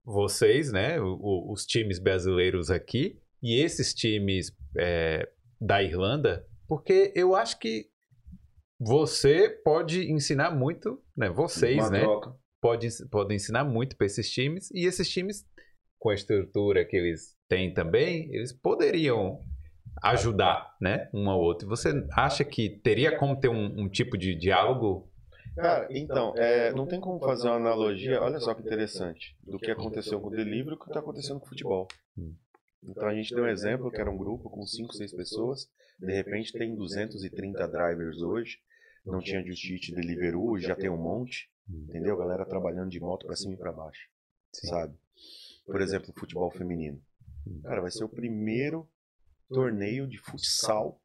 [0.04, 1.00] vocês, né?
[1.00, 5.28] o- os times brasileiros aqui e esses times é,
[5.60, 7.91] da Irlanda, porque eu acho que
[8.84, 11.30] você pode ensinar muito, né?
[11.30, 12.00] Vocês, Uma né?
[12.00, 12.34] troca.
[12.60, 15.44] Pode, podem ensinar muito para esses times e esses times,
[15.98, 19.40] com a estrutura que eles têm também, eles poderiam
[20.02, 21.08] ajudar, né?
[21.12, 21.68] Um ao outro.
[21.68, 25.10] Você acha que teria como ter um, um tipo de diálogo?
[25.56, 29.70] Cara, então, é, não tem como fazer uma analogia, olha só que interessante, do que
[29.70, 31.86] aconteceu com o delivery e o que está acontecendo com o futebol.
[32.16, 32.34] Hum.
[32.82, 35.68] Então a gente deu um exemplo que era um grupo com 5, 6 pessoas,
[36.00, 38.58] de repente tem 230 drivers hoje,
[39.04, 42.16] não tinha Just Eat Deliveroo, já tem um monte, entendeu?
[42.16, 44.08] Galera trabalhando de moto para cima e para baixo,
[44.52, 44.96] sabe?
[45.66, 47.02] Por exemplo, futebol feminino.
[47.62, 48.88] Cara, vai ser o primeiro
[49.48, 51.00] torneio de futsal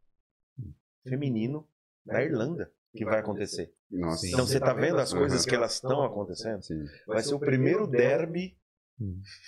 [1.07, 1.67] feminino
[2.05, 3.73] da Irlanda que vai acontecer.
[3.89, 4.21] Nossa.
[4.21, 4.29] Sim.
[4.29, 5.49] Então você tá vendo as coisas Uhum.
[5.49, 6.63] que elas estão acontecendo?
[6.63, 6.85] Sim.
[7.05, 8.57] Vai ser o primeiro derby.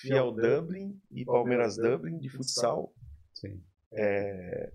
[0.02, 2.94] Fiel Dublin e Palmeiras Dublin de futsal.
[3.34, 3.64] Sim.
[3.92, 4.72] É...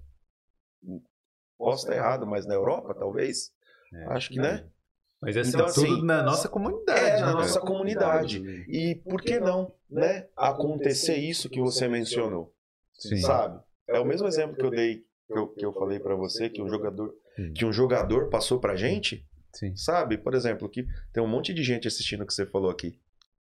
[1.57, 3.54] Posso estar errado, mas na Europa, talvez.
[3.95, 4.05] É.
[4.12, 4.65] Acho que, né?
[5.21, 7.01] Mas assim, Então, tudo assim, na nossa comunidade.
[7.01, 7.33] É, na né?
[7.33, 8.43] nossa comunidade.
[8.69, 10.27] E por que não, né?
[10.37, 12.53] Acontecer isso que você mencionou,
[12.93, 13.16] Sim.
[13.19, 13.62] sabe?
[13.89, 16.61] É o mesmo exemplo que eu dei, que eu, que eu falei pra você, que
[16.61, 17.15] um jogador,
[17.55, 20.19] que um jogador passou pra gente, Sim, sabe?
[20.19, 22.99] Por exemplo, que tem um monte de gente assistindo o que você falou aqui.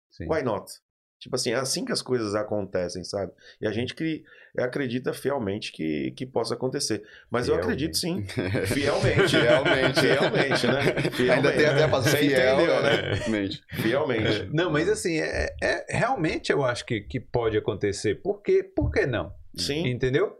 [0.09, 0.27] sim.
[0.27, 0.71] Why not?
[1.19, 3.31] Tipo assim, é assim que as coisas acontecem, sabe?
[3.59, 4.23] E a gente que
[4.57, 7.03] acredita fielmente que, que possa acontecer.
[7.29, 7.73] Mas eu Fielmente.
[7.73, 8.23] acredito sim.
[8.67, 9.29] Fielmente.
[9.29, 9.99] Fielmente.
[9.99, 10.81] Fielmente, né?
[11.11, 11.31] Fielmente.
[11.31, 13.13] Ainda tem até a palavra Você fiel, entendeu, né?
[13.13, 13.63] Realmente.
[13.71, 14.49] Fielmente.
[14.53, 18.15] Não, mas assim, é, é- realmente eu acho que, que pode acontecer.
[18.21, 18.63] Por quê?
[18.63, 19.33] Por que não?
[19.55, 19.87] Sim.
[19.87, 20.37] Entendeu?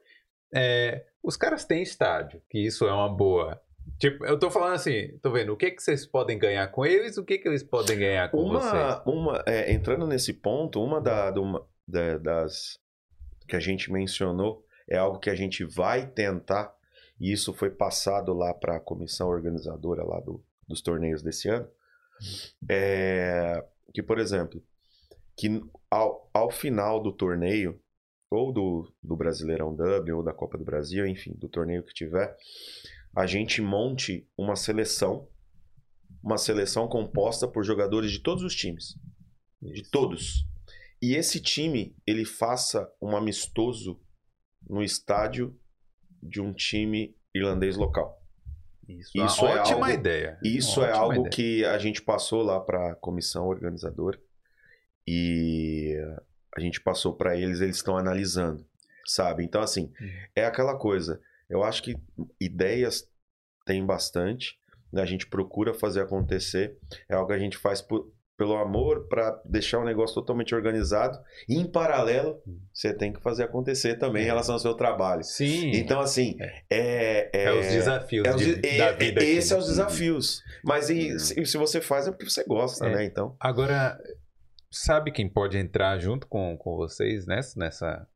[0.53, 3.59] É, os caras têm estádio, que isso é uma boa.
[3.99, 7.17] Tipo, eu tô falando assim, tô vendo, o que que vocês podem ganhar com eles,
[7.17, 8.71] o que que eles podem ganhar com vocês?
[8.73, 12.79] Uma, uma é, entrando nesse ponto, uma da, uma- da- das
[13.47, 16.75] que a gente mencionou é algo que a gente vai tentar,
[17.19, 21.67] e isso foi passado lá para a comissão organizadora lá do- dos torneios desse ano,
[22.69, 24.61] é, que, por exemplo,
[25.35, 27.79] que ao, ao final do torneio,
[28.29, 32.35] ou do, do Brasileirão Dublin, ou da Copa do Brasil, enfim, do torneio que tiver,
[33.17, 35.27] a gente monte uma seleção,
[36.23, 38.95] uma seleção composta por jogadores de todos os times,
[39.59, 40.45] de todos.
[41.01, 43.99] E esse time, ele faça um amistoso
[44.69, 45.59] no estádio
[46.21, 48.21] de um time irlandês local.
[48.87, 50.39] Isso, Isso uma é ótima algo- ideia.
[50.43, 51.29] Isso Uma é algo ideia.
[51.29, 54.21] que a gente passou lá para a comissão organizadora
[55.07, 55.95] e
[56.55, 58.63] a gente passou para eles, eles estão analisando,
[59.05, 59.43] sabe?
[59.43, 60.07] Então, assim, Uhum.
[60.35, 61.19] é aquela coisa.
[61.49, 61.95] Eu acho que
[62.39, 63.03] ideias
[63.65, 64.55] tem bastante,
[64.91, 65.01] né?
[65.01, 66.77] a gente procura fazer acontecer,
[67.09, 71.17] é algo que a gente faz por- pelo amor para deixar o negócio totalmente organizado
[71.49, 72.39] e, em paralelo,
[72.71, 74.27] você tem que fazer acontecer também em É.
[74.27, 75.23] relação ao seu trabalho.
[75.23, 76.37] Sim, Então, assim,
[76.69, 79.21] é, é, os desafios é de- de- da é- vida.
[79.21, 79.63] Aqui, são né?
[79.63, 80.43] os desafios.
[80.63, 81.19] Mas e, Uhum.
[81.19, 82.95] se, se você faz é porque você gosta, É.
[82.97, 83.05] né?
[83.05, 83.35] Então.
[83.39, 83.97] Agora,
[84.69, 88.07] sabe quem pode entrar junto com, com vocês nessa, nessa.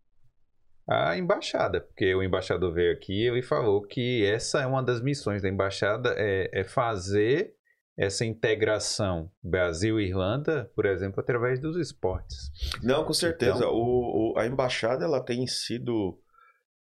[0.92, 5.42] A embaixada, porque o embaixador veio aqui e falou que essa é uma das missões
[5.42, 7.54] da embaixada, é, é fazer
[7.98, 12.50] essa integração Brasil e Irlanda, por exemplo, através dos esportes.
[12.84, 13.58] Não, com certeza.
[13.60, 16.18] Então- O, o- a embaixada ela tem sido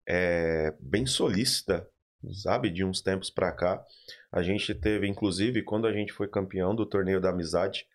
[0.07, 1.87] é, bem solícita,
[2.41, 2.69] sabe?
[2.71, 3.83] De uns tempos pra cá.
[4.31, 7.85] A gente teve, inclusive, quando a gente foi campeão do torneio da amizade,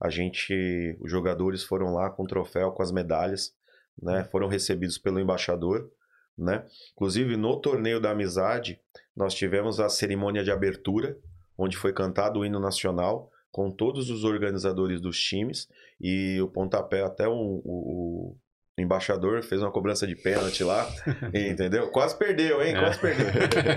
[0.00, 3.52] a gente, os jogadores foram lá com o troféu, com as medalhas,
[4.00, 4.24] né?
[4.30, 5.90] Foram recebidos pelo embaixador,
[6.36, 6.64] né?
[6.94, 8.80] Inclusive no torneio da amizade,
[9.16, 11.16] nós tivemos a cerimônia de abertura,
[11.58, 15.68] onde foi cantado o hino nacional com todos os organizadores dos times
[16.00, 18.36] e o pontapé até o, o-
[18.78, 20.88] o embaixador fez uma cobrança de pênalti lá,
[21.34, 21.90] entendeu?
[21.90, 22.74] Quase perdeu, hein?
[22.74, 23.26] Quase perdeu.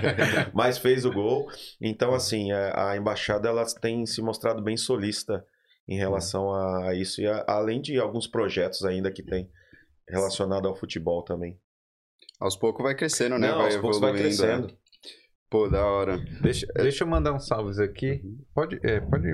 [0.54, 1.46] Mas fez o gol.
[1.80, 5.44] Então, assim, a, a embaixada ela tem se mostrado bem solista
[5.86, 9.50] em relação a isso e a- além de alguns projetos ainda que tem
[10.08, 11.58] relacionado ao futebol também.
[12.40, 13.48] Aos poucos vai crescendo, né?
[13.48, 14.36] Não, vai aos poucos vai evoluindo.
[14.42, 14.78] crescendo.
[15.50, 16.18] Pô, da hora.
[16.42, 18.20] Deixa, deixa eu mandar uns salves aqui.
[18.54, 19.26] Pode, é, pode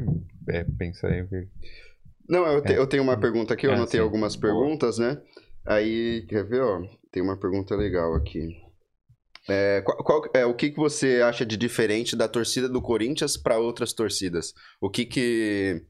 [0.49, 1.27] é, pensar aí.
[2.29, 2.79] Não, eu, te- É.
[2.79, 4.05] eu tenho uma pergunta aqui, eu Ah, anotei sim.
[4.05, 5.21] algumas perguntas, né?
[5.67, 6.83] Aí, quer ver, ó?
[7.11, 8.49] Tem uma pergunta legal aqui.
[9.49, 13.37] É, qual, qual- é, o que, que você acha de diferente da torcida do Corinthians
[13.37, 14.53] para outras torcidas?
[14.81, 15.83] O que que...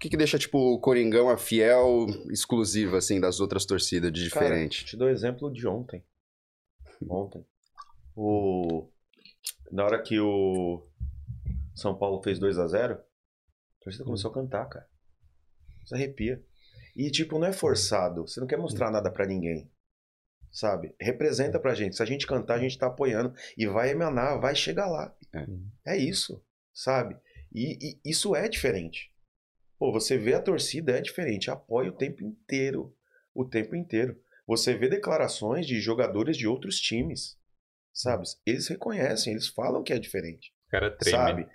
[0.00, 4.30] O que, que deixa, tipo, o Coringão a fiel exclusiva, assim, das outras torcidas de
[4.30, 4.82] Cara, diferente?
[4.86, 6.02] te dou o exemplo de ontem.
[7.06, 7.44] Ontem.
[8.16, 8.88] O...
[9.70, 10.88] Na hora que o
[11.74, 14.88] São Paulo fez 2 a 0 a torcida começou a cantar, cara.
[15.84, 16.42] Você arrepia.
[16.96, 18.26] E, tipo, não é forçado.
[18.26, 19.70] Você não quer mostrar nada pra ninguém.
[20.50, 20.94] Sabe?
[20.98, 21.96] Representa pra gente.
[21.96, 23.34] Se a gente cantar, a gente tá apoiando.
[23.54, 25.14] E vai emanar, vai chegar lá.
[25.86, 26.42] É, isso.
[26.72, 27.18] Sabe?
[27.54, 29.09] E, e isso é diferente.
[29.80, 31.50] Pô, você vê a torcida, é diferente.
[31.50, 32.94] Apoia o tempo inteiro.
[33.34, 34.20] O tempo inteiro.
[34.46, 37.38] Você vê declarações de jogadores de outros times.
[37.90, 38.24] Sabe?
[38.44, 40.52] Eles reconhecem, eles falam que é diferente.
[40.66, 41.16] O cara treme.
[41.16, 41.48] Sabe?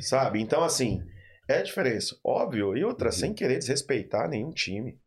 [0.00, 0.42] Sabe?
[0.42, 1.02] Então, assim,
[1.48, 2.14] é a diferença.
[2.22, 2.76] Óbvio.
[2.76, 3.12] E outra, Uhum.
[3.12, 5.00] sem querer desrespeitar nenhum time.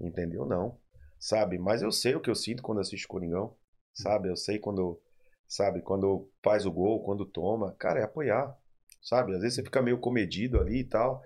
[0.00, 0.46] Entendeu?
[0.46, 0.78] Não.
[1.18, 1.58] Sabe?
[1.58, 3.56] Mas eu sei o que eu sinto quando assisto Coringão.
[3.92, 4.28] Sabe?
[4.28, 5.00] Eu sei quando.
[5.48, 5.82] Sabe?
[5.82, 7.74] Quando faz o gol, quando toma.
[7.76, 8.56] Cara, é apoiar.
[9.02, 9.34] Sabe?
[9.34, 11.20] Às vezes você fica meio comedido ali e tal.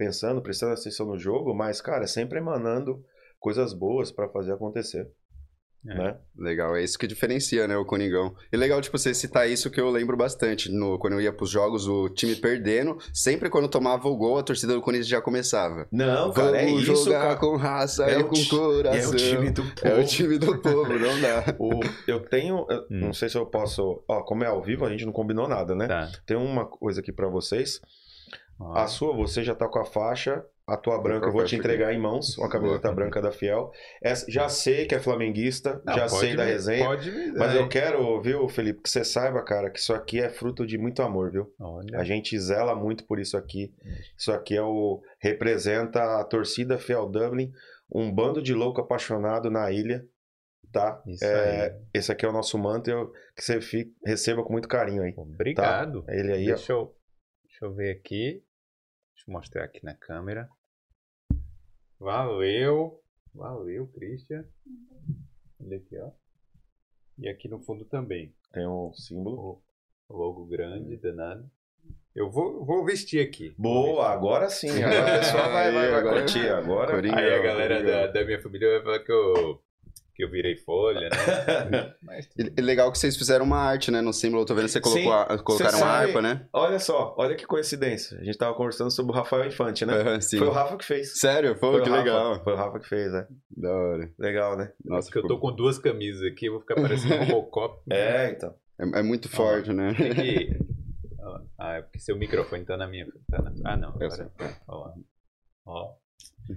[0.00, 1.54] Pensando, prestando atenção no jogo.
[1.54, 3.04] Mas, cara, sempre emanando
[3.38, 5.06] coisas boas pra fazer acontecer.
[5.86, 5.94] É.
[5.94, 6.16] Né?
[6.38, 8.34] Legal, é isso que diferencia, né, o Coningão.
[8.52, 10.70] E legal, tipo, você citar isso que eu lembro bastante.
[10.70, 14.42] No, quando eu ia pros jogos, o time perdendo, sempre quando tomava o gol, a
[14.42, 15.86] torcida do Corinthians já começava.
[15.92, 17.36] Não, cara, é Vamos isso, jogar cara.
[17.36, 19.00] com raça É e o com coração.
[19.02, 19.86] É o time do povo.
[19.86, 21.44] É o time do povo, não dá.
[21.60, 22.66] O- eu tenho.
[22.70, 23.00] eu Hum.
[23.06, 24.02] Não sei se eu posso.
[24.08, 25.86] Ó, como é ao vivo, a gente não combinou nada, né?
[25.88, 26.10] Tá.
[26.26, 27.80] Tem uma coisa aqui pra vocês.
[28.58, 31.56] Ó, A sua, você já tá com a faixa a tua branca eu vou te
[31.56, 33.72] entregar em mãos, uma camiseta branca da Fiel.
[34.00, 36.84] Essa, já sei que é flamenguista, Não, já sei da me- resenha.
[36.86, 37.68] Pode me Mas dar, eu hein?
[37.68, 41.32] quero, viu, Felipe, que você saiba, cara, que isso aqui é fruto de muito amor,
[41.32, 41.52] viu?
[41.58, 41.98] Olha.
[41.98, 43.74] A gente zela muito por isso aqui.
[44.16, 47.50] Isso aqui é o representa a torcida Fiel Dublin,
[47.92, 50.04] um bando de louco apaixonado na ilha,
[50.70, 51.02] tá?
[51.04, 51.72] Isso É, aí.
[51.92, 55.14] esse aqui é o nosso manto eu- que você fique- receba com muito carinho aí.
[55.16, 56.04] Obrigado.
[56.08, 56.54] Ele aí, ó.
[56.54, 56.94] Deixa eu,
[57.60, 58.42] deixa eu ver aqui.
[59.14, 60.48] Deixa eu mostrar aqui na câmera.
[61.98, 63.00] Valeu.
[63.34, 64.44] Valeu, Christian.
[65.62, 66.10] Olha aqui, ó.
[67.18, 68.34] E aqui no fundo também.
[68.52, 69.62] tem um símbolo.
[70.08, 71.48] O logo grande, danado.
[72.14, 73.54] Eu vou, vou vestir aqui.
[73.56, 74.82] Boa, agora sim.
[74.82, 76.48] Agora a pessoa vai, vai, vai Agora- curtir.
[76.48, 76.94] Agora.
[76.94, 77.16] Coringa.
[77.16, 79.62] Aí a galera da, da minha família vai falar que eu,
[80.20, 81.94] que eu virei folha, né?
[82.02, 84.00] Mas E legal que vocês fizeram uma arte, né?
[84.00, 85.08] No símbolo, eu tô vendo que você colocou Sim.
[85.10, 86.46] a, colocaram Você uma harpa, né?
[86.52, 88.18] Olha só, olha que coincidência.
[88.18, 90.20] A gente tava conversando sobre o Rafael Infante, né?
[90.20, 91.18] Foi o Rafa que fez.
[91.18, 91.54] Sério?
[91.56, 92.04] Pô, Foi que o Rafa.
[92.04, 92.44] legal.
[92.44, 93.26] Foi o Rafa que fez, né?
[93.56, 94.12] Da hora.
[94.18, 94.72] Legal, né?
[94.84, 97.80] Nossa, porque eu tô com duas camisas aqui, eu vou ficar parecendo um Robocop.
[97.90, 98.54] É, então.
[98.78, 99.94] é, é muito forte, né?
[99.94, 100.58] Tem que-
[101.58, 103.06] Ah, é porque seu microfone tá na minha.
[103.30, 103.52] Tá na...
[103.64, 103.94] Ah, não.
[104.00, 104.30] Eu Agora...
[104.66, 104.92] Ó.
[105.66, 105.94] Ó.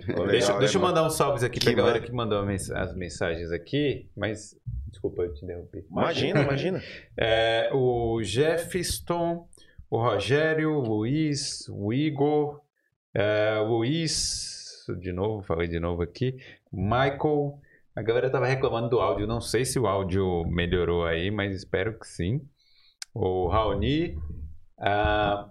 [0.07, 0.94] Legal, deixa né, deixa eu mano?
[0.95, 2.07] mandar uns salves aqui pra Que galera mano.
[2.07, 2.40] que mandou
[2.76, 4.57] as mensagens aqui, mas.
[4.90, 5.86] Desculpa, eu te interrompi.
[5.90, 6.82] Imagina, imagina.
[7.18, 9.48] É, o Jefferson,
[9.90, 12.61] o Rogério, o Luiz, o Igor,
[13.14, 16.38] é, o Luiz, de novo, falei de novo aqui,
[16.72, 17.60] o Michael.
[17.95, 21.98] A galera tava reclamando do áudio, não sei se o áudio melhorou aí, mas espero
[21.99, 22.41] que sim.
[23.14, 24.18] O Raoni,
[24.80, 25.48] ah,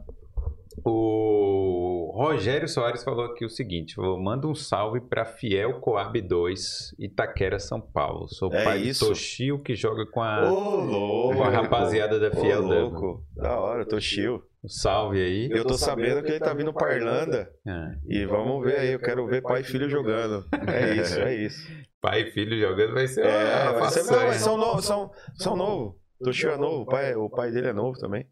[0.85, 6.95] o Rogério Soares falou aqui o seguinte: falou, manda um salve para Fiel Coab 2,
[6.99, 8.29] Itaquera, São Paulo.
[8.29, 9.05] Sou É pai isso?
[9.05, 11.37] do Toshio que joga com a, louco.
[11.37, 12.81] com a rapaziada da Ô, Fiel Dublin.
[12.81, 13.25] louco.
[13.35, 14.43] Da hora, chill.
[14.65, 15.49] Um salve aí.
[15.51, 17.51] Eu tô sabendo que ele tá vindo pra Irlanda.
[17.67, 20.45] Ah, E vamos ver aí, eu quero ver pai e filho jogando.
[20.69, 21.69] É isso, é isso.
[22.01, 25.11] pai e filho jogando vai ser É, uma vai ser, não, mas são novos, são,
[25.35, 25.95] são novos.
[26.23, 28.25] Toshio é novo, o pai, o pai dele é novo também.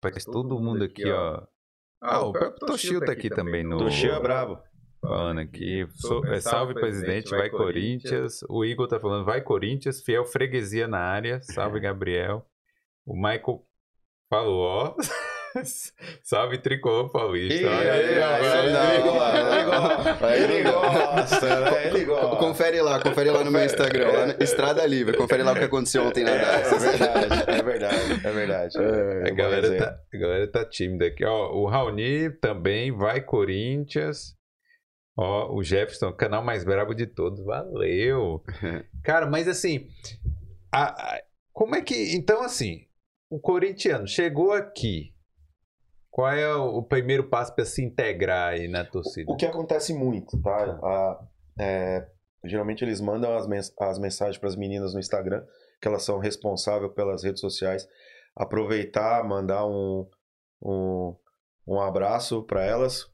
[0.00, 1.42] Mas todo mundo aqui, ó.
[2.00, 3.78] Ah, o próprio Toshio tá aqui também no.
[3.78, 4.58] Toshio é brabo.
[5.00, 5.86] Falando aqui.
[5.94, 8.40] So- é, salve, presidente, vai Corinthians.
[8.48, 10.02] O Igor tá falando, vai Corinthians.
[10.02, 11.40] Fiel freguesia na área.
[11.40, 12.44] Salve, Gabriel.
[13.06, 13.64] O Michael
[14.30, 14.96] falou, ó.
[16.22, 17.66] salve, Tricolor Paulista.
[17.66, 21.86] Olha aí, aí, aí, agora- aí, gosta, Aí Ele não gosta, né?
[21.88, 22.36] Ele gosta.
[22.36, 25.16] Confere lá, confere lá no meu Instagram, lá no Estrada Livre.
[25.16, 26.72] Confere lá o que aconteceu ontem na É, DAS.
[26.72, 28.78] é verdade, é verdade, é verdade.
[28.78, 31.24] É, A galera, tá, a galera tá tímida aqui.
[31.24, 34.34] Ó, o Raoni também vai Corinthians.
[35.16, 37.44] Ó, o Jefferson, canal mais brabo de todos.
[37.44, 38.42] Valeu.
[39.02, 39.88] Cara, mas assim,
[40.72, 41.22] a- a-
[41.52, 42.14] como é que.
[42.14, 42.82] Então, assim,
[43.30, 45.12] o corintiano chegou aqui.
[46.18, 49.30] Qual é o, primeiro passo para se integrar aí na torcida?
[49.30, 50.64] O que acontece muito, tá?
[50.82, 51.20] A-
[51.60, 52.08] é,
[52.44, 55.44] geralmente eles mandam as, mens- as mensagens para as meninas no Instagram,
[55.80, 57.86] que elas são responsáveis pelas redes sociais.
[58.34, 60.10] Aproveitar, mandar um,
[60.60, 61.14] um,
[61.68, 63.06] um abraço para elas.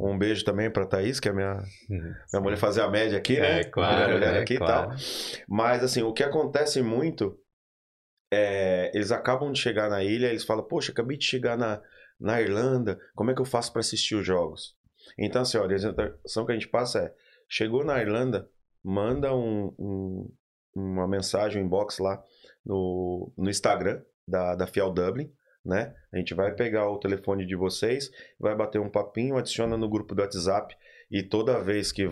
[0.00, 3.60] Um beijo também para Thaís, que é minha, minha mulher fazer a média aqui, né?
[3.60, 4.88] É, claro, aqui Claro.
[4.88, 4.96] tal.
[5.46, 7.38] Mas assim, o que acontece muito
[8.32, 11.82] é eles acabam de chegar na ilha, eles falam, poxa, acabei de chegar na,
[12.18, 14.76] na Irlanda, como é que eu faço para assistir os jogos?
[15.18, 17.14] Então, assim, a orientação que a gente passa é,
[17.48, 18.48] chegou na Irlanda,
[18.82, 20.32] manda um, um-
[20.74, 22.22] uma mensagem, um inbox lá
[22.64, 25.32] no, no Instagram da, da Fiel Dublin,
[25.64, 25.94] né?
[26.12, 30.14] A gente vai pegar o telefone de vocês, vai bater um papinho, adiciona no grupo
[30.14, 30.76] do WhatsApp
[31.10, 32.08] e toda vez que,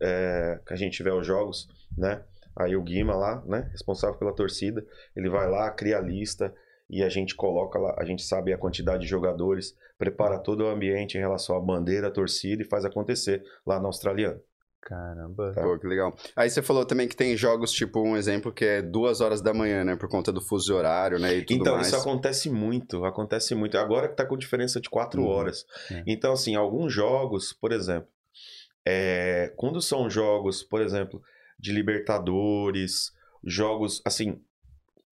[0.00, 2.22] é, que a gente tiver os jogos, né?
[2.54, 3.68] Aí o Guima lá, né?
[3.72, 4.84] Responsável pela torcida,
[5.16, 6.54] ele vai lá, cria a lista
[6.92, 10.68] e a gente coloca lá, a gente sabe a quantidade de jogadores, prepara todo o
[10.68, 14.38] ambiente em relação à bandeira, à torcida e faz acontecer lá na Australiana.
[14.82, 15.52] Caramba.
[15.54, 15.62] Tá.
[15.62, 16.12] Pô, que legal.
[16.34, 19.54] Aí você falou também que tem jogos, tipo, um exemplo que é duas horas da
[19.54, 19.94] manhã, né?
[19.94, 21.36] Por conta do fuso horário, né?
[21.36, 21.86] E tudo Então, mais.
[21.86, 23.78] isso acontece muito, acontece muito.
[23.78, 25.28] Agora que tá com diferença de quatro Uhum.
[25.28, 25.64] horas.
[25.88, 26.02] É.
[26.04, 28.08] Então, assim, alguns jogos, por exemplo,
[28.84, 31.22] é, quando são jogos, por exemplo,
[31.60, 33.12] de Libertadores,
[33.44, 34.40] jogos, assim,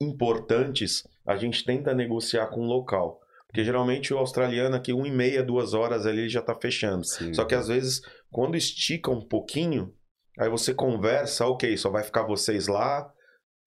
[0.01, 3.21] importantes, a gente tenta negociar com o local.
[3.47, 7.05] Porque geralmente o australiano aqui, uma e meia, duas horas ali, ele já tá fechando.
[7.05, 7.35] Sim.
[7.35, 9.93] Só que às vezes, quando estica um pouquinho,
[10.39, 13.13] aí você conversa, ok, só vai ficar vocês lá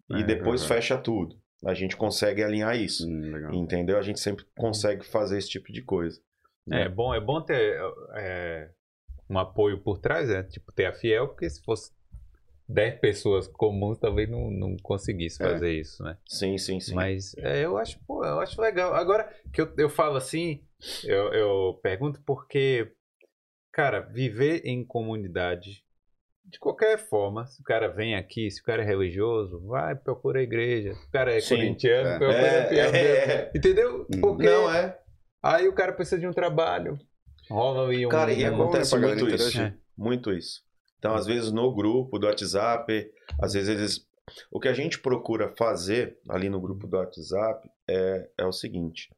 [0.10, 0.70] e É, depois aham.
[0.70, 1.36] fecha tudo.
[1.66, 3.06] A gente consegue alinhar isso.
[3.08, 3.50] Hum.
[3.54, 3.98] Entendeu?
[3.98, 6.20] A gente sempre consegue fazer esse tipo de coisa.
[6.72, 7.78] É bom, é bom ter
[8.16, 8.70] é,
[9.30, 10.44] um apoio por trás, né?
[10.44, 11.92] Tipo, ter a Fiel, porque se fosse
[12.74, 15.46] 10 pessoas comuns, talvez não, não conseguisse É.
[15.48, 16.18] fazer isso, né?
[16.28, 16.96] Sim, sim, sim.
[16.96, 18.94] Mas é, eu acho, pô, eu acho legal.
[18.96, 20.64] Agora que eu, eu falo assim,
[21.04, 22.92] eu, eu pergunto porque
[23.72, 25.84] cara, viver em comunidade,
[26.46, 30.40] de qualquer forma, se o cara vem aqui, se o cara é religioso, vai, procura
[30.40, 30.94] a igreja.
[30.94, 32.18] Se o cara é Sim, corintiano, é.
[32.20, 32.98] procura É, a PIB.
[32.98, 34.02] é, Entendeu?
[34.14, 34.22] Hum.
[34.22, 35.00] Porque Não é.
[35.42, 37.00] aí o cara precisa de um trabalho.
[37.50, 38.10] Rola aí um.
[38.10, 39.74] Cara, e é acontece galera muito isso.
[39.98, 40.62] Muito isso.
[41.04, 43.12] Então, às vezes, no grupo do WhatsApp,
[43.42, 44.08] às vezes eles.
[44.50, 49.10] O que a gente procura fazer ali no grupo do WhatsApp é, é o seguinte: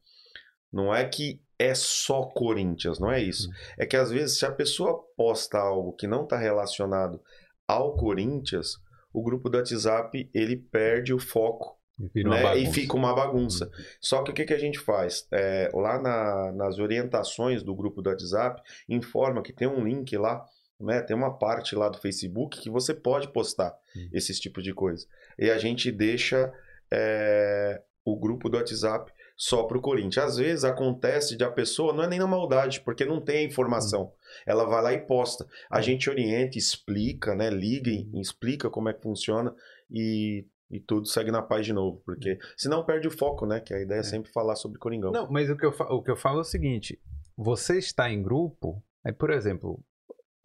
[0.72, 3.48] não é que é só Corinthians, não é isso.
[3.78, 7.20] É que às vezes, se a pessoa posta algo que não está relacionado
[7.68, 8.78] ao Corinthians,
[9.12, 12.58] o grupo do WhatsApp ele perde o foco uma né?
[12.58, 12.66] E.
[12.66, 12.72] Uhum.
[12.72, 13.70] fica uma bagunça.
[14.00, 15.26] Só que o que, que a gente faz?
[15.32, 20.44] É, lá na- nas orientações do grupo do WhatsApp, informa que tem um link lá,
[20.80, 21.00] né?
[21.02, 24.08] Tem uma parte lá do Facebook que você pode postar Uhum.
[24.12, 25.06] esses tipos de coisa.
[25.38, 26.52] E a gente deixa
[26.92, 30.18] é, o grupo do WhatsApp só para o Corinthians.
[30.24, 33.42] Às vezes acontece de a pessoa, não é nem na maldade, porque não tem a
[33.42, 34.12] informação.
[34.46, 35.46] Ela vai lá e posta.
[35.70, 37.50] A gente orienta, explica, né?
[37.50, 39.54] Liga e explica como é que funciona
[39.90, 42.02] e, e tudo segue na paz de novo.
[42.04, 43.60] Porque senão perde o foco, né?
[43.60, 45.10] Que a ideia é, sempre falar sobre Coringão.
[45.12, 47.00] Não, mas o que, eu o que eu falo é o seguinte:
[47.36, 49.82] você está em grupo, aí, por exemplo,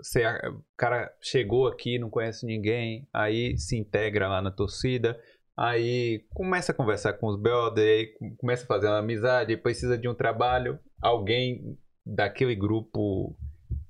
[0.02, 5.20] você, o cara chegou aqui, não conhece ninguém, aí se integra lá na torcida,
[5.56, 10.08] aí começa a conversar com os brothers, aí começa a fazer uma amizade, precisa de
[10.08, 13.36] um trabalho, alguém daquele grupo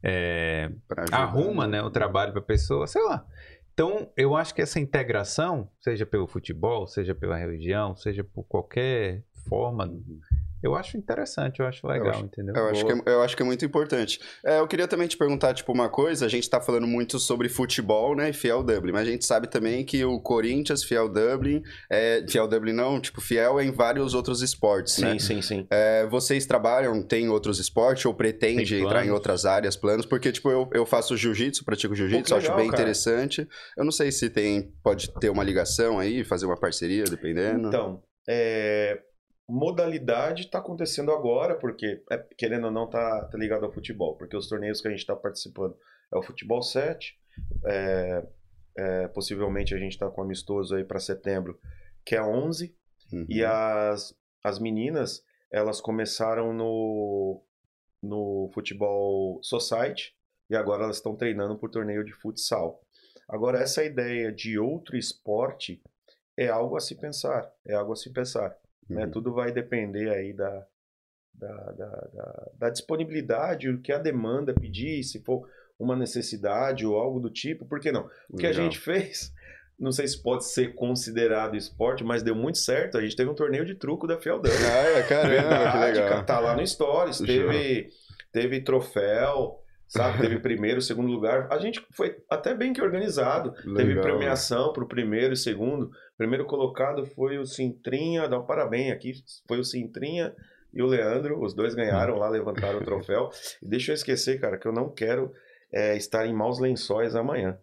[0.03, 0.71] é,
[1.11, 3.25] arruma né, o trabalho para a pessoa, sei lá.
[3.73, 9.23] Então, eu acho que essa integração, seja pelo futebol, seja pela religião, seja por qualquer
[9.47, 9.89] forma,
[10.63, 12.55] eu acho interessante, eu acho legal, acho- entendeu?
[12.55, 14.19] Eu acho, que é, eu acho que é muito importante.
[14.45, 16.25] É, eu queria também te perguntar, tipo, uma coisa.
[16.25, 18.29] A gente tá falando muito sobre futebol, né?
[18.29, 18.91] E Fiel Dublin.
[18.91, 21.61] Mas a gente sabe também que o Corinthians, Fiel Dublin...
[21.89, 25.19] É, Fiel Dublin não, tipo, Fiel é em vários outros esportes, sim, né?
[25.19, 25.67] sim, sim.
[25.69, 30.05] É, vocês trabalham, tem outros esportes ou pretende entrar em outras áreas, planos?
[30.05, 32.81] Porque, tipo, eu, eu faço jiu-jitsu, pratico jiu-jitsu, acho legal, bem cara.
[32.81, 33.47] interessante.
[33.77, 37.67] Eu não sei se tem, pode ter uma ligação aí, fazer uma parceria, dependendo.
[37.67, 38.99] Então, é,
[39.51, 44.15] modalidade está acontecendo agora, porque, é, querendo ou não, tá, tá ligado ao futebol.
[44.17, 45.75] Porque os torneios que a gente está participando
[46.13, 47.17] é o Futebol 7,
[47.65, 48.27] é,
[48.77, 51.59] é, possivelmente a gente está com amistoso aí para setembro,
[52.05, 52.75] que é 11,
[53.11, 53.25] Uhum.
[53.27, 57.43] E as, as meninas, elas começaram no,
[58.01, 60.15] no futebol society
[60.49, 62.81] e agora elas estão treinando por torneio de futsal.
[63.27, 65.81] Agora, essa ideia de outro esporte
[66.37, 68.55] é algo a se pensar, é algo a se pensar.
[68.91, 69.05] Né?
[69.05, 69.11] Uhum.
[69.11, 70.65] Tudo vai depender aí da,
[71.33, 75.47] da, da, da, da disponibilidade, o que a demanda pedir, se for
[75.79, 78.09] uma necessidade ou algo do tipo, por que não?
[78.29, 79.33] O que a gente fez,
[79.79, 82.97] não sei se pode ser considerado esporte, mas deu muito certo.
[82.97, 84.51] A gente teve um torneio de truco da Fieldão.
[84.51, 86.23] Ah, é, caramba, que legal.
[86.23, 87.17] tá lá no Stories.
[87.17, 87.89] Teve,
[88.31, 89.59] teve troféu,
[89.91, 90.19] sabe?
[90.19, 91.47] Teve primeiro, segundo lugar.
[91.51, 93.51] A gente foi até bem que organizado.
[93.51, 94.03] Teve Legal.
[94.03, 95.91] premiação pro primeiro e segundo.
[96.17, 99.13] Primeiro colocado foi o Cintrinha, dá um parabéns aqui.
[99.47, 100.33] Foi o Cintrinha
[100.73, 101.43] e o Leandro.
[101.43, 103.29] Os dois ganharam lá, levantaram o troféu.
[103.61, 105.31] E deixa eu esquecer, cara, que eu não quero
[105.73, 107.57] é, estar em maus lençóis amanhã.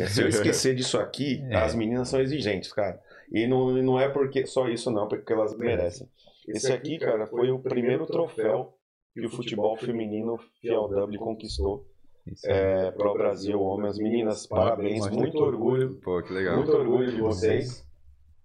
[0.00, 1.56] É, se eu esquecer disso aqui, É.
[1.56, 2.98] as meninas são exigentes, cara.
[3.30, 6.08] E não, não é porque só isso, não, porque elas merecem.
[6.48, 8.74] Esse aqui, cara, foi o primeiro troféu
[9.20, 11.86] que o futebol feminino Fiel W conquistou
[12.26, 15.46] Isso é, para o Brasil, homens, meninas, parabéns, Mostra muito aqui.
[15.46, 16.56] orgulho, Pô, que legal.
[16.56, 17.86] muito orgulho de vocês,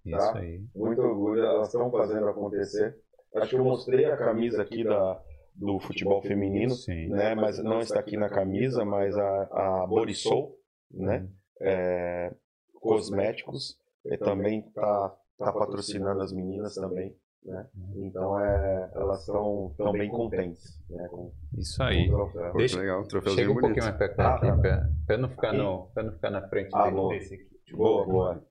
[0.04, 0.38] Isso tá?
[0.38, 0.62] aí.
[0.74, 2.96] muito orgulho, elas estão fazendo acontecer.
[3.36, 5.20] Acho que eu mostrei a camisa aqui da,
[5.54, 7.08] do futebol feminino, Sim.
[7.08, 7.34] né?
[7.34, 10.56] Mas não está aqui na camisa, mas a, a Borisol,
[10.90, 11.28] né?
[11.60, 12.32] É,
[12.74, 13.76] cosméticos,
[14.06, 17.66] e também tá, tá patrocinando as meninas também, né?
[17.96, 21.06] Então é, elas estão tão bem contentes, né?
[21.08, 22.08] Com, Isso com aí.
[22.08, 22.52] o troféu.
[22.54, 23.04] Deixa- legal.
[23.04, 23.22] Chega um
[23.54, 23.60] bonito.
[23.60, 24.56] pouquinho mais perto aqui, Ah, tá.
[24.56, 25.58] pra, pra não ficar Aqui?
[25.58, 27.08] no, pra não ficar na frente Ah, dele, bom.
[27.08, 27.46] desse aqui.
[27.72, 28.42] Boa, boa.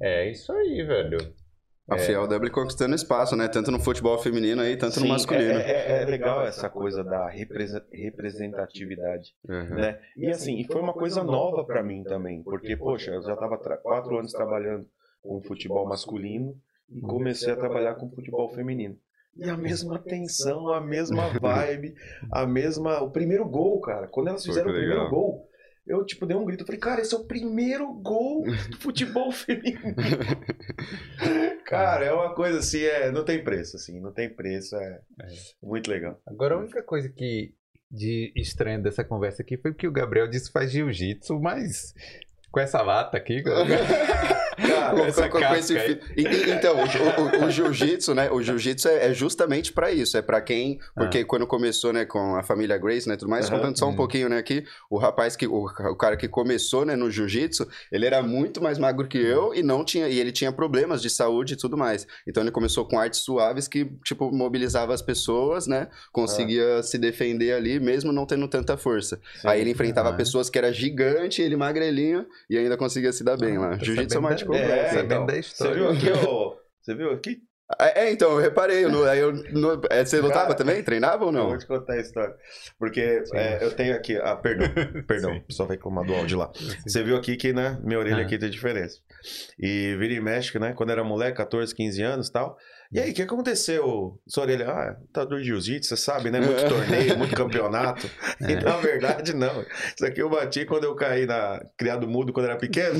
[0.00, 1.18] É isso aí, velho.
[1.88, 3.48] A Fiel W conquistando espaço, né?
[3.48, 5.58] Tanto no futebol feminino aí, tanto no Sim, masculino.
[5.58, 9.74] É, é- é legal essa coisa da representatividade, Uhum.
[9.74, 9.98] né?
[10.16, 13.58] E assim, e foi uma coisa nova pra mim também, porque, poxa, eu já estava
[13.82, 14.86] quatro anos trabalhando
[15.20, 16.54] com futebol masculino
[16.90, 18.96] e comecei a trabalhar com futebol feminino.
[19.36, 21.94] E a mesma tensão, a mesma vibe,
[22.32, 23.00] a mesma.
[23.00, 24.08] O primeiro gol, cara.
[24.08, 25.10] Quando elas fizeram o primeiro legal.
[25.10, 25.48] gol,
[25.86, 26.62] eu, tipo, dei um grito.
[26.62, 29.94] Eu falei, cara, esse é o primeiro gol do futebol feminino.
[31.64, 34.76] cara, é uma coisa assim, é, não tem preço, assim, não tem preço.
[34.76, 35.00] É,
[35.62, 36.20] muito legal.
[36.26, 37.54] Agora, a única coisa que
[37.90, 41.92] de estranha dessa conversa aqui foi que o Gabriel disse que faz jiu-jitsu, mas
[42.52, 43.42] com essa lata aqui.
[44.66, 45.74] Cara, Com- essa com- esse
[46.16, 48.30] E- e- Então, o, o- o jiu-jitsu, né?
[48.30, 50.16] O jiu-jitsu é, é justamente pra isso.
[50.16, 50.78] É pra quem.
[50.94, 53.56] Porque quando começou, né, com a família Grace, né, tudo mais, Aham.
[53.56, 53.96] contando só um Hum.
[53.96, 55.46] pouquinho, né, aqui, o rapaz que.
[55.46, 59.54] O, o cara que começou, né, no jiu-jitsu, ele era muito mais magro que eu
[59.54, 60.08] e não tinha.
[60.08, 62.06] E ele tinha problemas de saúde e tudo mais.
[62.26, 65.88] Então ele começou com artes suaves que, tipo, mobilizava as pessoas, né?
[66.12, 69.20] Conseguia se defender ali, mesmo não tendo tanta força.
[69.44, 70.12] Aí ele enfrentava Ah.
[70.12, 73.70] pessoas que era gigante, ele magrelinho, e ainda conseguia se dar bem lá.
[73.76, 74.72] tá Jiu-jitsu é uma arte completa.
[74.74, 75.26] É, sabendo então.
[75.26, 75.74] da Você história.
[75.74, 76.56] viu aqui, ô?
[76.82, 77.38] Você viu aqui?
[77.78, 78.84] É, é, então, eu reparei.
[78.84, 80.82] aí eu, no- é, você lutava Cara, também?
[80.82, 81.48] Treinava ou Eu não?
[81.50, 82.34] vou te contar a história.
[82.76, 84.16] Porque é, eu tenho aqui.
[84.16, 84.66] Ah, perdão.
[85.06, 85.30] Perdão.
[85.34, 85.38] Sim.
[85.38, 86.50] O pessoal vai reclamar do áudio lá.
[86.84, 87.78] Você viu aqui que, né?
[87.84, 88.22] Minha orelha Ah.
[88.22, 88.96] aqui tem diferença.
[89.56, 90.72] E vira e mexe, né?
[90.72, 92.56] Quando era moleque, 14, 15 anos e tal.
[92.90, 94.18] E aí, o que aconteceu?
[94.26, 96.40] Sua orelha, ah, tá do jiu-jitsu, você sabe, né?
[96.40, 98.10] Muito torneio, muito campeonato.
[98.40, 99.64] E na verdade, não.
[99.94, 102.98] Isso aqui eu bati quando eu caí na criado mudo quando era pequeno.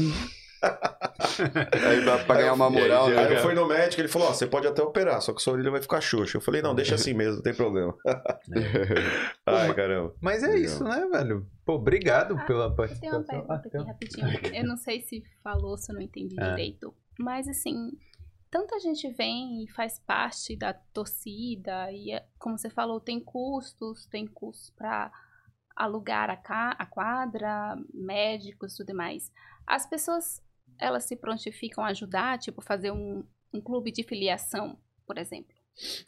[1.89, 3.33] Aí pra, pra ganhar uma moral, Aí né?
[3.35, 5.71] eu fui no médico, ele falou: Ó, você pode até operar, só que sua orelha
[5.71, 6.37] vai ficar xoxa.
[6.37, 7.95] Eu falei: Não, deixa assim mesmo, não tem problema.
[9.47, 10.15] Ai, caramba.
[10.21, 11.47] Mas é isso, né, velho?
[11.65, 13.21] Pô, obrigado Ah, pela Eu tenho participação.
[13.45, 14.29] uma pergunta Ah, aqui rapidinho.
[14.55, 16.51] Eu não sei se falou, se eu não entendi Ah.
[16.51, 16.95] direito.
[17.19, 17.91] Mas assim,
[18.51, 24.07] tanta gente vem e faz parte da torcida, e é- como você falou, tem custos,
[24.07, 25.11] tem custos para
[25.77, 29.31] alugar a, ca- a quadra, médicos e tudo mais.
[29.67, 30.43] As pessoas,
[30.81, 35.55] elas se prontificam a ajudar, tipo, fazer um, um clube de filiação, por exemplo.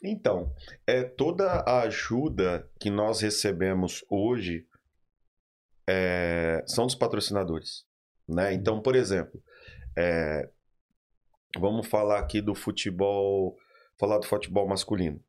[0.03, 0.53] Então,
[0.85, 4.67] é toda a ajuda que nós recebemos hoje
[5.87, 7.85] é, são dos patrocinadores,
[8.27, 8.53] né?
[8.53, 9.41] Então, por exemplo,
[9.97, 10.49] é,
[11.57, 13.57] vamos falar aqui do futebol,
[13.99, 15.19] falar do futebol masculino.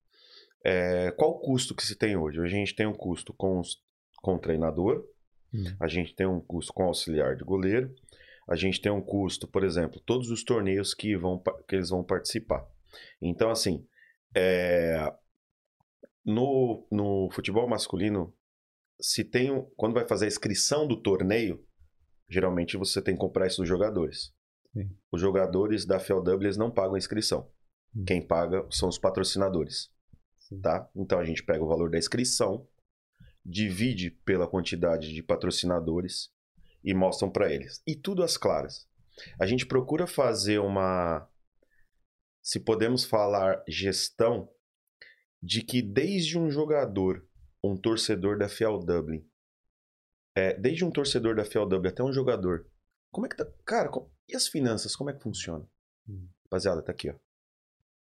[0.64, 2.40] É, qual o custo que se tem hoje?
[2.40, 3.82] Hoje a gente tem um custo com, os-
[4.22, 5.04] com o treinador,
[5.52, 5.64] Hum.
[5.78, 7.94] a gente tem um custo com o auxiliar de goleiro,
[8.48, 12.04] a gente tem um custo, por exemplo, todos os torneios que, vão, que eles vão
[12.04, 12.66] participar.
[13.20, 13.86] Então, assim,
[14.34, 15.12] é,
[16.24, 18.34] no, no futebol masculino,
[19.00, 21.64] se tem um- quando vai fazer a inscrição do torneio,
[22.28, 24.32] geralmente você tem que comprar isso dos jogadores.
[24.72, 24.90] Sim.
[25.12, 27.50] Os jogadores da FLW eles não pagam a inscrição.
[27.94, 28.04] Hum.
[28.04, 29.90] Quem paga são os patrocinadores.
[30.38, 30.60] Sim.
[30.60, 30.88] Tá?
[30.94, 32.66] Então a gente pega o valor da inscrição,
[33.44, 36.30] divide pela quantidade de patrocinadores
[36.84, 37.82] e mostram para eles.
[37.86, 38.86] E tudo às claras.
[39.40, 41.28] A gente procura fazer uma
[42.42, 44.50] se podemos falar gestão
[45.42, 47.26] de que desde um jogador,
[47.62, 49.26] um torcedor da Fiel Dublin,
[50.36, 52.66] é, desde um torcedor da Fiel Dublin até um jogador,
[53.10, 55.66] como é que tá, cara, co- e as finanças, como é que funciona?
[56.08, 56.28] Hum.
[56.44, 57.14] Rapaziada, tá aqui, ó.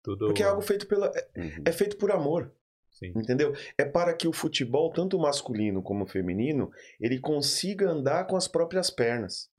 [0.03, 0.27] Tudo...
[0.27, 1.63] Porque é algo feito pela é, Uhum.
[1.65, 2.55] é feito por amor,
[3.01, 3.13] Sim.
[3.15, 3.53] entendeu?
[3.77, 8.91] É para que o futebol, tanto masculino como feminino, ele consiga andar com as próprias
[8.91, 9.49] pernas.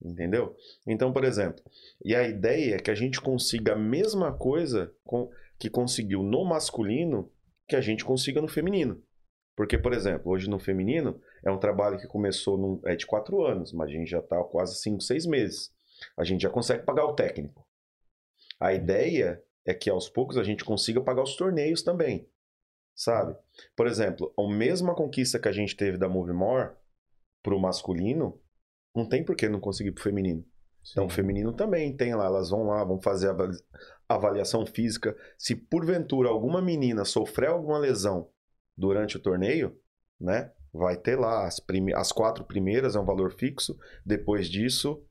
[0.00, 0.54] Entendeu?
[0.86, 1.64] Então, por exemplo,
[2.04, 6.44] e a ideia é que a gente consiga a mesma coisa com- que conseguiu no
[6.44, 7.32] masculino
[7.66, 9.02] que a gente consiga no feminino.
[9.56, 13.42] Porque, por exemplo, hoje no feminino é um trabalho que começou num, é de quatro
[13.44, 15.72] anos, mas a gente já está quase cinco, seis meses.
[16.16, 17.66] A gente já consegue pagar o técnico.
[18.60, 22.28] A ideia é que aos poucos a gente consiga pagar os torneios também.
[22.96, 23.36] Sabe?
[23.76, 26.70] Por exemplo, a mesma conquista que a gente teve da Move More
[27.42, 28.40] pro masculino,
[28.94, 30.42] não tem por que não conseguir pro feminino.
[30.90, 33.58] Então, o feminino também tem lá, elas vão lá, vão fazer a avali-
[34.08, 35.16] avaliação física.
[35.36, 38.30] Se porventura alguma menina sofrer alguma lesão
[38.76, 39.78] durante o torneio,
[40.18, 40.52] né?
[40.72, 43.76] Vai ter lá as, prime- as quatro primeiras, é um valor fixo.
[44.04, 45.04] Depois disso,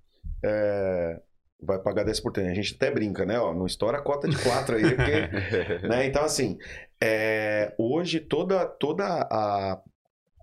[0.43, 1.21] é,
[1.61, 2.49] vai pagar 10%.
[2.49, 3.39] A gente até brinca, né?
[3.39, 6.05] Ó, não estoura a cota de quatro aí, porque né?
[6.05, 6.57] Então, assim,
[7.01, 9.81] é, hoje toda, toda a,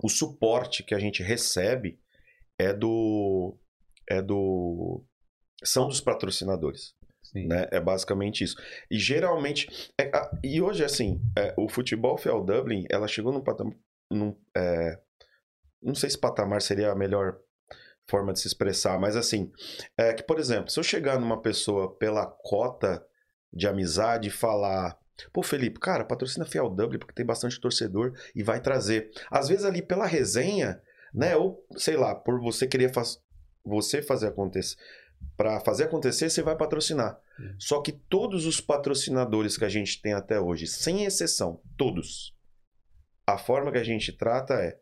[0.02, 1.98] o suporte que a gente recebe
[2.58, 3.56] é do,
[4.08, 5.04] é do
[5.64, 7.46] são dos patrocinadores, Sim.
[7.46, 7.68] né?
[7.70, 8.56] É basicamente isso.
[8.90, 9.68] E geralmente,
[9.98, 13.74] é, a- e hoje assim, é, o futebol Fiel Dublin, ela chegou num patamar,
[14.10, 14.98] num, é,
[15.82, 17.38] não sei se patamar seria a melhor
[18.08, 19.50] forma de se expressar, mas assim,
[19.96, 23.04] é que por exemplo, se eu chegar numa pessoa pela cota
[23.52, 24.98] de amizade e falar
[25.32, 29.10] Pô, Felipe, cara, patrocina Fiel Dublin porque tem bastante torcedor e vai trazer.
[29.30, 30.80] Às vezes ali pela resenha,
[31.14, 31.36] né?
[31.36, 33.20] Ou, sei lá, por você querer faz...
[33.64, 34.76] você fazer acontecer.
[35.36, 37.20] Para fazer acontecer, você vai patrocinar.
[37.38, 37.54] Uhum.
[37.58, 42.34] Só que todos os patrocinadores que a gente tem até hoje, sem exceção, todos,
[43.26, 44.78] a forma que a gente trata é,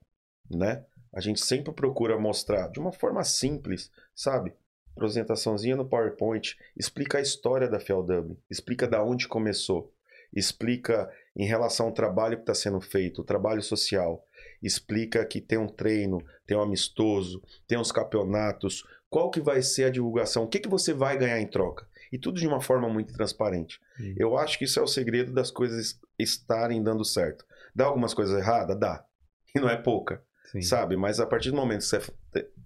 [0.50, 0.84] né?
[1.12, 4.52] A gente sempre procura mostrar de uma forma simples, sabe?
[4.96, 9.92] Apresentaçãozinha no PowerPoint, explica a história da Fiel Dublin, explica da onde começou,
[10.34, 14.24] explica em relação ao trabalho que está sendo feito, o trabalho social,
[14.62, 19.84] explica que tem um treino, tem um amistoso, tem uns campeonatos, Qual que vai ser
[19.84, 20.44] a divulgação?
[20.44, 21.84] O que, que você vai ganhar em troca?
[22.12, 23.80] E tudo de uma forma muito transparente.
[24.00, 24.14] Hum.
[24.16, 27.44] Eu acho que isso é o segredo das coisas estarem dando certo.
[27.74, 28.78] Dá algumas coisas erradas?
[28.78, 29.04] Dá.
[29.52, 30.62] E não é pouca, Sim.
[30.62, 30.96] sabe?
[30.96, 32.00] Mas a partir do momento que você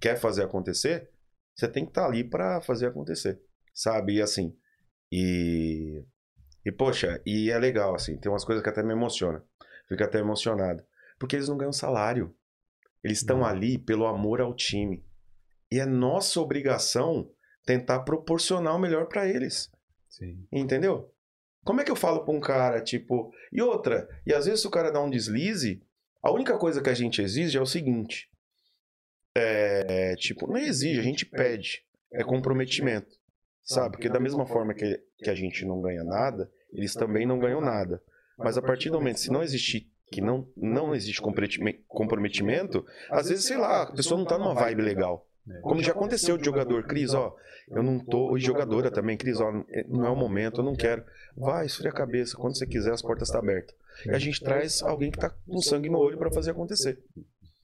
[0.01, 1.11] quer fazer acontecer,
[1.55, 3.41] você tem que estar ali para fazer acontecer,
[3.73, 4.15] sabe?
[4.15, 4.57] E assim,
[5.13, 6.05] e
[6.65, 9.45] e poxa, e é legal assim, tem umas coisas que até me emociona.
[9.87, 10.83] Fico até emocionado,
[11.19, 12.35] porque eles não ganham salário.
[13.03, 15.05] Eles estão ali pelo amor ao time.
[15.71, 17.31] E é nossa obrigação
[17.67, 19.71] tentar proporcionar o melhor para eles.
[20.09, 20.47] Sim.
[20.51, 21.13] Entendeu?
[21.65, 23.31] Como é que eu falo pra um cara, tipo.
[23.53, 25.83] E outra, e às vezes o cara dá um deslize,
[26.25, 28.29] a única coisa que a gente exige é o seguinte.
[29.37, 31.83] É, tipo, não exige, a gente pede.
[32.13, 33.15] É comprometimento.
[33.63, 33.93] Sabe?
[33.93, 37.61] Porque da mesma forma que, que a gente não ganha nada, eles também não ganham
[37.61, 38.03] nada.
[38.39, 43.29] Mas a partir do momento, se não existir, que não, não existe comprometime- comprometimento, às
[43.29, 45.27] vezes, sei lá, a pessoa não tá numa vibe legal.
[45.63, 47.35] Como já aconteceu de jogador, Cris, ó,
[47.69, 49.53] eu não tô, e jogadora também, Cris, ó,
[49.89, 51.05] não é o momento, eu não quero.
[51.37, 53.75] Vai, esfria a cabeça, quando você quiser, as portas estão abertas.
[54.07, 56.99] E a gente traz alguém que tá com sangue no olho para fazer acontecer.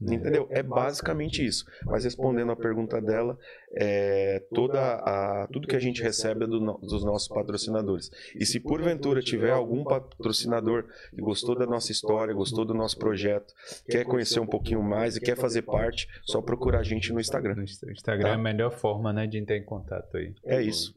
[0.00, 0.48] Entendeu?
[0.50, 1.64] É basicamente isso.
[1.84, 3.38] Mas respondendo a pergunta dela,
[3.76, 8.10] é, toda a, tudo que a gente recebe é do dos nossos patrocinadores.
[8.34, 13.52] E se porventura tiver algum patrocinador que gostou da nossa história, gostou do nosso projeto,
[13.88, 17.56] quer conhecer um pouquinho mais e quer fazer parte, só procurar a gente no Instagram.
[17.56, 20.34] No Insta- Instagram é a melhor forma, né, de entrar em contato aí.
[20.44, 20.94] É isso.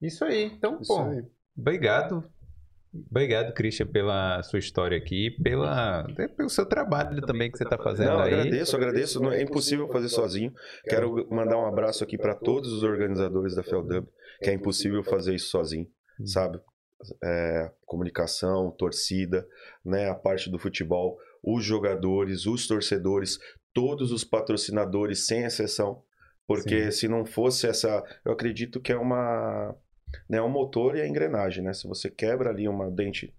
[0.00, 0.44] Isso aí.
[0.46, 1.22] Então, Isso pô, aí.
[1.56, 2.24] obrigado.
[3.10, 6.06] Obrigado, Christian, pela sua história aqui, pela,
[6.36, 8.32] pelo seu trabalho também que você está fazendo Não, aí.
[8.32, 9.20] agradeço, agradeço.
[9.20, 10.52] Não, é impossível fazer sozinho.
[10.84, 14.06] Quero mandar um abraço aqui para todos os organizadores da FELDUB,
[14.40, 15.88] que é impossível fazer isso sozinho,
[16.24, 16.60] sabe?
[17.22, 19.46] É, comunicação, torcida,
[19.84, 23.38] né, a parte do futebol, os jogadores, os torcedores,
[23.72, 26.02] todos os patrocinadores, sem exceção.
[26.46, 28.04] Porque se não fosse essa.
[28.24, 29.74] Eu acredito que é uma.
[30.28, 31.72] Né, o motor e a engrenagem, né?
[31.72, 33.34] Se você quebra ali uma dente,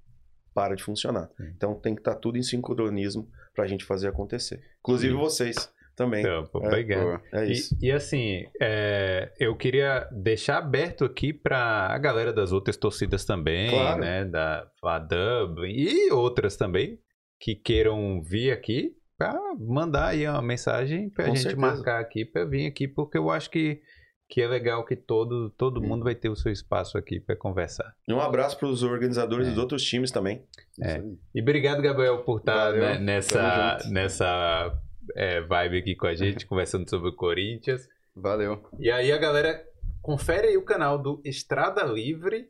[0.53, 1.29] para de funcionar.
[1.35, 1.51] Sim.
[1.55, 4.61] Então tem que estar tudo em sincronismo para a gente fazer acontecer.
[4.79, 5.19] Inclusive Sim.
[5.19, 6.21] vocês também.
[6.21, 7.21] Então, É, obrigado.
[7.33, 7.77] É isso.
[7.81, 13.25] E, e assim, é, eu queria deixar aberto aqui para a galera das outras torcidas
[13.25, 13.99] também, Claro.
[14.01, 14.23] né?
[14.25, 14.65] Da
[15.09, 16.99] Dublin e outras também
[17.39, 21.61] que queiram vir aqui para mandar aí uma mensagem para a gente certeza.
[21.61, 23.81] marcar aqui para vir aqui, porque eu acho que,
[24.27, 27.95] que é legal que todo, todo mundo vai ter o seu espaço aqui para conversar.
[28.07, 29.49] E um abraço para os organizadores É.
[29.51, 30.43] dos outros times também.
[30.81, 31.01] É.
[31.33, 34.81] E obrigado, Gabriel, por estar Valeu, né, nessa, nessa
[35.15, 37.87] é, vibe aqui com a gente, conversando sobre o Corinthians.
[38.15, 38.63] Valeu.
[38.79, 39.63] E aí a galera
[40.01, 42.49] confere aí o canal do Estrada Livre,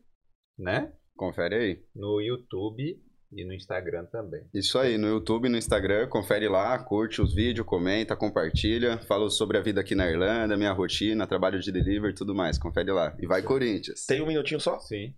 [0.57, 0.93] né?
[1.17, 1.83] Confere aí.
[1.95, 3.01] No YouTube
[3.35, 4.41] e no Instagram também.
[4.53, 9.29] Isso aí, no YouTube e no Instagram, confere lá, curte os vídeos, comenta, compartilha, fala
[9.29, 12.57] sobre a vida aqui na Irlanda, minha rotina, trabalho de delivery e tudo mais.
[12.57, 13.15] Confere lá.
[13.19, 14.05] E vai Corinthians.
[14.05, 14.79] Tem um minutinho só?
[14.79, 15.13] Sim.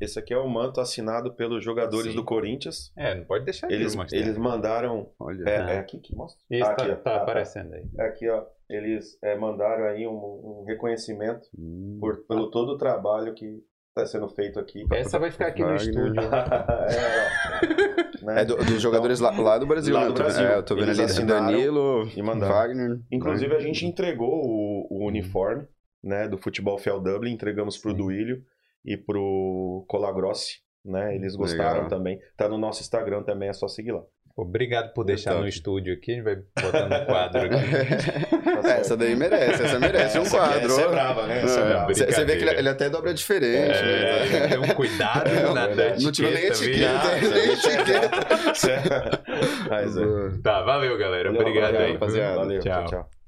[0.00, 2.16] Esse aqui é o manto assinado pelos jogadores Sim.
[2.16, 2.90] do Corinthians.
[2.96, 4.18] É, não pode deixar de Eles, mostrar.
[4.18, 5.10] eles mandaram.
[5.18, 5.44] Olha.
[5.46, 5.70] É, Ah.
[5.72, 6.42] é aqui que mostra?
[6.50, 7.84] Isso Ah, tá, aqui, tá aparecendo aí.
[7.98, 8.42] Aqui, ó.
[8.70, 11.98] Eles é, mandaram aí um, um reconhecimento Hum.
[12.00, 14.84] por, pelo todo o trabalho que está sendo feito aqui.
[14.92, 16.22] Essa vai ficar aqui no estúdio.
[16.22, 18.24] é.
[18.24, 18.42] Né?
[18.42, 20.06] É do- dos jogadores lá, lá do Brasil, Lá né?
[20.08, 20.46] do tô- Brasil.
[20.46, 22.54] É, eu tô vendo Eles ali assinaram Danilo, e mandaram.
[22.54, 23.00] Wagner.
[23.10, 25.66] Inclusive, a gente entregou o, o uniforme
[26.02, 27.96] né, do Futebol Fel Dublin, entregamos pro Sim.
[27.96, 28.42] Duílio
[28.84, 31.14] e pro Colagrossi, né?
[31.14, 31.88] Eles gostaram Legal.
[31.88, 32.20] também.
[32.36, 34.02] Tá no nosso Instagram também, é só seguir lá.
[34.36, 35.42] Obrigado por deixar Top.
[35.42, 36.12] no estúdio aqui.
[36.12, 38.40] A gente vai botar no quadro aqui.
[38.62, 40.66] É, essa daí merece, essa merece um Essa aqui- quadro.
[40.72, 41.42] essa é brava, né?
[41.42, 41.94] Essa é brava.
[41.94, 43.72] Você vê que ele, ele até dobra diferente.
[43.78, 44.48] É, né?
[44.48, 48.10] tem um cuidado na da Não tirou nem etiqueta, nem etiqueta.
[49.68, 50.02] Mas é.
[50.42, 51.30] Tá, valeu, galera.
[51.32, 51.92] Valeu, Obrigado valeu, aí.
[51.94, 52.36] rapaziada.
[52.36, 52.84] Valeu, Tchau.
[52.84, 52.88] tchau.
[53.02, 53.19] tchau.